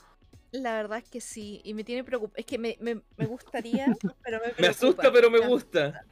[0.52, 2.36] La verdad es que sí, y me tiene preocupado.
[2.36, 3.86] Es que me, me, me gustaría,
[4.24, 6.04] pero me, me asusta, pero me gusta.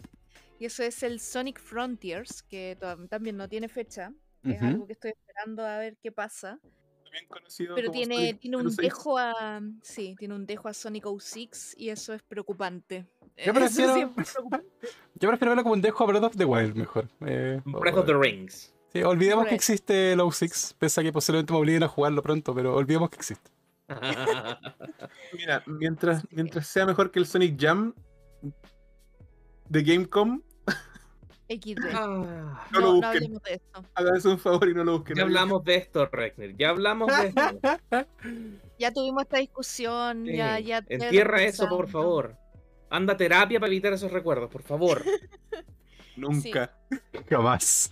[0.59, 2.79] Y eso es el Sonic Frontiers, que
[3.09, 4.13] también no tiene fecha.
[4.45, 6.61] Es algo que estoy esperando a ver qué pasa.
[7.75, 9.63] pero tiene, tiene un dejo a.
[9.83, 13.07] Sí, tiene un dejo a Sonic 06 y eso es preocupante.
[13.37, 13.95] Yo prefiero,
[15.15, 17.09] yo prefiero verlo como un dejo a Breath of the Wild mejor.
[17.27, 18.73] Eh, Breath of the Rings.
[18.93, 22.55] Sí, olvidemos que existe el 06, pese a que posiblemente me obliguen a jugarlo pronto,
[22.55, 23.51] pero olvidemos que existe.
[25.33, 27.95] Mira, mientras, mientras sea mejor que el Sonic Jam
[29.69, 30.43] de Gamecom,
[31.49, 31.79] XD.
[31.93, 32.67] Ah.
[32.73, 33.41] no, lo busquen.
[33.95, 35.17] Háganse un favor y no lo busquen.
[35.17, 36.57] Ya hablamos de esto, Regner.
[36.57, 37.61] Ya hablamos de esto.
[38.79, 40.25] ya tuvimos esta discusión.
[40.25, 42.37] Ya, ya Entierra eso, por favor.
[42.91, 45.03] Anda terapia para evitar esos recuerdos, por favor.
[46.17, 46.79] Nunca.
[47.29, 47.91] Jamás.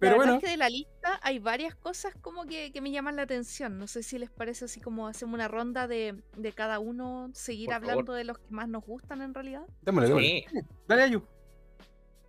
[0.00, 0.36] Pero bueno.
[0.36, 3.78] Es que de la lista hay varias cosas como que, me llaman la atención.
[3.78, 6.22] No sé si les parece así como hacemos una ronda de,
[6.54, 9.62] cada uno, seguir hablando de los que más nos gustan en realidad.
[9.82, 10.46] Démosle, démosle.
[10.88, 11.22] Dale, Ayu.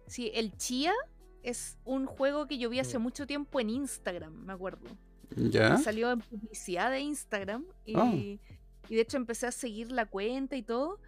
[0.05, 0.93] Sí, el Chia
[1.41, 3.01] es un juego que yo vi hace mm.
[3.01, 4.85] mucho tiempo en Instagram, me acuerdo.
[5.35, 5.77] ¿Ya?
[5.77, 8.13] Salió en publicidad de Instagram y, ah.
[8.13, 10.99] y de hecho empecé a seguir la cuenta y todo.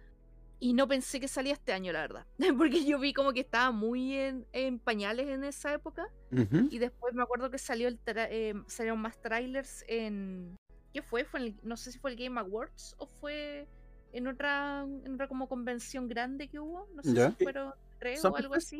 [0.60, 2.26] Y no pensé que salía este año, la verdad.
[2.58, 6.06] Porque yo vi como que estaba muy en, pañales en esa época.
[6.70, 10.56] Y después me acuerdo que salió el eh, salieron más trailers en.
[10.92, 11.24] ¿Qué fue?
[11.24, 13.68] fue no sé si fue el Game Awards o fue
[14.12, 16.88] en otra, en otra como convención grande que hubo.
[16.94, 17.72] No sé si fueron
[18.24, 18.78] o algo así.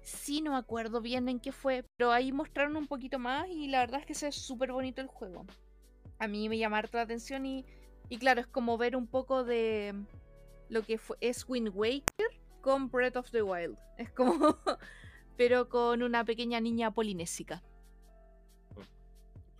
[0.00, 3.68] Sí, no me acuerdo bien en qué fue, pero ahí mostraron un poquito más y
[3.68, 5.46] la verdad es que se es súper bonito el juego.
[6.18, 7.64] A mí me llama harta la atención y,
[8.08, 9.94] y claro, es como ver un poco de
[10.68, 12.28] lo que fue, es Wind Waker
[12.60, 13.76] con Breath of the Wild.
[13.98, 14.34] Es como,
[15.36, 17.62] pero con una pequeña niña polinésica.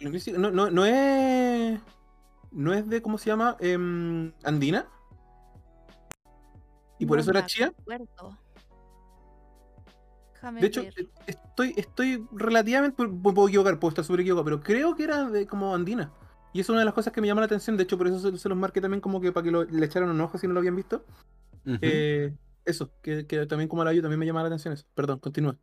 [0.01, 1.81] No, no, no es.
[2.51, 3.57] No es de, ¿cómo se llama?
[3.61, 4.87] Em, Andina.
[6.99, 7.73] ¿Y por eso era chía?
[10.61, 10.83] De hecho,
[11.27, 13.09] estoy, estoy relativamente.
[13.09, 16.13] Puedo equivocar, puedo estar súper equivocado, pero creo que era de como andina.
[16.55, 17.77] Y es una de las cosas que me llama la atención.
[17.77, 20.21] De hecho, por eso se, los marqué también como que para que le echaran un
[20.21, 21.05] ojo si no lo habían visto.
[21.83, 22.33] Eh,
[22.65, 24.87] eso, que, también como la yo también me llama la atención eso.
[24.95, 25.59] Perdón, continúa.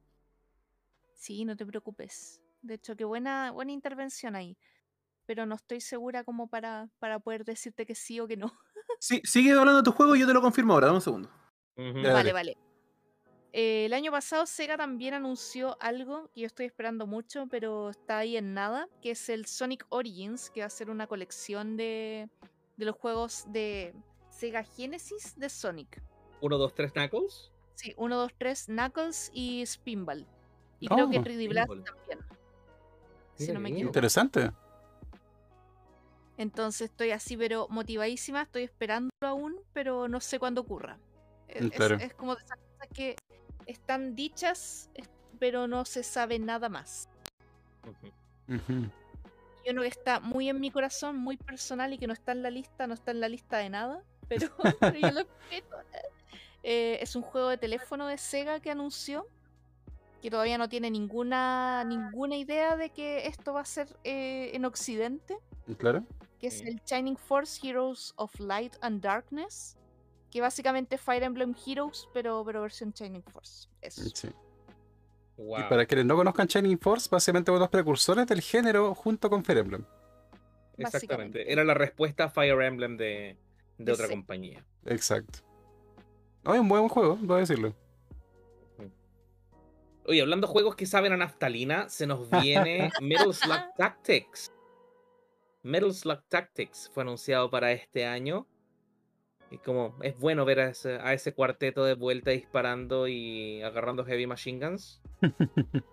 [1.16, 2.42] Sí, no te preocupes.
[2.62, 4.58] De hecho, qué buena, buena intervención ahí.
[5.26, 8.54] Pero no estoy segura como para, para poder decirte que sí o que no.
[9.00, 11.30] Sí, sigue hablando de tu juego y yo te lo confirmo ahora, dame un segundo.
[11.78, 12.58] Vale, vale.
[13.54, 18.20] Eh, el año pasado Sega también anunció algo que yo estoy esperando mucho, pero está
[18.20, 22.30] ahí en nada, que es el Sonic Origins, que va a ser una colección de,
[22.78, 23.94] de los juegos de
[24.30, 26.02] Sega Genesis de Sonic.
[26.40, 27.52] 1, 2, 3 Knuckles.
[27.76, 30.26] Sí, 1, 2, 3 Knuckles y Spinball.
[30.80, 32.20] Y creo que 3D Blast también.
[33.36, 33.90] Si no me equivoco.
[33.90, 34.52] Interesante.
[36.38, 40.98] Entonces estoy así, pero motivadísima, estoy esperando aún, pero no sé cuándo ocurra.
[41.48, 41.70] E,
[42.00, 43.16] es, como de esas cosas que
[43.66, 44.90] están dichas,
[45.40, 47.10] pero no se sabe nada más.
[49.64, 52.44] Y uno que está muy en mi corazón, muy personal y que no está en
[52.44, 54.48] la lista, no está en la lista de nada, pero,
[55.02, 55.22] yo lo.
[56.64, 59.28] Eh, es un juego de teléfono de Sega que anunció
[60.22, 64.66] que todavía no tiene ninguna ninguna idea de que esto va a ser eh, en
[64.66, 65.40] Occidente.
[65.80, 66.06] Claro
[66.42, 69.78] que es el Shining Force Heroes of Light and Darkness,
[70.32, 73.68] que básicamente es Fire Emblem Heroes, pero, pero versión Shining Force.
[73.82, 74.04] Eso.
[74.14, 74.30] Sí.
[75.38, 79.60] Y para quienes no conozcan Shining Force, básicamente unos precursores del género junto con Fire
[79.60, 79.86] Emblem.
[80.78, 81.52] Exactamente.
[81.52, 83.38] Era la respuesta a Fire Emblem de,
[83.78, 84.64] de otra compañía.
[84.86, 85.40] Exacto.
[86.44, 87.76] No, es un buen juego, voy a decirlo.
[90.06, 94.52] Oye, hablando de juegos que saben a naftalina, se nos viene Metal Slug Tactics.
[95.64, 98.48] Metal Slug Tactics fue anunciado para este año.
[99.52, 104.66] Y como es bueno ver a ese, cuarteto de vuelta disparando y agarrando heavy machine
[104.66, 105.02] guns.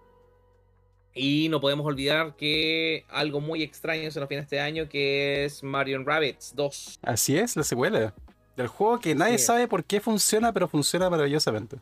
[1.14, 5.64] y no podemos olvidar que algo muy extraño se nos viene este año, que es
[5.64, 7.00] Mario Rabbits 2.
[7.02, 8.14] Así es, la secuela.
[8.56, 11.78] Del juego que nadie sabe por qué funciona, pero funciona maravillosamente.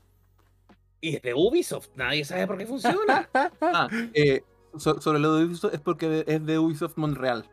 [1.02, 3.28] Y es de Ubisoft, nadie sabe por qué funciona.
[3.60, 4.42] ah, eh,
[4.78, 7.44] sobre lo de Ubisoft es porque es de Ubisoft Montreal.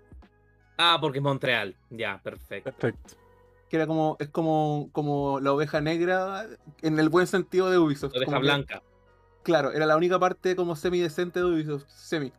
[0.77, 1.75] Ah, porque es Montreal.
[1.89, 2.71] Ya, perfecto.
[2.71, 3.22] Perfecto.
[3.73, 6.45] Que era como, es como, como la oveja negra
[6.83, 8.13] en el buen sentido de Ubisoft.
[8.13, 8.83] La oveja blanca.
[9.41, 11.87] claro, era la única parte como semi decente de Ubisoft.
[11.89, 12.31] Semi.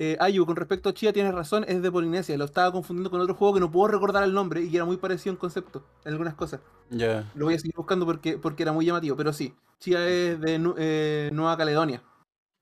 [0.00, 2.36] eh, Ayu, con respecto a Chia, tienes razón, es de Polinesia.
[2.36, 4.84] Lo estaba confundiendo con otro juego que no puedo recordar el nombre y que era
[4.84, 6.58] muy parecido en concepto, en algunas cosas.
[6.90, 7.30] Ya.
[7.36, 9.54] Lo voy a seguir buscando porque, porque era muy llamativo, pero sí.
[9.78, 12.02] Chia es de eh, Nueva Caledonia.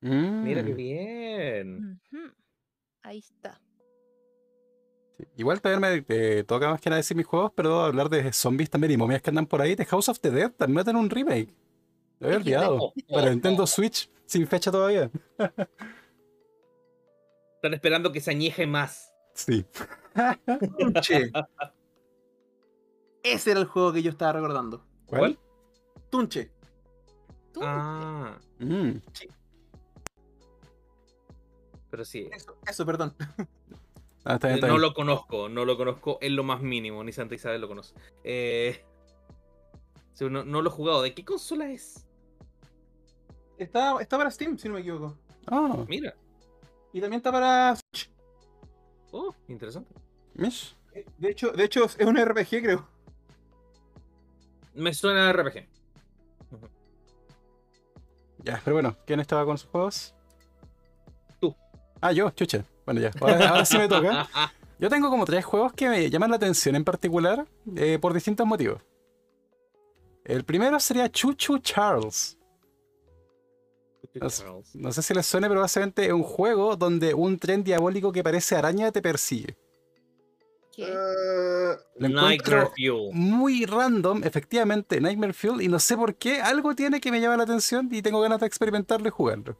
[0.02, 0.76] Mira qué Mm.
[0.76, 2.00] bien.
[3.02, 3.58] Ahí está.
[5.36, 8.70] Igual también me eh, toca más que nada decir mis juegos, pero hablar de zombies
[8.70, 9.76] también y momias que andan por ahí.
[9.76, 11.54] The House of the Dead también tiene un remake.
[12.18, 12.92] Lo había olvidado.
[13.08, 13.66] Para Nintendo.
[13.66, 15.10] Switch, sin fecha todavía.
[17.56, 19.12] Están esperando que se añeje más.
[19.34, 19.64] Sí.
[20.78, 21.30] Tunche.
[23.22, 24.84] Ese era el juego que yo estaba recordando.
[25.06, 25.38] ¿Cuál?
[26.10, 26.50] Tunche.
[27.52, 27.60] Tú.
[27.62, 28.98] Ah, Mm.
[31.90, 32.28] pero sí.
[32.32, 33.14] Eso, eso, perdón.
[34.24, 37.12] Ah, está bien, está No lo conozco, no lo conozco en lo más mínimo, ni
[37.12, 37.94] Santa Isabel lo conoce.
[38.24, 38.84] Eh,
[40.12, 41.02] sí, no, no lo he jugado.
[41.02, 42.06] ¿De qué consola es?
[43.58, 45.16] Está, está para Steam, si no me equivoco.
[45.46, 46.14] Ah, Mira.
[46.92, 48.10] Y también está para Switch.
[49.12, 49.94] Oh, interesante.
[50.34, 50.76] mish.
[50.94, 52.88] Eh, De hecho, de hecho, es un RPG, creo.
[54.74, 55.68] Me suena a RPG.
[58.42, 60.14] Ya, pero bueno, ¿quién estaba con sus juegos?
[61.40, 61.54] Tú.
[62.00, 62.64] Ah, yo, chucha.
[62.92, 63.12] Bueno, ya.
[63.20, 64.28] Ahora, ahora sí me toca.
[64.80, 67.46] Yo tengo como tres juegos que me llaman la atención en particular
[67.76, 68.82] eh, por distintos motivos.
[70.24, 72.36] El primero sería Chuchu Charles.
[74.74, 78.24] No sé si les suene, pero básicamente es un juego donde un tren diabólico que
[78.24, 79.56] parece araña te persigue.
[80.72, 80.88] ¿Qué?
[81.96, 83.10] Lo Nightmare Fuel.
[83.12, 87.36] muy random, efectivamente, Nightmare Fuel, y no sé por qué, algo tiene que me llama
[87.36, 89.56] la atención y tengo ganas de experimentarlo y jugarlo.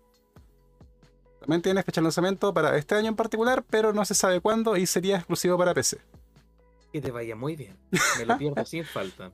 [1.50, 4.76] También tiene fecha de lanzamiento para este año en particular, pero no se sabe cuándo
[4.76, 5.98] y sería exclusivo para PC.
[6.92, 7.76] Que te vaya muy bien.
[8.18, 9.32] Me lo pierdo sin falta.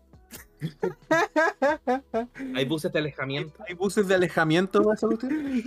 [2.55, 3.63] Hay buses de alejamiento.
[3.69, 4.83] ¿Hay buses de alejamiento?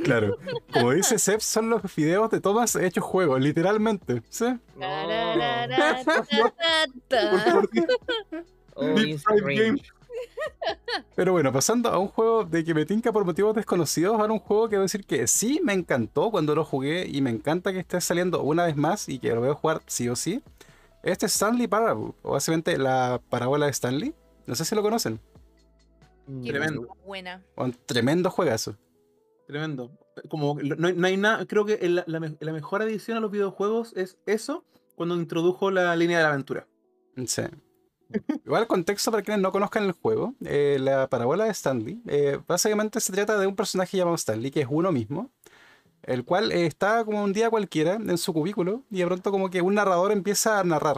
[0.04, 0.40] Claro,
[0.74, 4.24] como dice Seb, son los videos de tomas hechos juego, literalmente.
[4.30, 4.48] ¿sí?
[8.82, 8.96] Oh,
[11.16, 14.40] Pero bueno, pasando a un juego de que me tinca por motivos desconocidos, ahora un
[14.40, 17.80] juego que debo decir que sí me encantó cuando lo jugué y me encanta que
[17.80, 20.42] esté saliendo una vez más y que lo voy a jugar sí o sí.
[21.04, 24.14] Este es Stanley Parable, o básicamente la parábola de Stanley.
[24.46, 25.20] No sé si lo conocen.
[26.44, 26.88] Qué Tremendo.
[27.06, 27.44] Buena.
[27.56, 28.76] Un tremendo juegazo.
[29.48, 29.92] Tremendo.
[30.30, 33.94] Como no, hay- no hay nada, creo que la, la mejor adición a los videojuegos
[33.96, 34.64] es eso
[34.96, 36.68] cuando introdujo la línea de la aventura.
[37.26, 37.44] Sí.
[38.46, 43.00] Igual contexto para quienes no conozcan el juego, eh, la parábola de Stanley, eh, básicamente
[43.00, 45.30] se trata de un personaje llamado Stanley, que es uno mismo,
[46.04, 49.50] el cual eh, está como un día cualquiera en su cubículo y de pronto como
[49.50, 50.98] que un narrador empieza a narrar.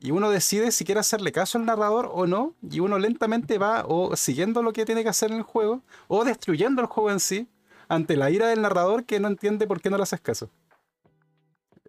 [0.00, 3.84] Y uno decide si quiere hacerle caso al narrador o no, y uno lentamente va
[3.86, 7.20] o siguiendo lo que tiene que hacer en el juego, o destruyendo el juego en
[7.20, 7.48] sí,
[7.88, 10.50] ante la ira del narrador que no entiende por qué no le haces caso.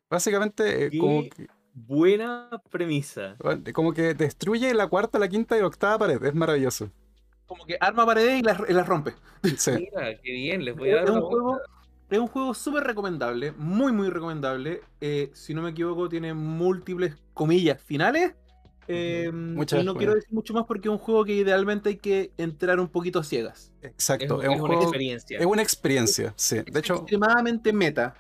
[0.10, 1.48] Básicamente, como que-
[1.88, 3.40] Buena premisa.
[3.74, 6.24] Como que destruye la cuarta, la quinta y la octava pared.
[6.24, 6.92] Es maravilloso.
[7.46, 9.16] Como que arma paredes y las, y las rompe.
[9.58, 9.72] Sí.
[9.76, 11.64] Mira, qué bien, les voy a Es dar un una juego,
[12.10, 14.88] es un juego súper recomendable, muy muy recomendable.
[15.02, 18.36] Eh, si no me equivoco, tiene múltiples comillas finales.
[18.88, 19.96] Eh, Muchas y no buenas.
[19.96, 23.20] quiero decir mucho más porque es un juego que idealmente hay que entrar un poquito
[23.20, 23.74] a ciegas.
[23.82, 24.42] Exacto.
[24.42, 24.82] Es, Es, un es una juego.
[24.82, 25.38] experiencia.
[25.38, 26.34] Es una experiencia.
[26.38, 26.66] Sí.
[26.66, 28.16] Es De hecho, extremadamente meta.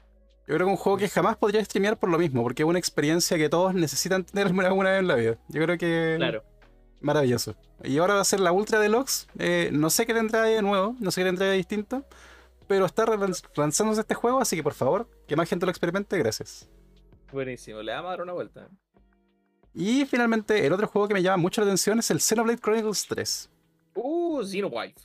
[0.49, 2.67] Yo creo que es un juego que jamás podría streamear por lo mismo, porque es
[2.67, 5.37] una experiencia que todos necesitan tener alguna vez en la vida.
[5.47, 6.15] Yo creo que.
[6.17, 6.43] Claro.
[7.01, 7.55] Maravilloso.
[7.83, 9.27] Y ahora va a ser la Ultra Deluxe.
[9.37, 12.03] Eh, no sé qué tendrá de nuevo, no sé qué tendrá de distinto.
[12.67, 13.05] Pero está
[13.55, 16.67] lanzándose este juego, así que por favor, que más gente lo experimente, gracias.
[17.31, 18.69] Buenísimo, le vamos a dar una vuelta.
[19.75, 23.05] Y finalmente, el otro juego que me llama mucho la atención es el Xenoblade Chronicles
[23.07, 23.51] 3.
[23.93, 24.99] Uh, Xenowife.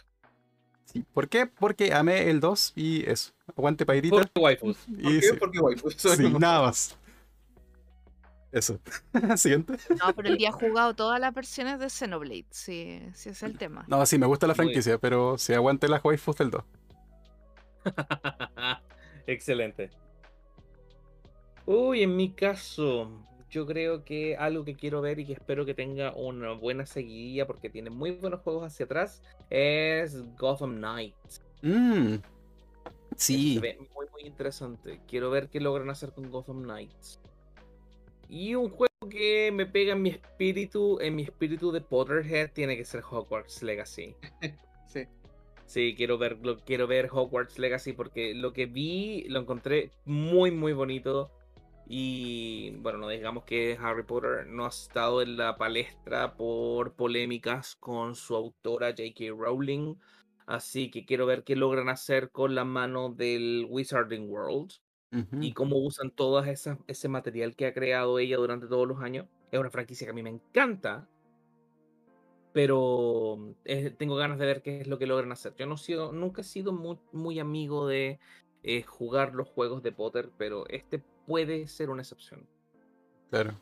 [0.87, 1.05] Sí.
[1.13, 1.45] ¿Por qué?
[1.45, 3.34] Porque amé el 2 y eso.
[3.57, 4.17] Aguante Pairita.
[4.17, 4.77] Por waifus.
[4.87, 5.27] ¿Por Y qué?
[5.27, 5.59] sí, Porque
[5.97, 6.97] sí, como- nada más.
[8.53, 8.79] Eso.
[9.37, 9.75] Siguiente.
[9.91, 13.59] No, pero el día ha jugado todas las versiones de Xenoblade, sí, sí es el
[13.59, 13.85] tema.
[13.89, 16.65] No, sí, me gusta la franquicia, pero si aguante las waifus del 2.
[19.27, 19.91] Excelente.
[21.67, 23.11] Uy, en mi caso,
[23.51, 27.47] yo creo que algo que quiero ver y que espero que tenga una buena seguidilla
[27.47, 31.43] porque tiene muy buenos juegos hacia atrás es Gotham Knights.
[33.17, 33.59] Se Sí.
[33.59, 35.01] ve muy, muy interesante.
[35.07, 37.21] Quiero ver qué logran hacer con Gotham Knights.
[38.29, 42.77] Y un juego que me pega en mi espíritu, en mi espíritu de Potterhead, tiene
[42.77, 44.15] que ser Hogwarts Legacy.
[44.87, 45.07] Sí.
[45.67, 50.51] Sí, quiero ver, lo, quiero ver Hogwarts Legacy porque lo que vi lo encontré muy,
[50.51, 51.31] muy bonito.
[51.87, 57.77] Y bueno, no digamos que Harry Potter no ha estado en la palestra por polémicas
[57.77, 59.35] con su autora J.K.
[59.37, 59.97] Rowling.
[60.47, 64.73] Así que quiero ver qué logran hacer con la mano del Wizarding World.
[65.41, 69.27] y cómo usan todo ese material que ha creado ella durante todos los años.
[69.53, 71.09] Es una franquicia que a mí me encanta,
[72.53, 75.55] pero eh, tengo ganas de ver qué es lo que logran hacer.
[75.57, 78.19] Yo no sido, nunca he sido muy, muy amigo de
[78.63, 82.49] eh, jugar los juegos de Potter, pero este puede ser una excepción.
[83.31, 83.61] Claro.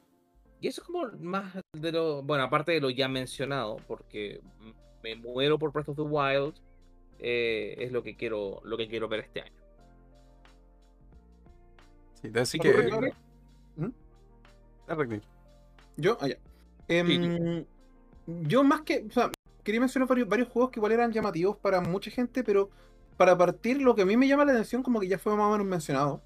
[0.60, 4.40] Y eso es como más de lo, bueno, aparte de lo ya mencionado, porque
[5.02, 6.54] me muero por Breath of the Wild,
[7.22, 9.62] eh, es lo que quiero, lo que quiero ver este año.
[12.20, 12.72] Sí, así que.
[13.76, 13.88] ¿Mm?
[15.96, 16.36] Yo, allá.
[16.40, 17.64] Ah, em,
[18.26, 19.04] yo más que.
[19.08, 19.30] O sea,
[19.62, 22.70] quería mencionar varios, juegos que igual eran llamativos para mucha gente, pero
[23.16, 25.46] para partir, lo que a mí me llama la atención, como que ya fue más
[25.46, 26.20] o menos mencionado.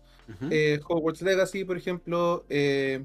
[0.51, 2.45] Eh, Hogwarts Legacy, por ejemplo.
[2.49, 3.05] Eh,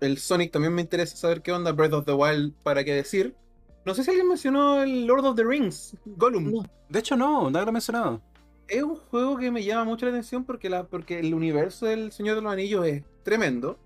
[0.00, 1.72] el Sonic también me interesa saber qué onda.
[1.72, 3.36] Breath of the Wild, para qué decir.
[3.84, 6.64] No sé si alguien mencionó el Lord of the Rings, Gollum.
[6.88, 8.22] de hecho, no, nadie lo ha mencionado.
[8.68, 12.12] Es un juego que me llama mucho la atención porque, la, porque el universo del
[12.12, 13.78] Señor de los Anillos es tremendo.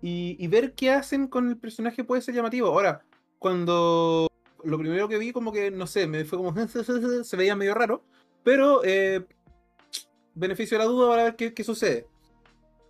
[0.00, 2.68] Y, ver qué hacen con el personaje puede ser llamativo.
[2.68, 3.02] Ahora,
[3.40, 4.28] cuando
[4.62, 6.54] lo primero que vi, como que, no sé, me fue como.
[7.24, 8.04] se veía medio raro.
[8.44, 9.26] Pero, eh,
[10.34, 12.06] beneficio de la duda para ver qué, sucede.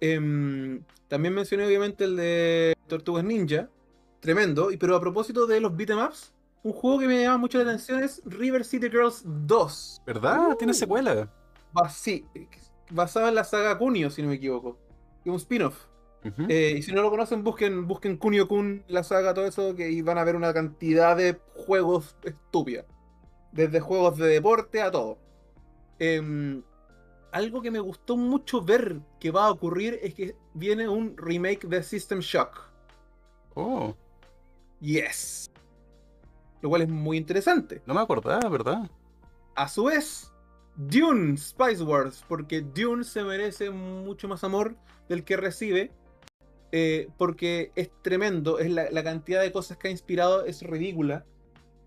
[0.00, 3.70] Em, también mencioné, obviamente, el de Tortugas Ninja
[4.26, 4.70] tremendo.
[4.70, 8.02] Y, pero a propósito de los beatemaps, un juego que me llama mucho la atención
[8.02, 10.02] es River City Girls 2.
[10.04, 10.56] ¿Verdad?
[10.56, 10.74] Tiene uh.
[10.74, 11.32] secuela.
[11.88, 12.26] sí,
[12.90, 14.78] basada en la saga Kunio, si no me equivoco.
[15.24, 15.86] Es un spin-off.
[16.48, 20.02] Eh, y si no lo conocen, busquen, busquen Kunio Kun, la saga, todo eso, que
[20.02, 22.84] van a ver una cantidad de juegos estúpidos.
[23.52, 25.18] Desde juegos de deporte a todo.
[26.00, 26.64] Em,
[27.30, 31.68] algo que me gustó mucho ver que va a ocurrir es que viene un remake
[31.68, 32.58] de System Shock.
[33.54, 33.94] Oh.
[34.86, 35.50] Yes.
[36.62, 37.82] Lo cual es muy interesante.
[37.86, 38.88] No me acordaba, ¿verdad?
[39.56, 40.32] A su vez,
[40.76, 44.76] Dune Spice Wars, porque Dune se merece mucho más amor
[45.08, 45.90] del que recibe,
[46.70, 51.26] eh, porque es tremendo, es la, cantidad de cosas que ha inspirado es ridícula.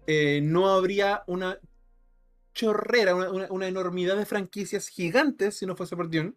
[0.05, 1.57] Eh, no habría una
[2.53, 6.33] chorrera, una, enormidad de franquicias gigantes si no fuese por Dune.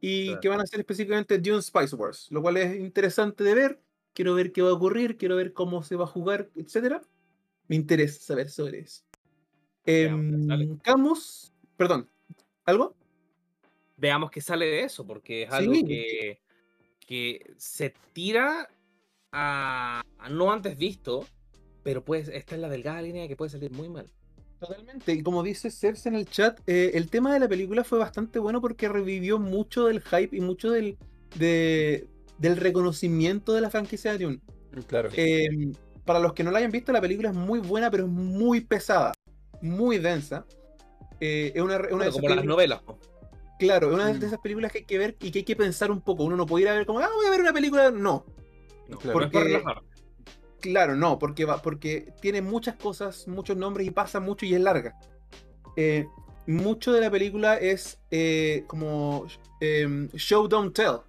[0.00, 3.81] Y que van a ser específicamente Dune Spice Wars, lo cual es interesante de ver
[4.14, 7.02] quiero ver qué va a ocurrir, quiero ver cómo se va a jugar, etc.
[7.68, 9.02] Me interesa saber sobre eso.
[9.84, 10.10] Eh,
[10.82, 12.08] Camus, perdón,
[12.64, 12.94] ¿algo?
[13.96, 16.40] Veamos qué sale de eso, porque es algo que,
[17.06, 18.68] que se tira
[19.32, 21.26] a, no antes visto,
[21.82, 24.06] pero pues esta es la delgada línea que puede salir muy mal.
[24.60, 27.98] Totalmente, y como dice Cersei en el chat, eh, el tema de la película fue
[27.98, 30.96] bastante bueno porque revivió mucho del hype y mucho del,
[31.36, 32.06] de,
[32.42, 34.40] del reconocimiento de la franquicia de Dune.
[34.72, 35.08] Mm, claro.
[35.14, 35.72] Em,
[36.04, 38.60] para los que no la hayan visto, la película es muy buena, pero es muy
[38.60, 39.12] pesada,
[39.62, 40.44] muy densa.
[41.20, 42.82] Eh, es una, una como las novelas.
[43.60, 44.24] Claro, es una de mm.
[44.24, 46.24] esas películas que hay que ver y que hay que pensar un poco.
[46.24, 47.92] Uno no puede ir a ver como, ah, voy a ver una película.
[47.92, 48.26] No.
[49.00, 49.62] claro, porque,
[50.60, 54.60] claro, no, porque, va, porque tiene muchas cosas, muchos nombres y pasa mucho y es
[54.60, 54.98] larga.
[55.76, 56.06] Eh,
[56.48, 59.28] mucho de la película es eh, como
[59.60, 61.02] em, show, don't tell.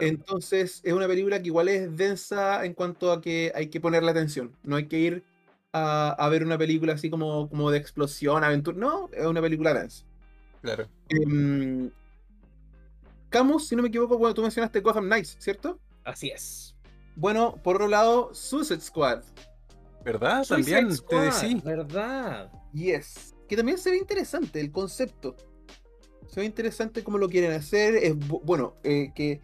[0.00, 4.10] Entonces es una película que igual es densa en cuanto a que hay que ponerle
[4.10, 4.56] atención.
[4.62, 5.24] No hay que ir
[5.72, 8.76] a, ver una película así como, como de explosión, aventura.
[8.78, 10.04] No, es una película densa.
[10.62, 10.88] Claro.
[11.08, 11.90] Em,
[13.28, 15.78] Camus, si no me equivoco, bueno, tú mencionaste Gotham Knights, ¿cierto?
[16.04, 16.74] Así es.
[17.16, 19.22] Bueno, por otro lado, Suicide Squad.
[20.04, 20.46] ¿Verdad?
[20.46, 21.60] también te decía.
[21.64, 22.52] ¿Verdad?
[22.72, 23.34] Yes.
[23.48, 25.36] Que también se ve interesante el concepto.
[26.28, 27.96] Se ve interesante cómo lo quieren hacer.
[27.96, 29.40] Es bueno, eh, que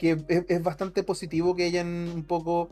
[0.00, 0.16] que
[0.48, 2.70] es, bastante positivo que hayan un poco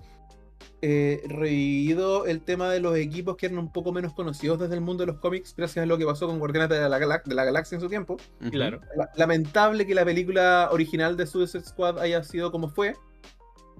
[0.81, 4.81] eh, revivido el tema de los equipos que eran un poco menos conocidos desde el
[4.81, 6.99] mundo de los cómics, gracias a lo que pasó con Guardianes de la,
[7.45, 8.17] Galaxia en su tiempo.
[8.51, 8.81] Claro.
[9.15, 12.97] lamentable que la película original de Suicide Squad haya sido como fue.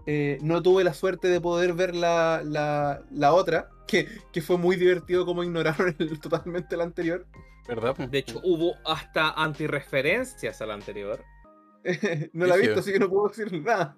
[0.05, 4.77] Eh, no tuve la suerte de poder ver la, la, otra, que, que, fue muy
[4.77, 7.27] divertido como ignoraron totalmente la anterior.
[7.67, 7.97] ¿Verdad?
[7.97, 11.23] De hecho, hubo hasta antirreferencias a la anterior.
[12.33, 13.97] no la he visto, así que no puedo decir nada.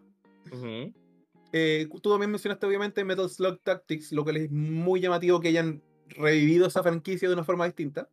[1.53, 5.83] Eh, tú también mencionaste obviamente Metal Slug Tactics, lo que es muy llamativo que hayan
[6.09, 8.09] revivido esa franquicia de una forma distinta.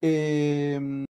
[0.00, 1.04] Em,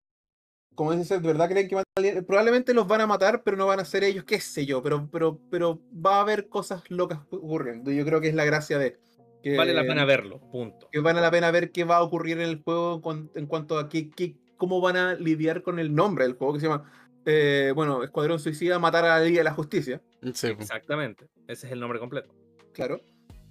[0.76, 3.66] como dices, ¿de verdad creen que van a Probablemente los van a matar, pero no
[3.66, 7.20] van a ser ellos, qué sé yo, pero, pero, pero va a haber cosas locas
[7.32, 7.92] ocurriendo.
[7.92, 8.98] Yo creo que es la gracia de...
[9.42, 10.90] Que, vale la pena verlo, punto.
[10.92, 13.02] Que vale la pena ver qué va a ocurrir en el juego
[13.36, 16.60] en cuanto a qué, qué, cómo van a lidiar con el nombre del juego que
[16.60, 16.92] se llama,
[17.26, 20.02] eh, bueno, Escuadrón Suicida, Matar a la Liga de la Justicia.
[20.34, 20.48] Sí.
[20.48, 22.34] Exactamente, ese es el nombre completo.
[22.74, 23.00] Claro.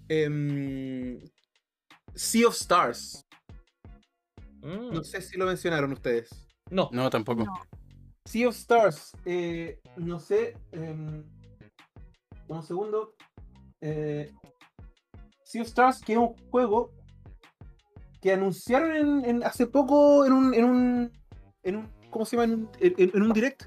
[0.09, 1.19] Em,
[2.15, 3.27] sea of Stars.
[4.63, 5.05] No mm.
[5.05, 6.31] sé si lo mencionaron ustedes.
[6.71, 6.89] No.
[6.93, 7.45] No, tampoco.
[8.25, 10.57] Sea of Stars, eh, no sé.
[10.73, 11.25] em,
[12.49, 13.15] un segundo.
[13.81, 14.33] Eh,
[15.45, 16.93] sea of Stars, que es un juego
[18.25, 21.13] que anunciaron en, en- hace poco en un, en un.
[21.63, 21.89] en un.
[22.09, 22.45] ¿Cómo se llama?
[22.55, 23.65] En un, en- en un direct.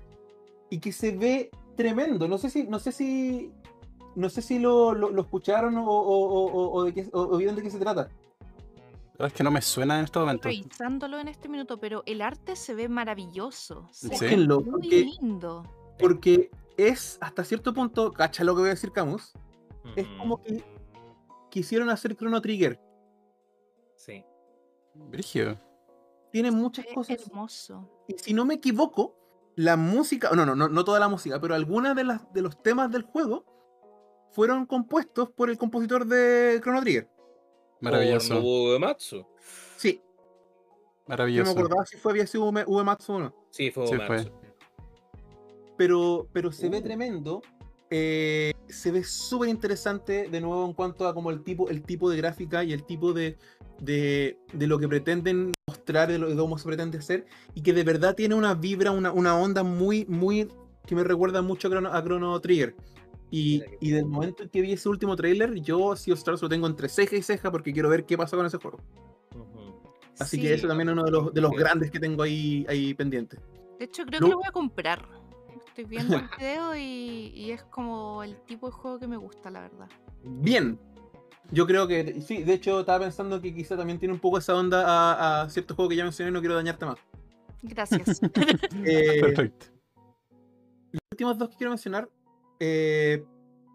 [0.72, 2.28] Y que se ve tremendo.
[2.28, 2.64] No sé si.
[2.64, 3.52] No sé si.
[4.16, 7.22] No sé si lo, lo- lo escucharon o, o- o- o- o de qué, o-
[7.22, 8.10] o vieron de qué se trata.
[8.10, 10.48] La verdad es que no me suena en este momento.
[10.48, 13.88] Revisándolo en este minuto, pero el arte se ve maravilloso.
[13.92, 14.26] Se Sí.
[14.26, 15.64] ve muy porque, lindo.
[16.00, 18.12] porque es hasta cierto punto.
[18.12, 19.34] Cacha lo que voy a decir, Camus.
[19.96, 20.64] Es Ujú, como que
[21.52, 22.80] quisieron hacer Chrono Trigger.
[23.96, 24.24] Sí.
[25.10, 25.60] Brigio.
[26.32, 27.26] Tiene muchas Es cosas.
[27.28, 27.90] hermoso.
[28.08, 29.16] Y si no me equivoco,
[29.56, 32.62] la música, no, no, no, no toda la música, pero algunas de, las, de los
[32.62, 33.46] temas del juego
[34.32, 37.10] fueron compuestos por el compositor de Chrono Trigger.
[37.82, 38.40] Maravilloso.
[38.42, 39.26] Uematsu.
[39.78, 40.14] Sí, no
[41.08, 41.52] me Maravilloso.
[41.52, 43.36] acordaba si fue había sido Uematsu o no.
[43.52, 44.32] Sí, fue Sí, Uematsu.
[45.78, 46.84] Pero, pero se ve Uh.
[46.84, 47.42] tremendo.
[47.90, 52.10] Eh, se ve súper interesante de nuevo en cuanto a como el tipo, el tipo
[52.10, 53.38] de gráfica y el tipo de,
[53.80, 57.74] de, de lo que pretenden mostrar, de, lo, de cómo se pretende hacer, y que
[57.74, 60.50] de verdad tiene una vibra, una, una onda muy, muy
[60.86, 62.76] que me recuerda mucho a Chrono, a Chrono Trigger.
[63.30, 66.48] Y, y del momento en que vi ese último tráiler, yo Sea of Stars lo
[66.48, 68.80] tengo entre ceja y ceja porque quiero ver qué pasa con ese juego.
[70.18, 72.66] Así Sí, que eso también es uno de los, de los grandes que tengo ahí,
[72.70, 73.38] ahí pendiente.
[73.78, 75.06] De hecho, creo que lo voy a comprar.
[75.78, 79.52] Estoy viendo el video y, y es como el tipo de juego que me gusta,
[79.52, 79.88] la verdad.
[80.24, 80.80] Bien.
[81.52, 84.56] Yo creo que sí, de hecho estaba pensando que quizá también tiene un poco esa
[84.56, 86.98] onda a, a ciertos juegos que ya mencioné y no quiero dañarte más.
[87.62, 88.20] Gracias.
[88.86, 89.68] Eh, Perfecto.
[90.94, 92.10] los últimos dos que quiero mencionar,
[92.60, 93.24] eh,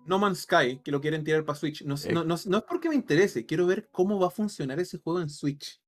[0.05, 1.85] No Man's Sky, que lo quieren tirar para Switch.
[1.85, 2.13] No, Eh.
[2.13, 5.21] no, no- no es porque me interese, quiero ver cómo va a funcionar ese juego
[5.21, 5.81] en Switch.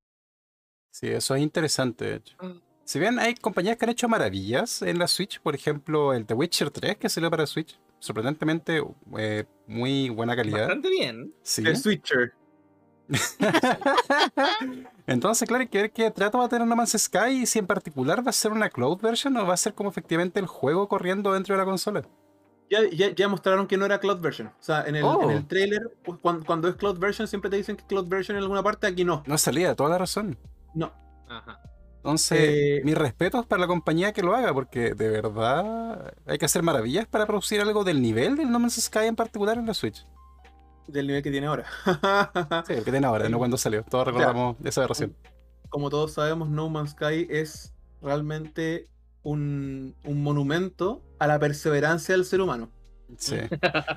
[0.93, 2.37] Sí, eso es interesante, de hecho.
[2.85, 6.35] Si bien hay compañías que han hecho maravillas en la Switch, por ejemplo, el The
[6.35, 8.83] Witcher 3 que salió para Switch, sorprendentemente
[9.19, 10.61] eh, muy buena calidad.
[10.61, 11.35] Bastante bien.
[11.43, 11.63] Sí.
[11.67, 12.35] El Switcher.
[15.07, 17.59] Entonces, claro, hay que ver qué trato va a tener No Man's Sky y si
[17.59, 20.47] en particular va a ser una cloud version o va a ser como efectivamente el
[20.47, 22.03] juego corriendo dentro de la consola.
[22.71, 24.49] Ya, ya, ya mostraron que no era Cloud Version.
[24.49, 25.23] O sea, en el, Oh.
[25.23, 28.09] en el trailer, pues, cuando, cuando es Cloud Version, siempre te dicen que es Cloud
[28.09, 29.23] Version en alguna parte, aquí no.
[29.27, 30.39] No salía, toda la razón.
[30.75, 30.91] No.
[31.29, 31.61] Ajá.
[32.05, 36.45] Entonces, Eh, mis respetos para la compañía que lo haga, porque de verdad hay que
[36.47, 39.75] hacer maravillas para producir algo del nivel del No Man's Sky en particular en la
[39.75, 40.07] Switch.
[40.87, 41.67] Del nivel que tiene ahora.
[42.63, 43.85] Sí, el que tiene ahora, no cuando salió.
[43.85, 45.17] Todos recordamos esa versión.
[45.69, 48.89] Como todos sabemos, No Man's Sky es realmente
[49.23, 52.71] un, un monumento a la perseverancia del ser humano.
[53.19, 53.37] Sí.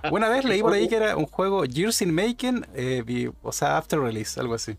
[0.10, 3.78] Una vez leí por ahí que era un juego Years in Making, eh, o sea,
[3.78, 4.78] after release, algo así.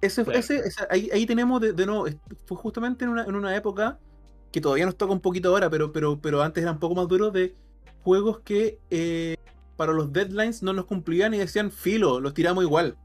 [0.00, 0.38] Ese, Claro.
[0.38, 2.06] ese- ahí, ahí tenemos de, de nuevo,
[2.46, 3.98] fue justamente en una, en una época
[4.52, 7.08] que todavía nos toca un poquito ahora, pero, pero, pero antes era un poco más
[7.08, 7.54] duro de
[8.02, 9.36] juegos que eh,
[9.76, 12.96] para los deadlines no los cumplían y decían filo, los tiramos igual.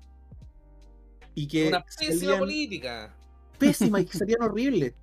[1.34, 3.16] Y que Una pésima salían política.
[3.58, 4.94] pésima y que salían horribles.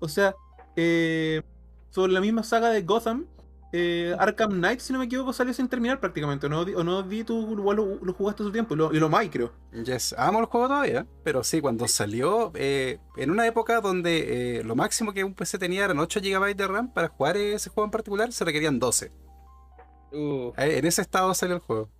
[0.00, 0.34] O sea,
[0.76, 1.42] eh,
[1.90, 3.26] sobre la misma saga de Gotham,
[3.72, 6.46] eh, Arkham Knight, si no me equivoco, salió sin terminar prácticamente.
[6.46, 8.74] ¿O no, Di- o no di tú igual lo, lo jugaste a su tiempo?
[8.74, 9.52] Y lo, y lo más, creo.
[9.84, 14.64] Yes, amo el juego todavía, pero sí, cuando salió, eh, en una época donde eh,
[14.64, 17.84] lo máximo que un PC tenía eran 8 GB de RAM, para jugar ese juego
[17.86, 19.12] en particular se requerían 12.
[20.12, 20.58] Uf.
[20.58, 21.90] Eh, En ese estado salió el juego.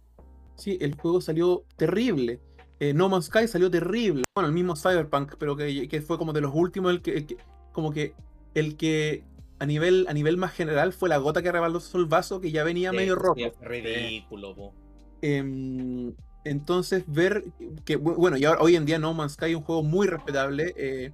[0.57, 2.41] Sí, el juego salió terrible.
[2.81, 4.25] Eh, no Man's Sky salió terrible.
[4.35, 7.27] Bueno, el mismo Cyberpunk, pero que, que fue como de los últimos, el que, el
[7.27, 7.37] que-
[7.73, 8.15] como que
[8.55, 9.25] el que
[9.59, 12.65] a nivel, a nivel más general fue la gota que rebalsó el vaso, que ya
[12.65, 13.41] venía medio Sí, roto.
[13.41, 14.75] es ridículo, po.
[15.23, 16.15] Em,
[16.45, 17.45] entonces, ver
[17.85, 20.07] que, bu- bueno, y ahora, hoy en día No Man's Sky es un juego muy
[20.07, 21.13] respetable, eh,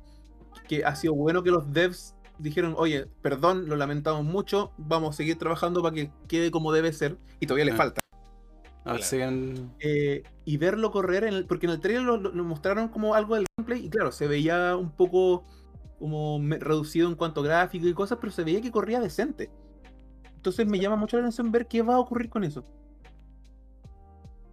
[0.68, 5.16] que ha sido bueno que los devs dijeron, oye, perdón, lo lamentamos mucho, vamos a
[5.16, 7.76] seguir trabajando para que quede como debe ser, y todavía le Ah.
[7.76, 8.00] falta.
[8.84, 9.02] A ver, Claro.
[9.04, 12.88] siguen- Eh, y verlo correr, en el- porque en el trailer lo, lo- lo mostraron
[12.88, 15.44] como algo del gameplay, y claro, se veía un poco
[15.98, 19.54] como reducido en cuanto a gráfico y cosas, pero se veía que corría decente.
[20.36, 22.66] Entonces me llama mucho la atención ver qué va a ocurrir con eso.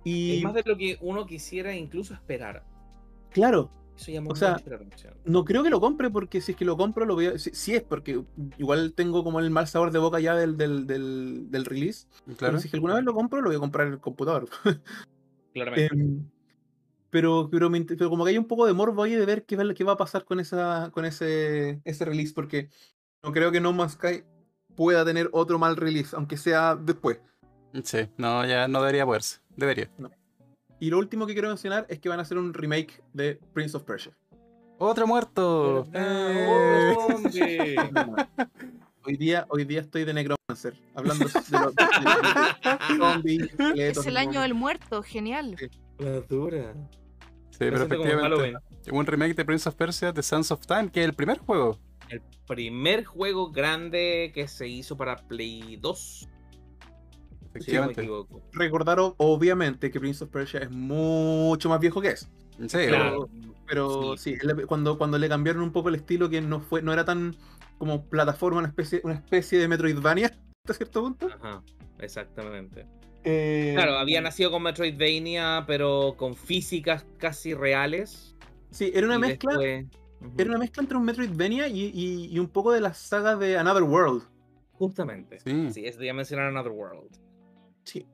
[0.04, 2.66] Y Es más de lo que uno quisiera incluso esperar.
[3.30, 5.18] claro, Eso llama O sea, mucho la atención.
[5.26, 7.40] no creo que lo compre porque si es que lo compro lo voy a...
[7.40, 8.24] Si, si es porque
[8.58, 12.08] igual tengo como el mal sabor de boca ya del, del, del, del release.
[12.38, 12.54] Claro.
[12.54, 14.50] Pero si es que alguna vez lo compro lo voy a comprar en el computador.
[15.54, 15.96] Claramente.
[15.96, 16.31] Em,
[17.12, 19.46] pero, pero, me int- pero como que hay un poco de morbo ahí de ver
[19.46, 22.70] qué, va- qué va a pasar con, esa, con ese, ese release porque
[23.22, 24.24] no creo que No Man's Sky
[24.76, 27.20] pueda tener otro mal release, aunque sea después.
[27.84, 29.40] Sí, no, ya no debería poderse.
[29.56, 29.90] Debería.
[30.80, 33.78] Y lo último que quiero mencionar es que van a hacer un remake de Prince
[33.78, 34.18] of Persia.
[34.80, 35.86] ¡Otro muerto!
[35.92, 36.32] ¿Verdad?
[36.32, 36.96] ¡Eh!
[37.08, 37.76] ¿Dónde?
[39.06, 41.44] Hoy día, hoy día estoy de Necromancer, hablando de los
[42.98, 45.56] zombies, Es el año del muerto, genial.
[45.98, 46.74] La dura.
[47.62, 48.58] Sí, pero efectivamente.
[48.92, 51.78] Un remake de Prince of Persia, The Sands of Time, que es el primer juego.
[52.10, 56.00] El primer juego grande que se hizo para Play 2.
[56.00, 58.02] Si no me Efectivamente.
[58.02, 58.42] equivoco.
[58.54, 62.28] Recordar obviamente que Prince of Persia es mucho más viejo que es.
[62.68, 63.30] Sí, Claro.
[63.68, 67.06] Pero sí, cuando, cuando le cambiaron un poco el estilo, que no fue, no era
[67.06, 67.36] tan
[67.78, 70.28] como plataforma, una especie, una especie de Metroidvania,
[70.66, 71.28] hasta cierto punto.
[71.28, 71.64] Ajá,
[72.00, 72.88] exactamente.
[73.24, 78.36] Eh, Claro, había nacido con Metroidvania, pero con físicas casi reales.
[78.72, 79.58] Sí, era una y mezcla.
[79.58, 79.86] después-
[80.38, 83.58] Era una mezcla entre un Metroidvania y, y- y un poco de las sagas de
[83.58, 84.24] Another World.
[84.74, 85.40] Justamente.
[85.40, 85.70] Sí.
[85.72, 87.10] Sí, eso ya mencionar Another World.
[87.84, 88.06] Sí.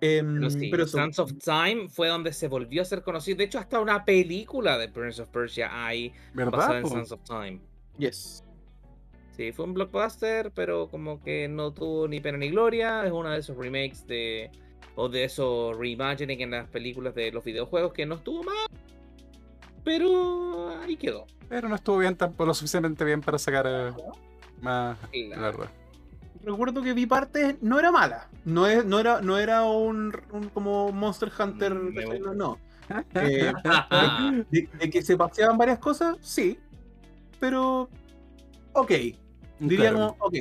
[0.00, 3.38] Em, Pero sí, pero Sands of Time fue donde se volvió a ser conocido.
[3.38, 6.86] De hecho, hasta una película de Prince of Persia hay basada en?
[6.88, 7.60] Sands of Time.
[7.98, 8.41] yes.
[9.36, 13.04] Sí, fue un blockbuster, pero como que no tuvo ni pena ni gloria.
[13.04, 14.50] Es uno de esos remakes de.
[14.94, 18.56] O de esos reimagining en las películas de los videojuegos que no estuvo mal.
[19.84, 21.26] Pero ahí quedó.
[21.48, 23.92] Pero no estuvo bien tampoco lo suficientemente bien para sacar eh,
[24.60, 25.58] más, la Claro.
[25.58, 25.70] verdad.
[26.44, 28.28] Recuerdo que vi partes, no era mala.
[28.44, 31.74] No, es, no, era, no era un, un como Monster Hunter.
[31.74, 32.58] Mm, no.
[33.14, 33.52] Eh,
[34.50, 36.58] de, de que se paseaban varias cosas, sí.
[37.40, 37.88] Pero.
[38.74, 38.92] Ok.
[39.62, 40.16] Diría Claro.
[40.18, 40.34] como, ok.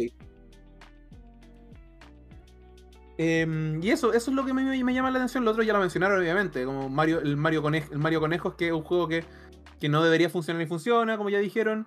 [3.18, 5.46] Em, y eso, eso es lo que me, me llama la atención.
[5.46, 6.66] Lo otro ya lo mencionaron, obviamente.
[6.66, 9.24] Como Mario, el Mario, Conej- el Mario Conejos, que es un juego que,
[9.80, 11.86] que no debería funcionar y funciona, como ya dijeron.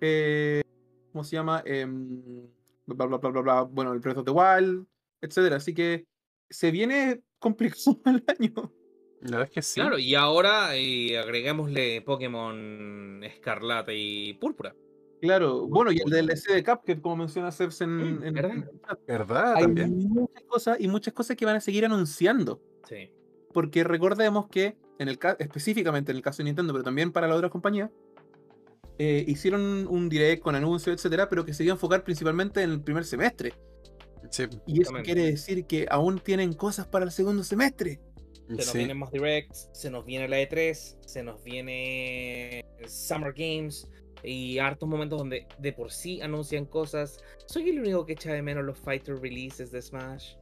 [0.00, 0.62] Eh,
[1.12, 1.62] ¿Cómo se llama?
[1.66, 2.22] Em,
[2.86, 3.62] bla, bla, bla, bla, bla.
[3.62, 4.86] Bueno, el Breath of the Wild,
[5.20, 5.56] etcétera.
[5.56, 6.06] Así que
[6.48, 8.72] se viene complicado el año.
[9.22, 9.80] La verdad es que sí.
[9.80, 14.74] Claro, y ahora eh, agreguémosle Pokémon Escarlata y Púrpura.
[15.20, 18.50] Claro, bueno, y el DLC de Cuphead, como menciona Sebs en, en- ¿verdad?
[18.52, 18.70] en.
[19.06, 19.54] ¿Verdad?
[19.56, 19.98] Hay También.
[20.08, 22.62] muchas cosas y muchas cosas que van a seguir anunciando.
[22.88, 23.10] Sí.
[23.52, 27.26] Porque recordemos que, en el ca- específicamente en el caso de Nintendo, pero también para
[27.28, 27.90] las otras compañías,
[28.98, 32.70] eh, hicieron un direct con anuncios, etcétera, pero que se iba a enfocar principalmente en
[32.70, 33.52] el primer semestre.
[34.30, 34.44] Sí.
[34.66, 38.00] Y eso quiere decir que aún tienen cosas para el segundo semestre.
[38.48, 38.78] Se nos sí.
[38.78, 43.86] vienen más directs, se nos viene la E3, se nos viene Summer Games
[44.22, 47.18] y hartos momentos donde de por sí anuncian cosas.
[47.46, 50.34] Soy el único que echa de menos los fighter releases de Smash.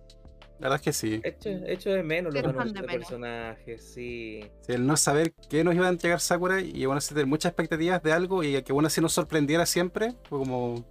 [0.58, 1.20] La verdad es que sí.
[1.22, 4.40] Echo, echo de menos los anuncios de personajes, sí.
[4.62, 7.50] Sí, El no saber qué nos iba a entregar Sakura y aún así tener muchas
[7.50, 10.84] expectativas de algo y que aún así nos sorprendiera siempre, fue como.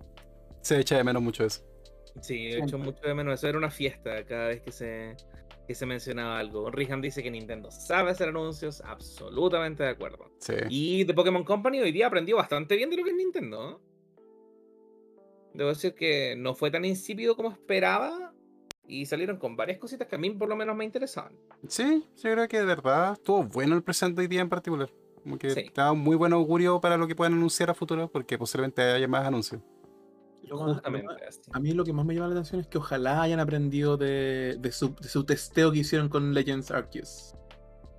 [0.61, 1.63] Se echa de menos mucho eso.
[2.21, 2.77] Sí, echo Siempre.
[2.77, 3.33] mucho de menos.
[3.35, 5.15] Eso era una fiesta cada vez que se,
[5.67, 6.71] que se mencionaba algo.
[6.71, 10.31] Rihan dice que Nintendo sabe hacer anuncios, absolutamente de acuerdo.
[10.39, 10.53] Sí.
[10.69, 13.81] Y The Pokémon Company hoy día aprendió bastante bien de lo que es Nintendo.
[15.53, 18.33] Debo decir que no fue tan insípido como esperaba.
[18.89, 21.33] Y salieron con varias cositas que a mí por lo menos me interesaban.
[21.67, 24.89] Sí, yo creo que de verdad estuvo bueno el presente hoy día en particular.
[25.23, 25.71] Como que Sí.
[25.75, 29.07] da un muy buen augurio para lo que puedan anunciar a futuro, porque posiblemente haya
[29.09, 29.61] más anuncios.
[30.47, 31.41] Lo Justamente lo así.
[31.53, 34.57] A mí lo que más me llama la atención es que ojalá hayan aprendido de,
[34.59, 37.33] de su, de su testeo que hicieron con Legends Arceus.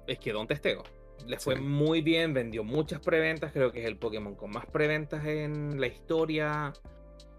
[0.07, 0.83] Es que Don Testeo.
[1.27, 3.53] Le fue muy bien, vendió muchas preventas.
[3.53, 6.73] Creo que es el Pokémon con más preventas en la historia.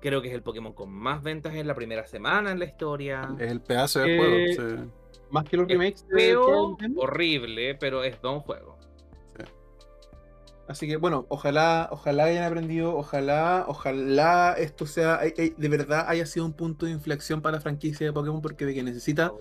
[0.02, 3.30] Creo que es el Pokémon con más ventas en la primera semana en la historia.
[3.40, 4.18] Es el pedazo del Eh,
[4.56, 4.84] juego.
[4.84, 4.90] sí.
[5.32, 8.78] Más que los Es remakes de- que feo, horrible, pero es don juego.
[10.70, 16.46] Así que bueno, ojalá, ojalá hayan aprendido, ojalá, ojalá esto sea, de verdad haya sido
[16.46, 19.34] un punto de inflexión para la franquicia de Pokémon porque de que necesita,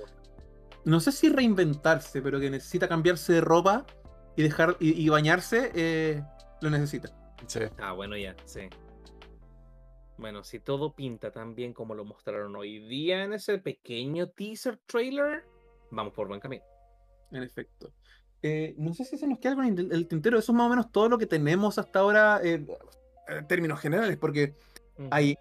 [0.87, 3.85] no sé si reinventarse, pero que necesita cambiarse de ropa
[4.37, 6.23] y dejar y, y bañarse, eh,
[6.63, 7.11] lo necesita.
[7.47, 7.61] Sí.
[7.77, 8.63] Ah, bueno, ya, sí.
[10.17, 14.79] Bueno, si todo pinta tan bien como lo mostraron hoy día en ese pequeño teaser
[14.87, 15.45] trailer,
[15.91, 16.65] vamos por buen camino.
[17.33, 17.93] En efecto.
[18.43, 20.71] Eh, no sé si se nos queda algo en el, tintero, eso es más o
[20.71, 22.65] menos todo lo que tenemos hasta ahora eh,
[23.29, 24.55] en términos generales, porque
[25.11, 25.37] hay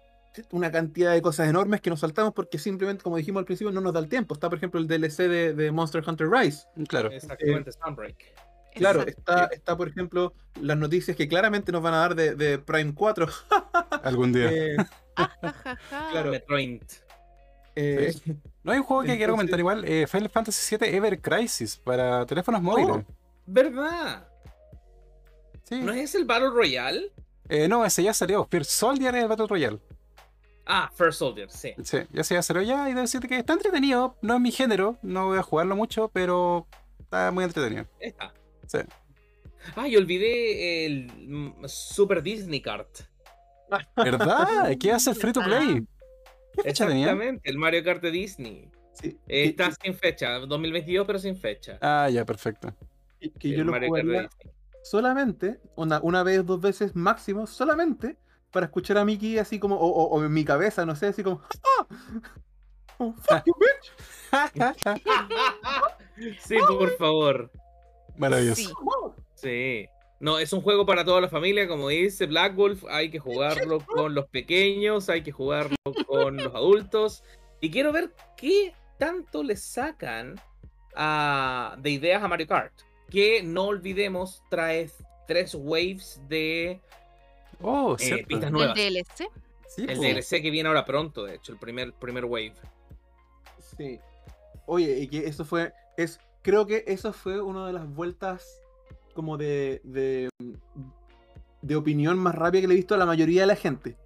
[0.50, 3.80] una cantidad de cosas enormes que nos saltamos porque simplemente, como dijimos al principio, no
[3.80, 4.34] nos da el tiempo.
[4.34, 6.66] Está, por ejemplo, el DLC de, de Monster Hunter Rise.
[6.88, 7.10] Claro.
[7.10, 8.16] Exactamente, Sunbreak.
[8.74, 12.58] Claro, está, está, por ejemplo, las noticias que claramente nos van a dar de, de
[12.58, 13.26] Prime 4.
[14.02, 14.50] Algún día.
[15.18, 15.26] Eh,
[15.90, 16.10] ja.
[16.12, 16.30] Claro.
[16.30, 16.80] Metroid.
[17.78, 18.14] Eh,
[18.64, 19.84] No hay un juego que quiero comentar igual.
[19.86, 23.04] eh, Final Fantasy VII Ever Crisis para teléfonos móviles.
[23.46, 24.28] ¿Verdad?
[25.64, 25.80] Sí.
[25.80, 27.12] ¿No es el Battle Royale?
[27.48, 28.46] Eh, no, ese ya salió.
[28.50, 29.78] First Soldier es el Battle Royale.
[30.66, 31.72] Ah, First Soldier, sí.
[31.82, 34.16] Sí, ya se ya salió ya y debo decirte que está entretenido.
[34.20, 36.66] No es mi género, no voy a jugarlo mucho, pero
[37.00, 37.86] está muy entretenido.
[38.00, 38.34] Está.
[38.66, 38.78] Sí.
[39.76, 42.88] Ah, y olvidé el mm, Super Disney Kart.
[43.96, 44.76] ¿Verdad?
[44.78, 45.86] ¿Qué hace el free to play?
[46.58, 48.70] ¿Qué fecha Exactamente, el Mario Kart de Disney.
[48.92, 49.16] Sí.
[49.28, 51.78] Está sin fecha, 2022, pero sin fecha.
[51.80, 52.74] Ah, ya, perfecto.
[53.38, 53.72] Que, yo lo
[54.82, 58.16] solamente, una, una vez, dos veces máximo, solamente
[58.50, 61.40] para escuchar a Mickey así como, o, en mi cabeza, no sé, así como.
[62.98, 64.32] Oh, fuck you, bitch.
[66.40, 67.52] sí, por favor.
[68.16, 68.74] Maravilloso.
[69.34, 69.86] Sí.
[70.20, 73.78] No, es un juego para toda la familia, como dice Black Wolf, hay que jugarlo
[73.86, 75.76] con los pequeños, hay que jugarlo
[76.06, 77.22] con los adultos.
[77.60, 80.40] Y quiero ver qué tanto le sacan
[81.78, 82.72] de ideas a Mario Kart.
[83.08, 84.90] Que no olvidemos, trae
[85.26, 86.80] tres waves de
[87.60, 88.78] Oh, eh, pistas nuevas.
[88.78, 89.30] ¿El DLC?
[89.76, 92.54] el DLC que viene ahora pronto, de hecho, el primer, primer wave.
[93.76, 93.98] Sí.
[94.66, 95.72] Oye, y que eso fue.
[95.96, 98.62] Es, creo que eso fue una de las vueltas
[99.18, 100.28] como de, de,
[101.60, 103.96] de opinión más rápida que le he visto a la mayoría de la gente.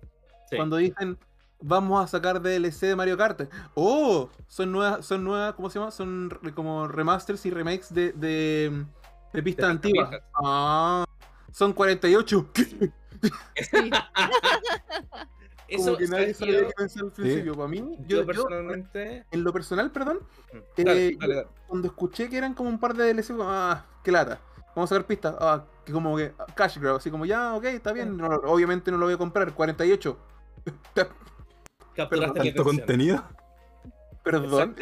[0.57, 1.19] Cuando dicen
[1.61, 3.43] vamos a sacar DLC de Mario Kart.
[3.75, 4.31] ¡Oh!
[4.47, 5.91] Son nuevas, son nuevas, ¿cómo se llama?
[5.91, 8.87] Son como remasters y remakes de, de,
[9.35, 10.09] de pistas antiguas.
[10.35, 11.05] Ah,
[11.51, 12.49] son 48.
[15.77, 17.55] Como que nadie sabía qué pensar al principio.
[17.55, 19.25] Para mí, yo, personalmente.
[19.31, 20.21] en lo personal, perdón.
[20.77, 21.17] Eh,
[21.67, 24.41] cuando escuché que eran como un par de DLC, ah, qué lata.
[24.75, 25.35] Vamos a sacar pistas.
[25.39, 28.21] Ah, que como que ah, cash grab, así como ya, ok, está bien.
[28.21, 29.53] obviamente no lo voy a comprar.
[29.53, 30.19] 48.
[31.95, 33.23] Capturaste ¿Tanto contenido?
[34.23, 34.77] Perdón.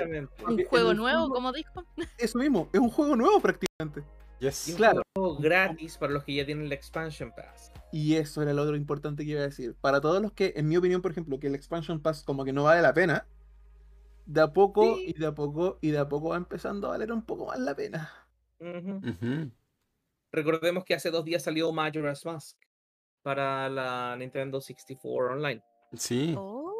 [0.46, 1.84] Un juego nuevo, como dijo.
[2.18, 4.04] Eso mismo, es un juego nuevo prácticamente.
[4.38, 4.72] Yes.
[4.76, 5.02] claro.
[5.14, 7.72] Un juego gratis para los que ya tienen la Expansion Pass.
[7.92, 9.74] Y eso era lo otro importante que iba a decir.
[9.80, 12.52] Para todos los que, en mi opinión, por ejemplo, que el Expansion Pass como que
[12.52, 13.26] no vale la pena,
[14.26, 17.12] de a poco y de a poco y de a poco va empezando a valer
[17.12, 18.10] un poco más la pena.
[20.32, 22.56] Recordemos que hace dos días salió Majora's Mask
[23.22, 25.62] para la Nintendo 64 Online.
[25.94, 26.34] Sí.
[26.36, 26.70] Oh.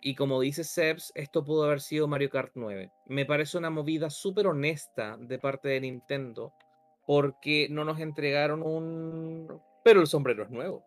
[0.00, 2.90] Y como dice Sebs, esto pudo haber sido Mario Kart 9.
[3.06, 6.52] Me parece una movida súper honesta de parte de Nintendo
[7.06, 10.84] porque no nos entregaron un pero el sombrero es nuevo.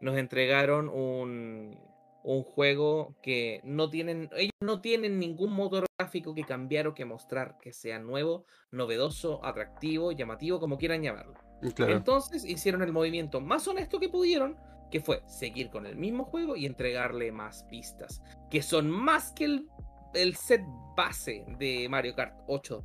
[0.00, 1.78] Nos entregaron un,
[2.24, 7.04] un juego que no tienen, ellos no tienen ningún motor gráfico que cambiar o que
[7.04, 11.34] mostrar que sea nuevo, novedoso, atractivo, llamativo, como quieran llamarlo.
[11.62, 14.56] Entonces hicieron el movimiento más honesto que pudieron,
[14.90, 19.44] que fue seguir con el mismo juego y entregarle más pistas, que son más que
[19.44, 19.68] el,
[20.14, 20.62] el set
[20.96, 22.84] base de Mario Kart 8.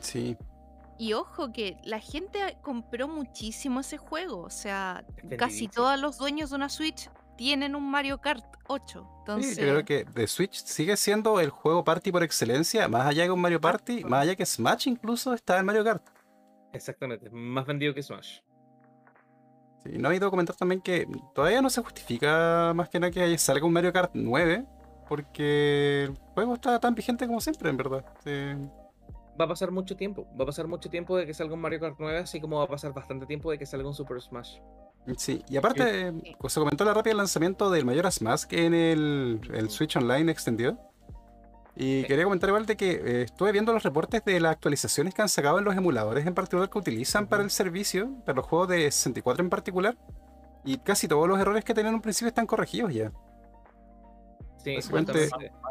[0.00, 0.36] Sí,
[1.00, 4.42] y ojo que la gente compró muchísimo ese juego.
[4.42, 5.02] O sea,
[5.38, 7.08] casi todos los dueños de una Switch
[7.38, 9.08] tienen un Mario Kart 8.
[9.20, 9.54] Entonces...
[9.54, 13.24] Sí, yo creo que The Switch sigue siendo el juego party por excelencia, más allá
[13.24, 16.02] que un Mario Party, más allá que Smash incluso está en Mario Kart.
[16.72, 18.40] Exactamente, más vendido que Smash.
[19.82, 23.10] Sí, no he ido a comentar también que todavía no se justifica más que nada
[23.10, 24.66] que salga un Mario Kart 9,
[25.08, 28.04] porque el juego está tan vigente como siempre, en verdad.
[28.22, 28.70] Sí
[29.40, 30.26] va a pasar mucho tiempo.
[30.38, 32.64] Va a pasar mucho tiempo de que salga un Mario Kart 9, así como va
[32.64, 34.58] a pasar bastante tiempo de que salga un Super Smash.
[35.16, 36.12] Sí, y aparte,
[36.46, 40.78] se comentó la rápida lanzamiento del Majora's Mask en el, el Switch Online extendido.
[41.82, 45.22] Y quería comentar igual de que eh, estuve viendo los reportes de las actualizaciones que
[45.22, 48.68] han sacado en los emuladores en particular que utilizan para el servicio, para los juegos
[48.68, 49.96] de 64 en particular.
[50.62, 53.10] Y casi todos los errores que tenían en un principio están corregidos ya.
[54.58, 54.76] Sí,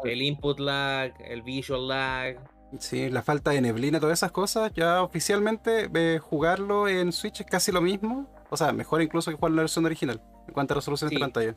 [0.02, 2.38] el input lag, el visual lag,
[2.80, 7.46] Sí, la falta de neblina, todas esas cosas, ya oficialmente eh, jugarlo en Switch es
[7.46, 8.28] casi lo mismo.
[8.48, 11.56] O sea, mejor incluso que jugar la versión original, en cuanto a resolución de pantalla.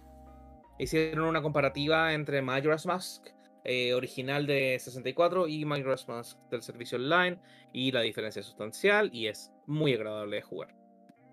[0.78, 3.26] Hicieron una comparativa entre Majora's Mask
[3.64, 7.40] eh, original de 64 y Majora's Mask del servicio online
[7.72, 10.76] y la diferencia es sustancial y es muy agradable de jugar.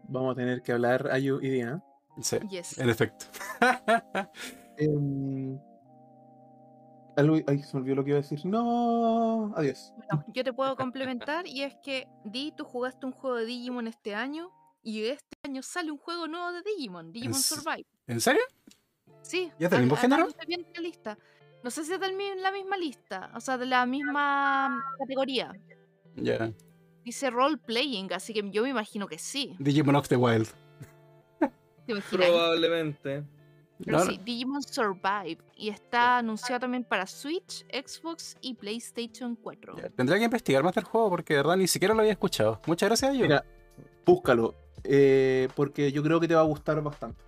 [0.05, 1.85] Vamos a tener que hablar Ayu y Diana.
[2.21, 2.37] Sí,
[2.79, 3.27] en efecto.
[4.83, 5.59] Em,
[7.47, 8.45] Ay, se me olvidó lo que iba a decir.
[8.47, 9.93] No, adiós.
[10.29, 14.15] yo te puedo complementar y es que, Di, tú jugaste un juego de Digimon este
[14.15, 14.51] año
[14.83, 17.87] y este año sale un juego nuevo de Digimon, Digimon Survive.
[18.07, 18.43] ¿En serio?
[19.23, 19.53] Sí.
[19.59, 20.29] ¿Y es del mismo género?
[20.81, 21.19] lista.
[21.63, 25.53] No sé si es de la misma lista, o sea, de la misma categoría.
[26.17, 26.53] Ya.
[27.05, 29.57] Dice role playing, así que yo me imagino que sí.
[29.59, 30.49] Digimon of the Wild.
[32.11, 33.25] Probablemente.
[33.85, 35.39] Pero sí, Digimon Survive.
[35.57, 39.75] Y está anunciado también para Switch, Xbox y PlayStation 4.
[39.97, 42.61] tendría que investigar más del juego porque de verdad ni siquiera lo había escuchado.
[42.67, 43.23] Muchas gracias, yo.
[43.23, 43.45] Mira,
[44.05, 44.55] búscalo.
[44.85, 47.23] Eh, porque yo creo que te va a gustar bastante.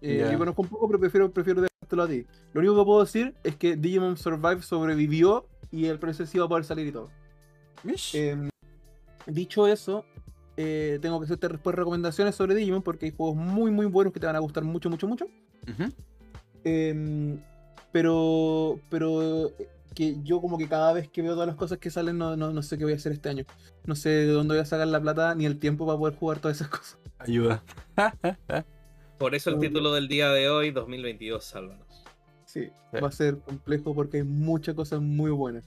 [0.00, 1.62] Eh, yo conozco un poco, pero prefiero, prefiero
[1.96, 2.26] a ti.
[2.52, 6.48] Lo único que puedo decir es que Digimon Survive sobrevivió y el proceso iba a
[6.48, 7.10] poder salir y todo.
[8.12, 8.48] Em,
[9.26, 10.04] dicho eso,
[10.56, 14.20] eh, tengo que hacerte después recomendaciones sobre Digimon porque hay juegos muy, muy buenos que
[14.20, 15.26] te van a gustar mucho, mucho, mucho.
[16.64, 17.40] Em,
[17.92, 21.90] pero, pero eh, que yo como que cada vez que veo todas las cosas que
[21.90, 23.44] salen no, no, no, sé qué voy a hacer este año.
[23.84, 26.40] No sé de dónde voy a sacar la plata ni el tiempo para poder jugar
[26.40, 26.98] todas esas cosas.
[27.18, 27.62] Ayuda.
[29.18, 32.04] Por eso el título del día de hoy, 2022, sálvanos.
[32.44, 35.64] Sí, va a ser complejo porque hay muchas cosas muy buenas.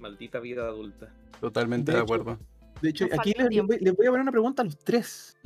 [0.00, 1.14] Maldita vida adulta.
[1.40, 2.38] Totalmente de, acuerdo.
[2.82, 5.36] De hecho, aquí les, voy a poner una pregunta a los tres.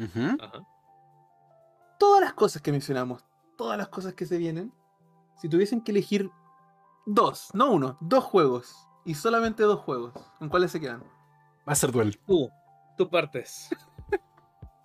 [1.99, 3.25] Todas las cosas que mencionamos,
[3.57, 4.73] todas las cosas que se vienen,
[5.37, 6.31] si tuviesen que elegir
[7.07, 8.75] dos, no uno, dos juegos,
[9.05, 11.03] y solamente dos juegos, ¿en cuáles se quedan?
[11.69, 12.19] Va a ser duel.
[12.27, 12.51] Tú,
[12.97, 13.69] tú partes.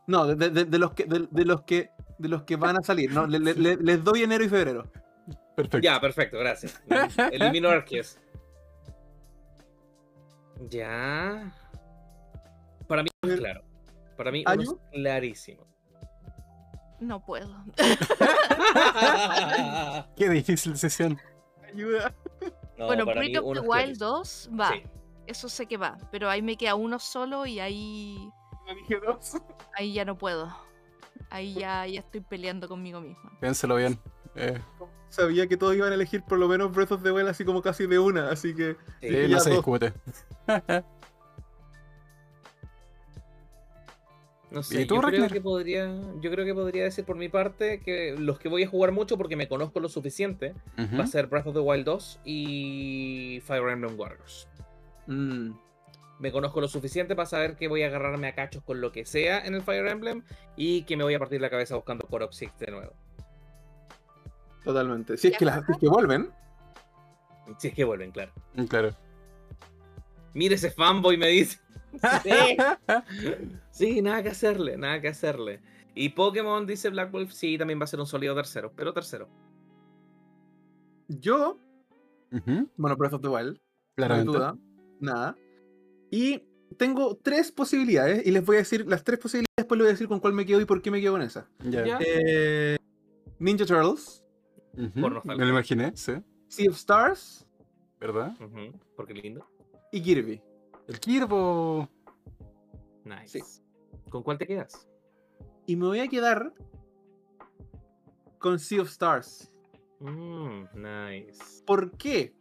[0.08, 3.12] no, de, los que, de, los que, de los que van a salir.
[3.12, 4.92] No, les doy enero y febrero.
[5.56, 5.80] Perfecto.
[5.80, 6.82] Ya, perfecto, gracias.
[7.32, 8.18] Elimino Arceus.
[10.70, 11.54] Ya.
[12.88, 13.64] Para mí es claro.
[14.18, 15.68] Para mí es clarísimo.
[17.00, 17.54] No puedo.
[20.16, 21.20] Qué difícil sesión.
[21.68, 22.14] Ayuda.
[22.78, 24.72] bueno, Breath of the Wild 2 va.
[25.28, 25.98] Eso sé que va.
[26.12, 28.30] Pero ahí me queda uno solo y ahí.
[28.76, 29.38] dije dos.
[29.76, 30.54] Ahí ya no puedo.
[31.34, 33.36] Ahí ya, ya estoy peleando conmigo misma.
[33.40, 33.98] Piénselo bien.
[34.36, 34.60] Eh.
[35.10, 37.64] Sabía que todos iban a elegir por lo menos Breath of the Wild así como
[37.64, 38.76] casi de una, así que.
[39.02, 39.94] Sí, no se discute.
[44.52, 45.92] No sé, yo creo que podría,
[46.22, 49.18] yo creo que podría decir por mi parte que los que voy a jugar mucho
[49.18, 53.68] porque me conozco lo suficiente va a ser Breath of the Wild 2 y Fire
[53.70, 54.48] Emblem Warriors.
[55.08, 55.54] Mm.
[56.24, 59.04] Me conozco lo suficiente para saber que voy a agarrarme a cachos con lo que
[59.04, 60.24] sea en el Fire Emblem
[60.56, 62.94] y que me voy a partir la cabeza buscando Core of Six de nuevo.
[64.64, 65.18] Totalmente.
[65.18, 66.32] Si es que las que vuelven.
[67.58, 68.32] Si es que vuelven, claro.
[68.54, 68.96] Mm, claro.
[70.34, 71.60] Mire ese fanboy, me dice.
[73.72, 74.02] Sí.
[74.02, 75.62] nada que hacerle, nada que hacerle.
[75.94, 79.28] Y Pokémon, dice Black Wolf, sí, también va a ser un sólido tercero, pero tercero.
[81.10, 81.60] Yo,
[82.78, 83.60] bueno, Breath of the Wild,
[83.98, 84.58] no duda,
[85.02, 85.36] nada.
[86.14, 86.44] Y
[86.78, 89.94] tengo tres posibilidades, y les voy a decir las tres posibilidades, después les voy a
[89.94, 91.50] decir con cuál me quedo y por qué me quedo con esa.
[91.66, 92.78] Eh,
[93.40, 94.24] Ninja Turtles.
[94.76, 96.14] Me lo imaginé, sí.
[96.50, 97.48] Sea of Stars.
[98.00, 98.38] ¿Verdad?
[98.96, 99.50] Porque lindo.
[99.92, 100.40] Y Kirby.
[100.88, 101.90] El Kirbo.
[103.06, 103.42] Nice.
[104.12, 104.88] ¿Con cuál te quedas?
[105.66, 106.54] Y me voy a quedar
[108.38, 109.52] con Sea of Stars.
[110.00, 111.64] Mm, nice.
[111.66, 112.36] ¿Por qué?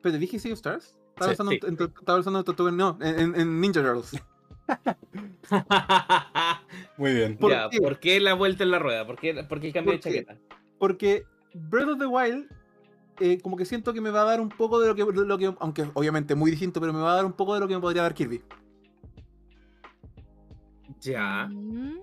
[0.00, 0.99] ¿Pero te dije Sea of Stars?
[1.20, 4.20] Estaba usando, en, no, en, Ninja Turtles.
[6.96, 7.36] Muy bien.
[7.36, 7.80] ¿Por, qué?
[7.80, 9.06] ¿Por qué la vuelta en la rueda?
[9.06, 10.38] ¿Por qué, por qué el cambio de chaqueta?
[10.78, 11.24] Porque
[11.54, 12.48] Breath of the Wild
[13.20, 15.38] eh, como que siento que me va a dar un poco de lo que, lo
[15.38, 17.74] que, aunque obviamente muy distinto, pero me va a dar un poco de lo que
[17.74, 18.42] me podría dar Kirby.
[21.00, 21.46] Ya.
[21.50, 21.98] Mm.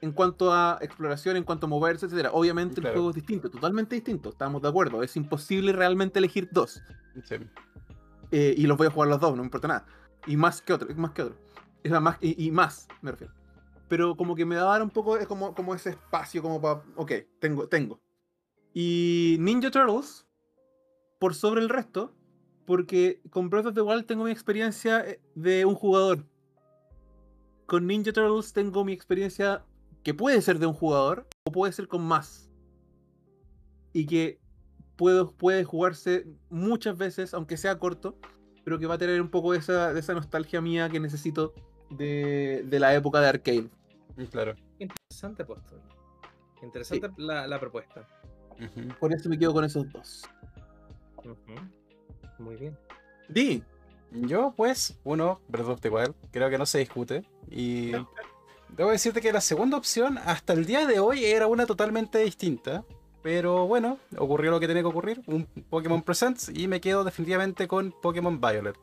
[0.00, 2.30] En cuanto a exploración, en cuanto a moverse, etcétera.
[2.32, 5.02] Obviamente el juego es distinto, totalmente distinto, estamos de acuerdo.
[5.02, 6.82] Es imposible realmente elegir dos.
[8.30, 9.86] Eh, y los voy a jugar los dos, no me importa nada.
[10.26, 11.36] Y más que otro, más que otro.
[11.82, 13.32] Es más, y, más, me refiero.
[13.88, 16.82] Pero como que me va a dar un poco, como, como ese espacio, como para,
[16.96, 18.00] ok, tengo, tengo.
[18.74, 20.26] Y Ninja Turtles,
[21.20, 22.12] por sobre el resto,
[22.66, 26.26] porque con Breath of the Wild tengo mi experiencia eh, de un jugador.
[27.66, 29.64] Con Ninja Turtles tengo mi experiencia
[30.02, 32.50] que puede ser de un jugador o puede ser con más.
[33.92, 34.40] Y que
[34.96, 38.16] puede jugarse muchas veces, aunque sea corto,
[38.64, 41.54] pero que va a tener un poco de esa, de esa nostalgia mía que necesito
[41.90, 43.70] de, la época de arcade.
[44.30, 44.54] Claro.
[44.78, 45.46] Interesante.
[46.62, 48.08] Interesante la propuesta.
[48.98, 50.24] Por eso me quedo con esos dos.
[52.38, 52.76] Muy bien.
[53.28, 53.62] Di.
[54.12, 57.24] Yo, pues, uno, Breath of the Wild, creo que no se discute.
[57.50, 57.92] Y
[58.68, 62.84] debo decirte que la segunda opción, hasta el día de hoy, era una totalmente distinta.
[63.26, 67.66] Pero bueno, ocurrió lo que tenía que ocurrir, un Pokémon Presents, y me quedo definitivamente
[67.66, 68.76] con Pokémon Violet.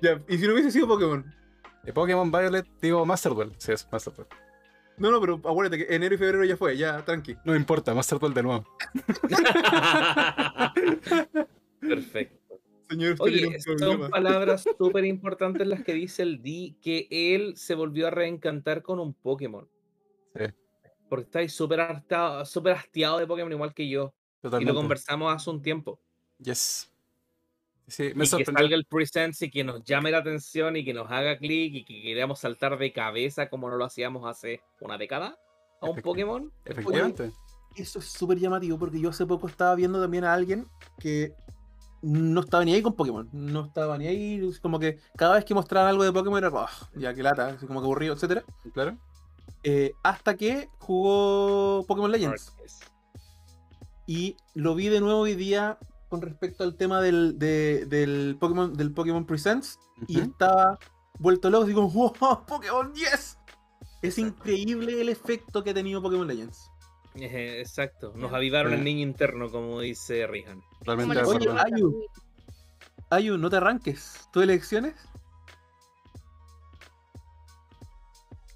[0.00, 1.34] Ya, ¿y si no hubiese sido Pokémon?
[1.82, 4.28] De Pokémon Violet, digo Master Duel, sí, es Master Duel.
[4.98, 7.34] No, no, pero acuérdate que enero y febrero ya fue, ya, tranqui.
[7.44, 8.64] No importa, Master Duel de nuevo.
[11.80, 12.60] Perfecto.
[12.88, 18.06] Señor, Oye, son palabras súper importantes las que dice el D, que él se volvió
[18.06, 19.66] a reencantar con un Pokémon.
[20.36, 20.44] Sí.
[21.14, 24.12] Porque estáis súper hastiado de Pokémon igual que yo.
[24.40, 24.70] Totalmente.
[24.70, 26.00] Y lo conversamos hace un tiempo.
[26.38, 26.90] Yes.
[27.86, 30.92] Sí, me y que salga el Presence y que nos llame la atención y que
[30.92, 34.98] nos haga clic y que queramos saltar de cabeza como no lo hacíamos hace una
[34.98, 35.38] década
[35.80, 36.50] a un Pokémon.
[36.64, 37.30] Efectivamente.
[37.76, 40.66] eso es súper llamativo porque yo hace poco estaba viendo también a alguien
[40.98, 41.32] que
[42.02, 43.28] no estaba ni ahí con Pokémon.
[43.32, 44.50] No estaba ni ahí.
[44.60, 47.66] Como que cada vez que mostraban algo de Pokémon era oh, ya que lata, así
[47.66, 48.44] como que aburrido, etcétera.
[48.72, 48.98] Claro.
[49.64, 52.54] Eh, hasta que jugó Pokémon Legends.
[54.06, 55.78] Y lo vi de nuevo hoy día
[56.10, 59.78] con respecto al tema del, del Pokémon del Pokémon Presents.
[60.06, 60.78] Y estaba
[61.18, 62.44] vuelto loco, así como, ¡Wow!
[62.46, 63.38] ¡Pokémon yes!
[64.02, 66.70] Es increíble el efecto que ha tenido Pokémon Legends.
[67.14, 70.62] Exacto, nos avivaron el niño interno, como dice Rihan.
[70.82, 72.04] Realmente Oye, Ayu,
[73.08, 74.28] Ayu, no te arranques.
[74.32, 74.94] ¿Tus elecciones?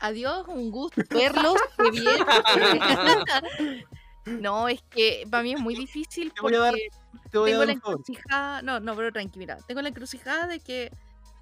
[0.01, 1.57] Adiós, un gusto verlos.
[1.77, 2.17] Qué bien.
[4.43, 6.57] no, es que para mí es muy difícil porque
[7.31, 8.63] te voy a tengo dar la encrucijada.
[8.63, 9.59] No, no, pero tranqui, mira.
[9.67, 10.91] Tengo la encrucijada de que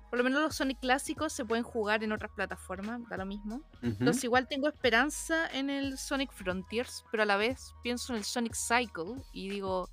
[0.09, 3.57] por lo menos los Sonic clásicos se pueden jugar en otras plataformas, da lo mismo.
[3.83, 3.97] Ujú.
[3.99, 8.25] Entonces igual tengo esperanza en el Sonic Frontiers, pero a la vez pienso en el
[8.25, 9.89] Sonic Cycle y digo,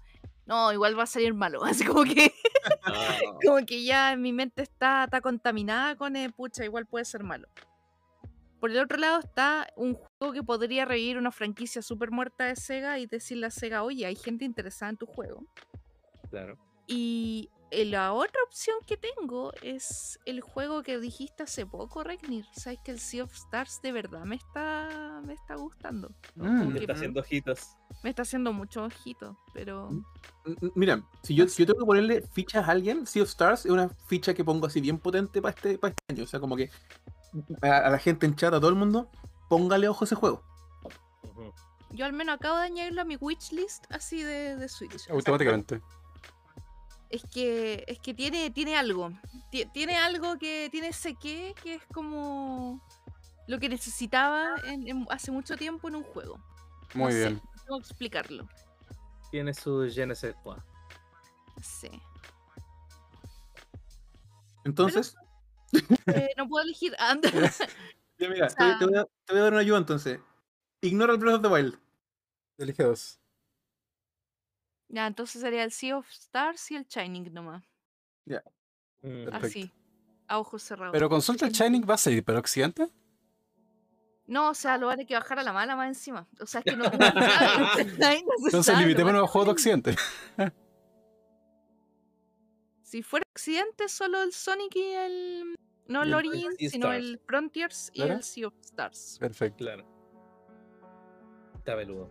[0.45, 1.64] no, igual va a salir malo.
[1.65, 2.34] Así como que,
[3.45, 7.48] como que ya mi mente está, está contaminada con, eh, pucha, igual puede ser malo.
[8.64, 12.56] Por el otro lado está un juego que podría revivir una franquicia súper muerta de
[12.56, 15.44] Sega y decirle a Sega, oye, hay gente interesada en tu juego.
[16.30, 16.57] claro.
[16.88, 22.45] Y eh, la otra opción que tengo es el juego que dijiste hace poco, Regnir.
[22.53, 26.15] Sabes que el Sea of Stars de verdad me está, me está gustando.
[26.35, 26.68] Mm.
[26.69, 27.76] Te que está haciendo ojitos.
[28.02, 30.06] me está haciendo mucho ojito, pero Mm,
[30.45, 33.65] M- Mira, si yo, si yo tengo que ponerle fichas a alguien, Sea of Stars
[33.65, 36.23] es una ficha que pongo así bien potente para este, para este año.
[36.23, 36.69] O sea, como que
[37.62, 39.10] a, a la gente en chat, a todo el mundo,
[39.50, 40.44] póngale ojo a ese juego.
[41.92, 45.10] Yo al menos acabo de añadirlo a mi wishlist así de, de Switch.
[45.10, 45.80] Automáticamente.
[47.10, 49.12] Es que, es que tiene, tiene algo.
[49.52, 52.82] Ti- Tiene algo que tiene ese qué que es como
[53.48, 56.40] lo que necesitaba en- en- hace mucho tiempo en un juego.
[56.96, 57.42] Muy No sé, bien.
[57.56, 58.48] no tengo que explicarlo.
[59.30, 60.58] Tiene su je ne sais quoi.
[61.62, 61.90] Sí.
[64.64, 65.16] Entonces,
[66.08, 66.95] Eh, no puedo elegir.
[67.00, 67.30] Anda.
[68.18, 70.20] ya mira, o te, sea- te voy a, te voy a dar una ayuda entonces.
[70.82, 71.80] Ignora el Breath of the Wild.
[72.58, 73.20] Elige dos.
[74.90, 77.64] ya, entonces sería el Sea of Stars y el Shining nomás.
[78.26, 79.26] Mm.
[79.26, 79.36] Perfecto.
[79.48, 79.72] Así.
[80.28, 80.94] A ojos cerrados.
[80.94, 82.90] Pero consulta el Shining, ¿va a salir para Occidente?
[84.26, 86.28] No, o sea, lo van a que bajar a la mala más encima.
[86.40, 89.95] O sea, es que no, no no se Entonces limitémonos a juegos de Occidente.
[92.94, 95.56] Si fuera Occidente, solo el Sonic y el.
[95.88, 96.98] No el el Origins, sino Stars.
[97.03, 98.14] el Frontiers y ¿Claro?
[98.14, 99.18] el Sea of Stars.
[99.20, 99.57] Perfecto.
[99.57, 99.84] Claro.
[101.56, 102.07] Está peludo.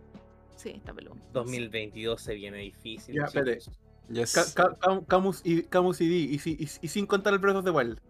[0.56, 1.14] Sí, está peludo.
[1.34, 3.14] 2022 se viene difícil.
[3.14, 3.60] Ya, espérate.
[4.08, 4.32] Yes.
[4.34, 7.64] Ca- ca- Cam- Camus y Camus y, si- y- y sin contar el Breath of
[7.64, 8.00] the Wild.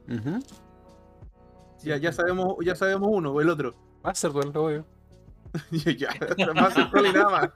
[1.84, 3.74] Ya, ya sabemos, ya sabemos uno o el otro.
[4.02, 4.86] Master Duel, lo obvio.
[5.72, 5.92] ya,
[6.38, 7.50] ya, más control y nada más.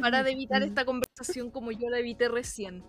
[0.00, 2.84] Para de evitar esta conversación como yo la evité recién.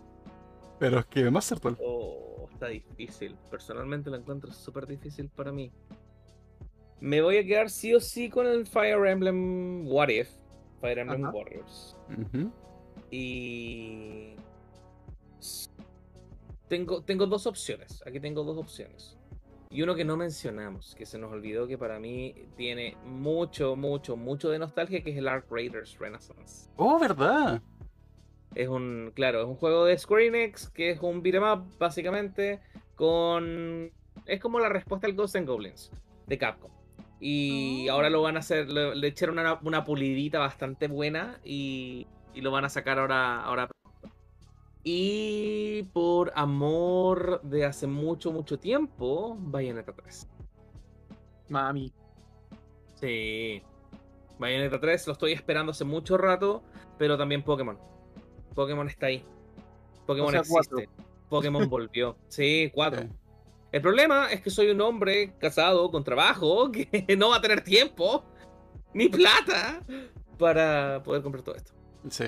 [0.79, 1.77] Pero es que Master Duel.
[1.83, 3.35] Oh, está difícil.
[3.49, 5.71] Personalmente lo encuentro súper difícil para mí.
[6.99, 10.29] Me voy a quedar sí o sí con el Fire Emblem What If.
[10.81, 11.33] Fire Emblem Ajá.
[11.35, 11.95] Warriors.
[13.11, 14.35] Y.
[16.67, 18.03] Tengo, tengo dos opciones.
[18.05, 19.17] Aquí tengo dos opciones.
[19.69, 24.15] Y uno que no mencionamos, que se nos olvidó que para mí tiene mucho, mucho,
[24.15, 26.69] mucho de nostalgia, que es el Ark Raiders Renaissance.
[26.77, 27.61] Oh, ¿verdad?
[28.55, 32.59] Es un, claro, es un juego de Square Enix que es un beat'em up, básicamente,
[32.95, 33.91] con...
[34.25, 35.91] Es como la respuesta al Ghosts and Goblins
[36.25, 36.71] de Capcom.
[37.19, 37.93] Y Oh.
[37.93, 42.41] ahora lo van a hacer, le, le echaron una, una pulidita bastante buena y, y
[42.41, 43.69] lo van a sacar ahora, ahora.
[44.83, 50.27] Y por amor de hace mucho, mucho tiempo, Bayonetta 3.
[51.49, 51.91] Mami.
[52.95, 53.61] Sí.
[54.39, 56.63] Bayonetta 3 lo estoy esperando hace mucho rato,
[56.97, 57.77] pero también Pokémon.
[58.57, 59.23] Pokémon está ahí.
[60.07, 60.79] Pokémon sea, cuatro.
[60.79, 61.03] existe.
[61.29, 62.17] Pokémon volvió.
[62.27, 63.03] Sí, cuatro.
[63.03, 63.07] Sí.
[63.71, 67.61] El problema es que soy un hombre casado con trabajo que no va a tener
[67.61, 68.25] tiempo
[68.93, 69.81] ni plata
[70.39, 71.71] para poder comprar todo esto.
[72.09, 72.25] Sí.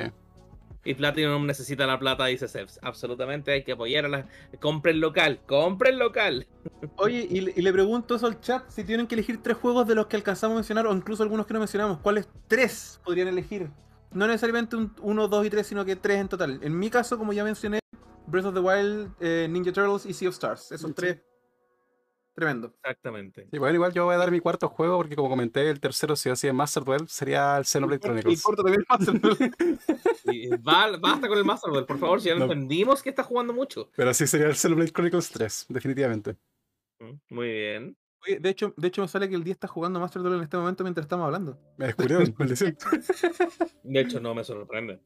[0.86, 2.80] Y Platinum necesita la plata, dice Sebs.
[2.82, 4.28] Absolutamente hay que apoyar a la.
[4.62, 6.48] Compren local, compren local.
[6.96, 9.88] Oye, y, le- y le pregunto eso al chat, si tienen que elegir tres juegos
[9.88, 13.28] de los que alcanzamos a mencionar, o incluso algunos que no mencionamos, ¿cuáles tres podrían
[13.28, 13.70] elegir?
[14.12, 16.60] No necesariamente un, uno, dos y tres, sino que tres en total.
[16.64, 17.80] En mi caso, como ya mencioné,
[18.28, 20.72] Breath of the Wild, eh, Ninja Turtles y Sea of Stars.
[20.72, 20.96] Esos Sí.
[20.96, 21.22] tres.
[22.36, 22.74] Tremendo.
[22.84, 23.48] Exactamente.
[23.52, 26.16] Sí, bueno, igual yo voy a dar mi cuarto juego porque como comenté, el tercero
[26.16, 28.42] si así en Master Duel sería el Xenoblade Y Chronicles.
[28.42, 28.86] corto también
[30.26, 32.46] Y va- basta con el Master Duel, por favor, si ya No.
[32.46, 33.90] entendimos que está jugando mucho.
[33.96, 36.38] Pero sí sería el Xenoblade Chronicles 3, definitivamente.
[37.00, 37.98] Mm, Muy bien.
[38.26, 40.44] Oye, de hecho, de hecho me sale que el día está jugando Master Duel en
[40.44, 41.58] este momento mientras estamos hablando.
[41.78, 42.36] Me descubrieron.
[43.84, 45.00] De hecho, no me sorprende.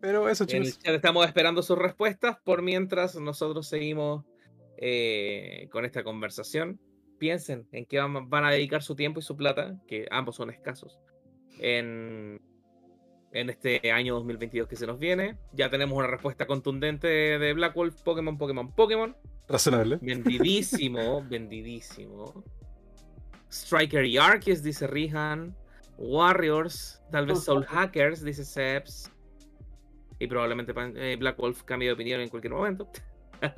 [0.00, 0.78] Pero eso, chicos.
[0.82, 4.24] estamos esperando sus respuestas por mientras nosotros seguimos
[4.76, 6.80] eh, con esta conversación.
[7.18, 10.50] Piensen en qué van, van a dedicar su tiempo y su plata, que ambos son
[10.50, 10.98] escasos,
[11.60, 12.40] en,
[13.32, 15.36] en este año 2022 que se nos viene.
[15.52, 19.16] Ya tenemos una respuesta contundente de Black Wolf, Pokémon, Pokémon, Pokémon.
[19.48, 19.98] Razonable.
[20.00, 22.44] Vendidísimo, vendidísimo.
[23.50, 25.54] Striker y Arceus, dice Rihan.
[25.98, 29.10] Warriors, tal vez Soul Hackers, dice Seps.
[30.18, 32.88] Y probablemente eh, Black Wolf cambie de opinión en cualquier momento.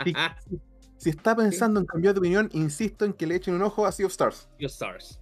[0.05, 0.15] Si,
[0.97, 3.93] si está pensando en cambiar de opinión, insisto en que le echen un ojo a
[3.93, 4.49] Sea of Stars.
[4.59, 5.21] You Stars.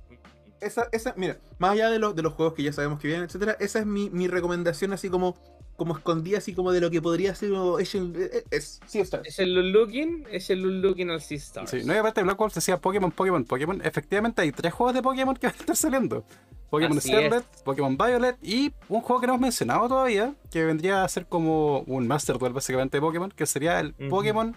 [0.62, 3.26] Esa, esa, mira, más allá de, los de los juegos que ya sabemos que vienen,
[3.26, 5.36] etcétera, esa es mi, mi recomendación así como,
[5.76, 7.84] como escondida, así como de lo que podría ser eh,
[8.32, 9.28] eh, es Sea of Stars.
[9.28, 11.70] Es el Looking, es el Looking al Sea Stars.
[11.70, 13.80] Sí, no, y aparte Black Wolf decía Pokémon, Pokémon, Pokémon.
[13.84, 16.24] Efectivamente hay tres juegos de Pokémon que van a estar saliendo.
[16.72, 21.09] Pokémon Scarlet, Pokémon Violet y un juego que no hemos mencionado todavía, que vendría a
[21.09, 23.93] ser como un Master Duel básicamente de Pokémon, que sería el.
[24.09, 24.56] Pokémon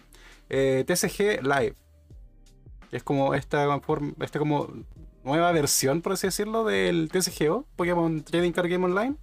[0.49, 1.75] eh, TCG Live.
[2.91, 3.67] Es como esta,
[4.21, 4.69] esta como
[5.25, 9.15] nueva versión, por así decirlo, del TCGO, Pokémon Trading Card Game Online,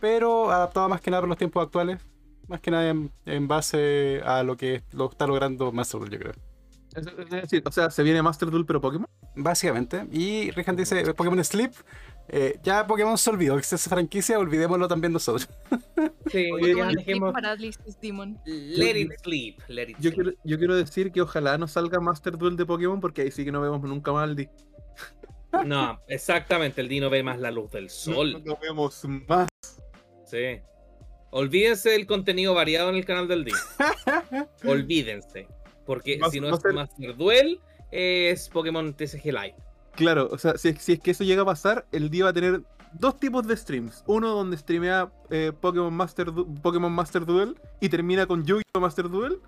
[0.00, 2.00] pero adaptado más que nada para los tiempos actuales,
[2.48, 6.18] más que nada en, en base a lo que lo está logrando Master Duel, yo
[6.18, 6.32] creo.
[6.94, 9.08] Es, decir, o sea, se viene Master Duel pero Pokémon.
[9.34, 10.06] Básicamente.
[10.12, 11.72] Y Rihan dice Pokémon Sleep.
[12.28, 15.48] Eh, ya Pokémon se olvidó que es esa franquicia, olvidémoslo también nosotros.
[16.30, 17.34] Sí, Oye, ya Pokémon dejemos-
[18.00, 18.38] Demon.
[18.46, 19.60] Let it sleep.
[19.68, 20.14] Let it Yo sleep.
[20.14, 23.44] quiero, yo quiero decir que ojalá no salga Master Duel de Pokémon porque ahí sí
[23.44, 24.48] que no vemos nunca más al D.
[25.66, 26.80] No, exactamente.
[26.80, 28.42] El Dino ve más la luz del sol.
[28.44, 29.48] no vemos más.
[30.24, 30.60] Sí.
[31.30, 33.52] Olvídense del contenido variado en el canal del D.
[34.64, 35.46] Olvídense.
[35.84, 39.54] Porque si no es ser- Master Duel, es Pokémon TCG Live.
[39.94, 42.30] Claro, o sea, si es, si es que eso llega a pasar, el día va
[42.30, 42.62] a tener
[42.94, 44.02] dos tipos de streams.
[44.06, 48.80] Uno donde streamea eh, Pokémon, Master Du- Pokémon Master Duel y termina con Yu-Gi-Oh!
[48.80, 49.38] Master Duel.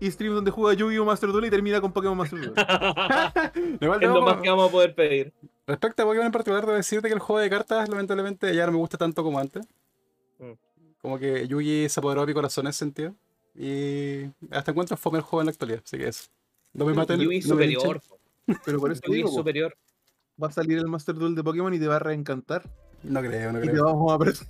[0.00, 1.04] Y stream donde juega Yu-Gi-Oh!
[1.04, 2.54] Master Duel y termina con Pokémon Master Duel.
[4.02, 5.32] Es lo más que vamos a poder pedir.
[5.66, 8.72] Respecto a Pokémon en particular, debo decirte que el juego de cartas, lamentablemente, ya no
[8.72, 9.64] me gusta tanto como antes.
[10.38, 10.52] Mm.
[11.00, 13.14] Como que Yugi se apoderó de mi corazón en ese sentido.
[13.54, 16.28] Y hasta encuentro fome el juego en la actualidad, así que eso.
[16.72, 17.20] No me maten.
[17.20, 18.00] Yui no superior.
[18.64, 19.74] Pero por eso digo, superior.
[20.42, 22.68] va a salir el Master Duel de Pokémon y te va a reencantar.
[23.02, 23.84] No creo, no Y te creo.
[23.84, 24.46] vamos a.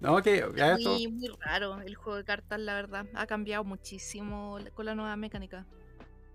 [0.00, 0.90] No, que ya esto.
[0.92, 3.06] Muy, muy raro el juego de cartas, la verdad.
[3.14, 5.66] Ha cambiado muchísimo con la nueva mecánica.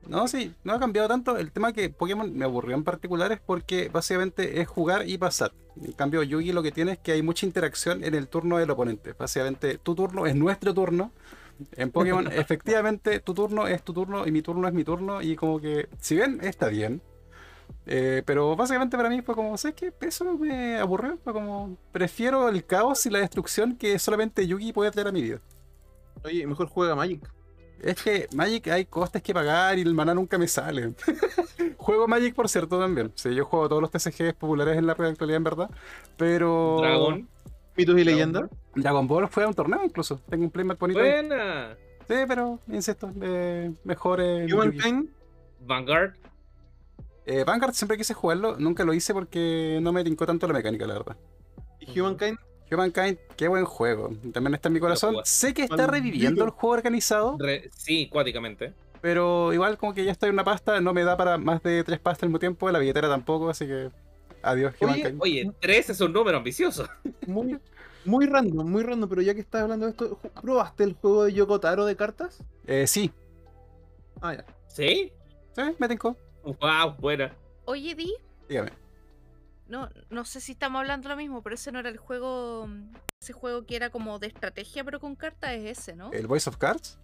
[0.07, 1.37] No, sí, no ha cambiado tanto.
[1.37, 5.51] El tema que Pokémon me aburrió en particular es porque básicamente es jugar y pasar.
[5.81, 8.71] En cambio, Yugi lo que tiene es que hay mucha interacción en el turno del
[8.71, 9.13] oponente.
[9.13, 11.11] Básicamente, tu turno es nuestro turno.
[11.73, 15.21] En Pokémon, efectivamente, tu turno es tu turno y mi turno es mi turno.
[15.21, 17.01] Y como que, si bien está bien,
[17.85, 19.93] eh, pero básicamente para mí fue como, ¿sabes qué?
[20.01, 21.17] Eso me aburrió.
[21.23, 25.21] Fue como, prefiero el caos y la destrucción que solamente Yugi puede traer a mi
[25.21, 25.39] vida.
[26.23, 27.21] Oye, mejor juega Magic.
[27.81, 30.93] Es que Magic hay costes que pagar y el maná nunca me sale.
[31.77, 33.11] juego Magic, por cierto, también.
[33.15, 35.69] Sí, yo juego todos los TCGs populares en la actualidad, en verdad.
[36.17, 36.77] Pero.
[36.81, 37.27] Dragon.
[37.79, 38.49] Mitos y Dragon leyendas.
[38.75, 40.19] Dragon Ball fue a un torneo incluso.
[40.29, 40.99] Tengo un playmat bonito.
[40.99, 41.11] ahí.
[41.11, 41.75] Buena.
[42.07, 44.19] Sí, pero, insisto, eh, mejor.
[44.21, 44.53] eh, Yugi.
[44.53, 45.09] Humankind.
[45.61, 46.13] Vanguard.
[47.25, 50.87] Eh, Vanguard siempre quise jugarlo, nunca lo hice porque no me tincó tanto la mecánica,
[50.87, 51.17] la verdad.
[51.79, 52.37] Y Humankind.
[52.71, 54.09] Humankind, qué buen juego.
[54.33, 55.15] También está en mi corazón.
[55.23, 58.73] Sé que está reviviendo el juego organizado, Re- sí, cuáticamente.
[59.01, 61.83] pero igual como que ya estoy en una pasta, no me da para más de
[61.83, 63.89] tres pastas al mismo tiempo, la billetera tampoco, así que
[64.41, 65.15] adiós Oye.
[65.19, 66.87] Oye, 3 es un número ambicioso.
[67.27, 67.59] Muy,
[68.05, 69.09] muy random, muy random.
[69.09, 72.43] Pero ya que estás hablando de esto, ¿ju- ¿probaste el juego de Yokotaro de cartas?
[72.65, 73.11] Eh, sí,
[74.21, 74.45] Ah, ya.
[74.67, 75.11] ¿Sí?
[75.55, 76.15] sí, me tincó.
[76.43, 77.33] Wow, buena.
[77.65, 78.13] Oye, Di,
[78.47, 78.71] Dígame.
[79.67, 82.67] no, no sé si estamos hablando lo mismo, pero ese no era el juego.
[83.21, 86.11] Ese juego que era como de estrategia, pero con cartas es ese, ¿no?
[86.13, 86.97] ¿El Voice of Cards?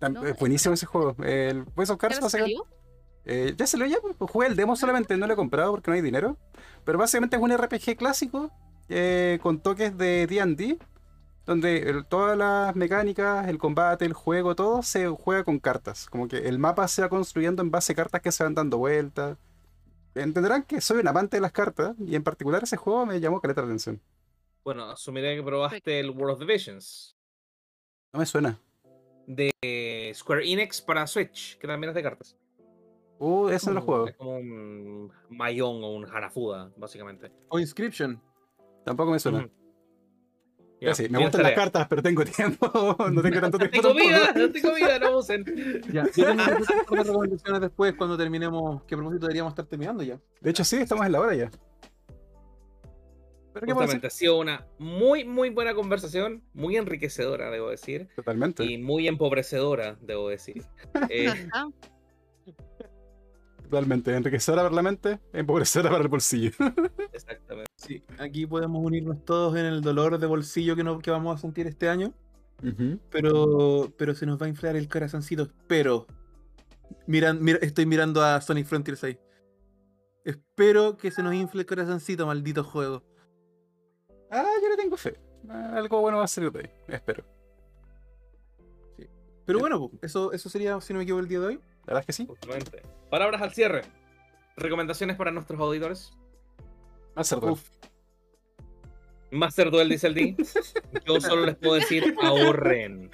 [0.00, 1.14] No, eh, buenísimo ese juego.
[1.22, 2.81] El Voice of Cards ¿Ya básicamente- salió?
[3.24, 5.94] Eh, ya salió ya, pues, jugué el demo solamente, no lo he comprado porque no
[5.94, 6.36] hay dinero.
[6.84, 8.50] Pero básicamente es un RPG clásico
[8.88, 10.78] eh, con toques de DD,
[11.46, 16.08] donde el- todas las mecánicas, el combate, el juego, todo se juega con cartas.
[16.10, 18.78] Como que el mapa se va construyendo en base a cartas que se van dando
[18.78, 19.38] vueltas.
[20.14, 23.40] Entenderán que soy un amante de las cartas y en particular ese juego me llamó
[23.40, 24.00] caleta la atención.
[24.64, 27.16] Bueno, asumiré que probaste el World of the Visions
[28.12, 28.58] No me suena.
[29.26, 32.36] de Square Enix para Switch, que también es de cartas.
[33.24, 34.08] Uh, ese no lo juego.
[34.08, 37.30] Es como un Mayón o un Hanafuda, básicamente.
[37.50, 38.20] O Inscription.
[38.84, 39.48] Tampoco me suena.
[40.92, 42.96] Sí, me gustan las cartas, pero tengo tiempo.
[43.12, 43.80] no tengo tanto tiempo.
[43.80, 45.44] Tengo vida, no tengo vida, no usen.
[45.92, 48.82] Ya, yo tengo recomendaciones después cuando terminemos.
[48.86, 50.18] Que a propósito deberíamos estar terminando ya.
[50.40, 51.50] De hecho, sí, estamos en la hora ya.
[53.54, 58.08] Justamente ha sido una muy, muy buena conversación, muy enriquecedora, debo decir.
[58.16, 58.64] Totalmente.
[58.64, 60.64] Y muy empobrecedora, debo decir.
[61.08, 61.32] Eh,
[63.72, 64.14] Totalmente.
[64.14, 66.50] Enriquecedora para la mente, empobrecedora para el bolsillo.
[67.10, 67.70] exactamente.
[67.74, 71.40] Sí, aquí podemos unirnos todos en el dolor de bolsillo que, no, que vamos a
[71.40, 72.12] sentir este año.
[73.08, 75.44] Pero, pero se nos va a inflar el corazoncito.
[75.44, 76.06] Espero.
[77.06, 79.18] Miran, mira, estoy mirando a Sonic Frontiers ahí.
[80.22, 83.02] Espero que se nos infle el corazoncito, maldito juego.
[84.30, 85.18] Ah, yo le tengo fe.
[85.48, 87.24] Ah, algo bueno va a salir de ahí, espero.
[88.98, 89.08] Sí.
[89.46, 91.60] Pero bueno, eso, eso sería, si no me equivoco, el día de hoy.
[91.86, 92.26] La verdad es que sí.
[92.26, 92.82] Justamente.
[93.10, 93.82] Palabras al cierre.
[94.56, 96.12] Recomendaciones para nuestros auditores.
[97.16, 97.56] Master Duel.
[99.30, 100.36] Master Duel, dice el D.
[101.06, 103.10] Yo solo les puedo decir, ahorren.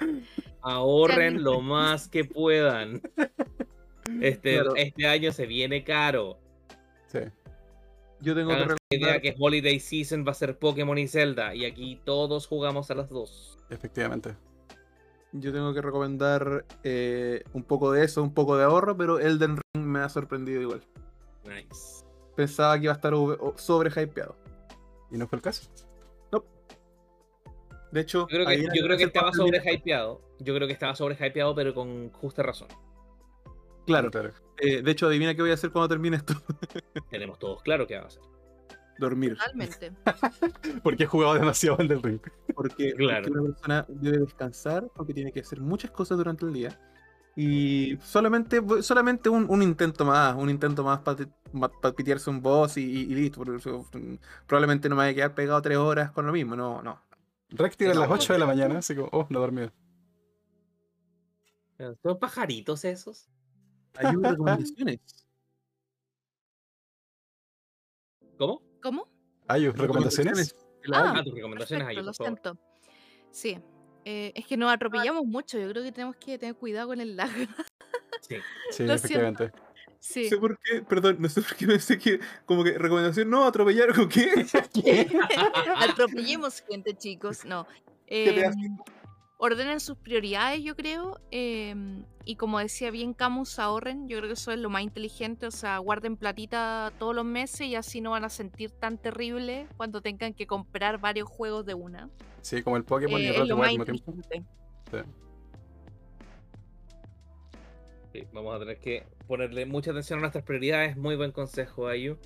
[0.61, 3.01] Ahorren lo más que puedan.
[4.21, 4.75] Este, Claro.
[4.75, 6.37] este año se viene caro.
[7.07, 7.19] Sí.
[8.21, 11.55] Yo tengo que Háganse la idea que Holiday Season va a ser Pokémon y Zelda.
[11.55, 13.57] Y aquí todos jugamos a las dos.
[13.69, 14.35] Efectivamente.
[15.31, 19.57] Yo tengo que recomendar eh, un poco de eso, un poco de ahorro, pero Elden
[19.73, 20.81] Ring me ha sorprendido igual.
[21.45, 22.03] Nice.
[22.35, 23.13] Pensaba que iba a estar
[23.57, 24.35] sobre hypeado.
[25.11, 25.69] ¿Y no fue el caso?
[27.91, 30.21] De hecho, Yo creo que, yo creo que estaba parte del- sobre hypeado.
[30.39, 32.67] Yo creo que estaba sobre hypeado, pero con justa razón.
[33.87, 34.31] Claro, claro.
[34.59, 36.33] eh, de hecho, adivina qué voy a hacer cuando termine esto.
[37.09, 38.21] Tenemos todos claro qué va a hacer.
[38.99, 39.37] Dormir.
[39.37, 39.93] Totalmente.
[40.83, 42.19] Porque he jugado demasiado Elden Ring.
[42.53, 43.23] Porque, Claro.
[43.23, 46.77] porque una persona debe descansar porque tiene que hacer muchas cosas durante el día.
[47.35, 52.81] Y solamente, solamente un, un intento más, un intento más para pitearse un boss y,
[52.83, 53.41] y- y listo.
[54.45, 56.55] probablemente no me vaya a quedar pegado tres horas con lo mismo.
[56.57, 57.01] No, no.
[57.51, 59.71] Recti a No, las 8 de la mañana, así como, oh, no dormido.
[62.03, 63.29] ¿Son pajaritos esos?
[63.95, 64.99] Hay recomendaciones.
[68.37, 68.61] ¿Cómo?
[68.81, 69.07] ¿Cómo?
[69.47, 70.55] Ayus, ¿recomendaciones?
[70.91, 72.57] Ah, Ah, tus recomendaciones Perfecto, por lo siento.
[73.31, 73.59] Sí.
[74.05, 75.59] Eh, es que nos atropellamos mucho.
[75.59, 77.29] Yo creo que tenemos que tener cuidado con el lag.
[78.21, 78.35] Sí.
[78.71, 79.51] Sí, efectivamente.
[79.99, 80.23] Sí.
[80.23, 83.45] No sé por qué, perdón, no sé por qué pensé que, como que recomendación, no,
[83.45, 84.45] atropellar, ¿con qué?
[85.77, 87.43] Atropellemos gente, chicos.
[87.43, 87.67] No.
[88.05, 88.57] ¿Qué te hace?
[89.41, 91.19] Ordenen sus prioridades, yo creo.
[91.31, 94.07] em, y como decía bien Camus, ahorren.
[94.07, 95.47] Yo creo que eso es lo más inteligente.
[95.47, 99.65] O sea, guarden platita todos los meses y así no van a sentir tan terrible
[99.77, 102.09] cuando tengan que comprar varios juegos de una.
[102.41, 104.11] Sí, como el Pokémon y Eh, el League más al mismo tiempo.
[104.11, 104.45] inteligente.
[108.13, 110.97] Sí, vamos a tener que ponerle mucha atención a nuestras prioridades.
[110.97, 112.17] Muy buen consejo, Ayu.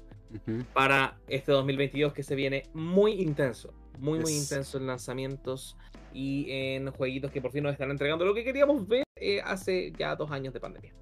[0.73, 3.71] Para este 2022 que se viene muy intenso.
[3.99, 5.77] Muy, muy intenso en lanzamientos
[6.13, 9.91] y en jueguitos que por fin nos están entregando lo que queríamos ver eh, hace
[9.97, 10.93] ya dos años de pandemia.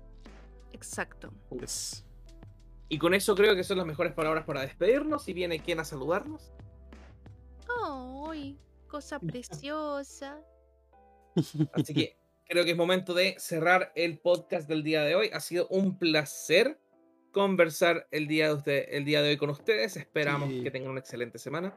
[0.72, 1.32] Exacto.
[1.60, 2.06] Yes.
[2.88, 5.28] Y con eso creo que son las mejores palabras para despedirnos.
[5.28, 6.52] Y viene quien a saludarnos.
[8.30, 8.58] ¡Ay!
[8.88, 10.42] Cosa preciosa.
[11.74, 15.30] Así que creo que es momento de cerrar el podcast del día de hoy.
[15.34, 16.80] Ha sido un placer
[17.32, 19.96] conversar el día de, usted, el día de hoy con ustedes.
[19.96, 20.64] Esperamos Sí.
[20.64, 21.74] que tengan una excelente semana.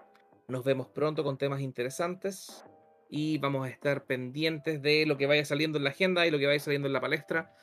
[0.48, 2.64] Nos vemos pronto con temas interesantes
[3.08, 6.38] y vamos a estar pendientes de lo que vaya saliendo en la agenda y lo
[6.38, 7.54] que vaya saliendo en la palestra.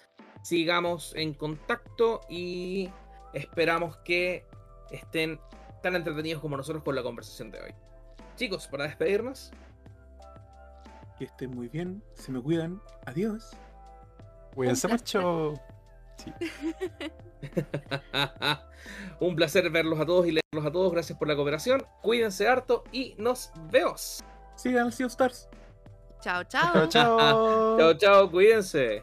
[0.44, 2.90] Sigamos en contacto y
[3.34, 4.46] esperamos que
[4.92, 5.40] estén
[5.82, 7.72] tan entretenidos como nosotros con la conversación de hoy.
[8.36, 9.52] Chicos, para despedirnos,
[11.18, 12.82] Que estén muy bien, se me cuidan.
[13.06, 13.52] Adiós.
[14.56, 15.54] Cuídense mucho.
[16.18, 16.34] Sí.
[19.20, 20.92] Un placer verlos a todos y leerlos a todos.
[20.92, 21.86] Gracias por la cooperación.
[22.02, 24.24] Cuídense harto y nos vemos.
[24.62, 25.48] Sigan al Sea of Stars.
[26.22, 26.88] Chao, Chao, chao.
[26.88, 27.78] chao.
[27.78, 29.02] Chao, chao, cuídense.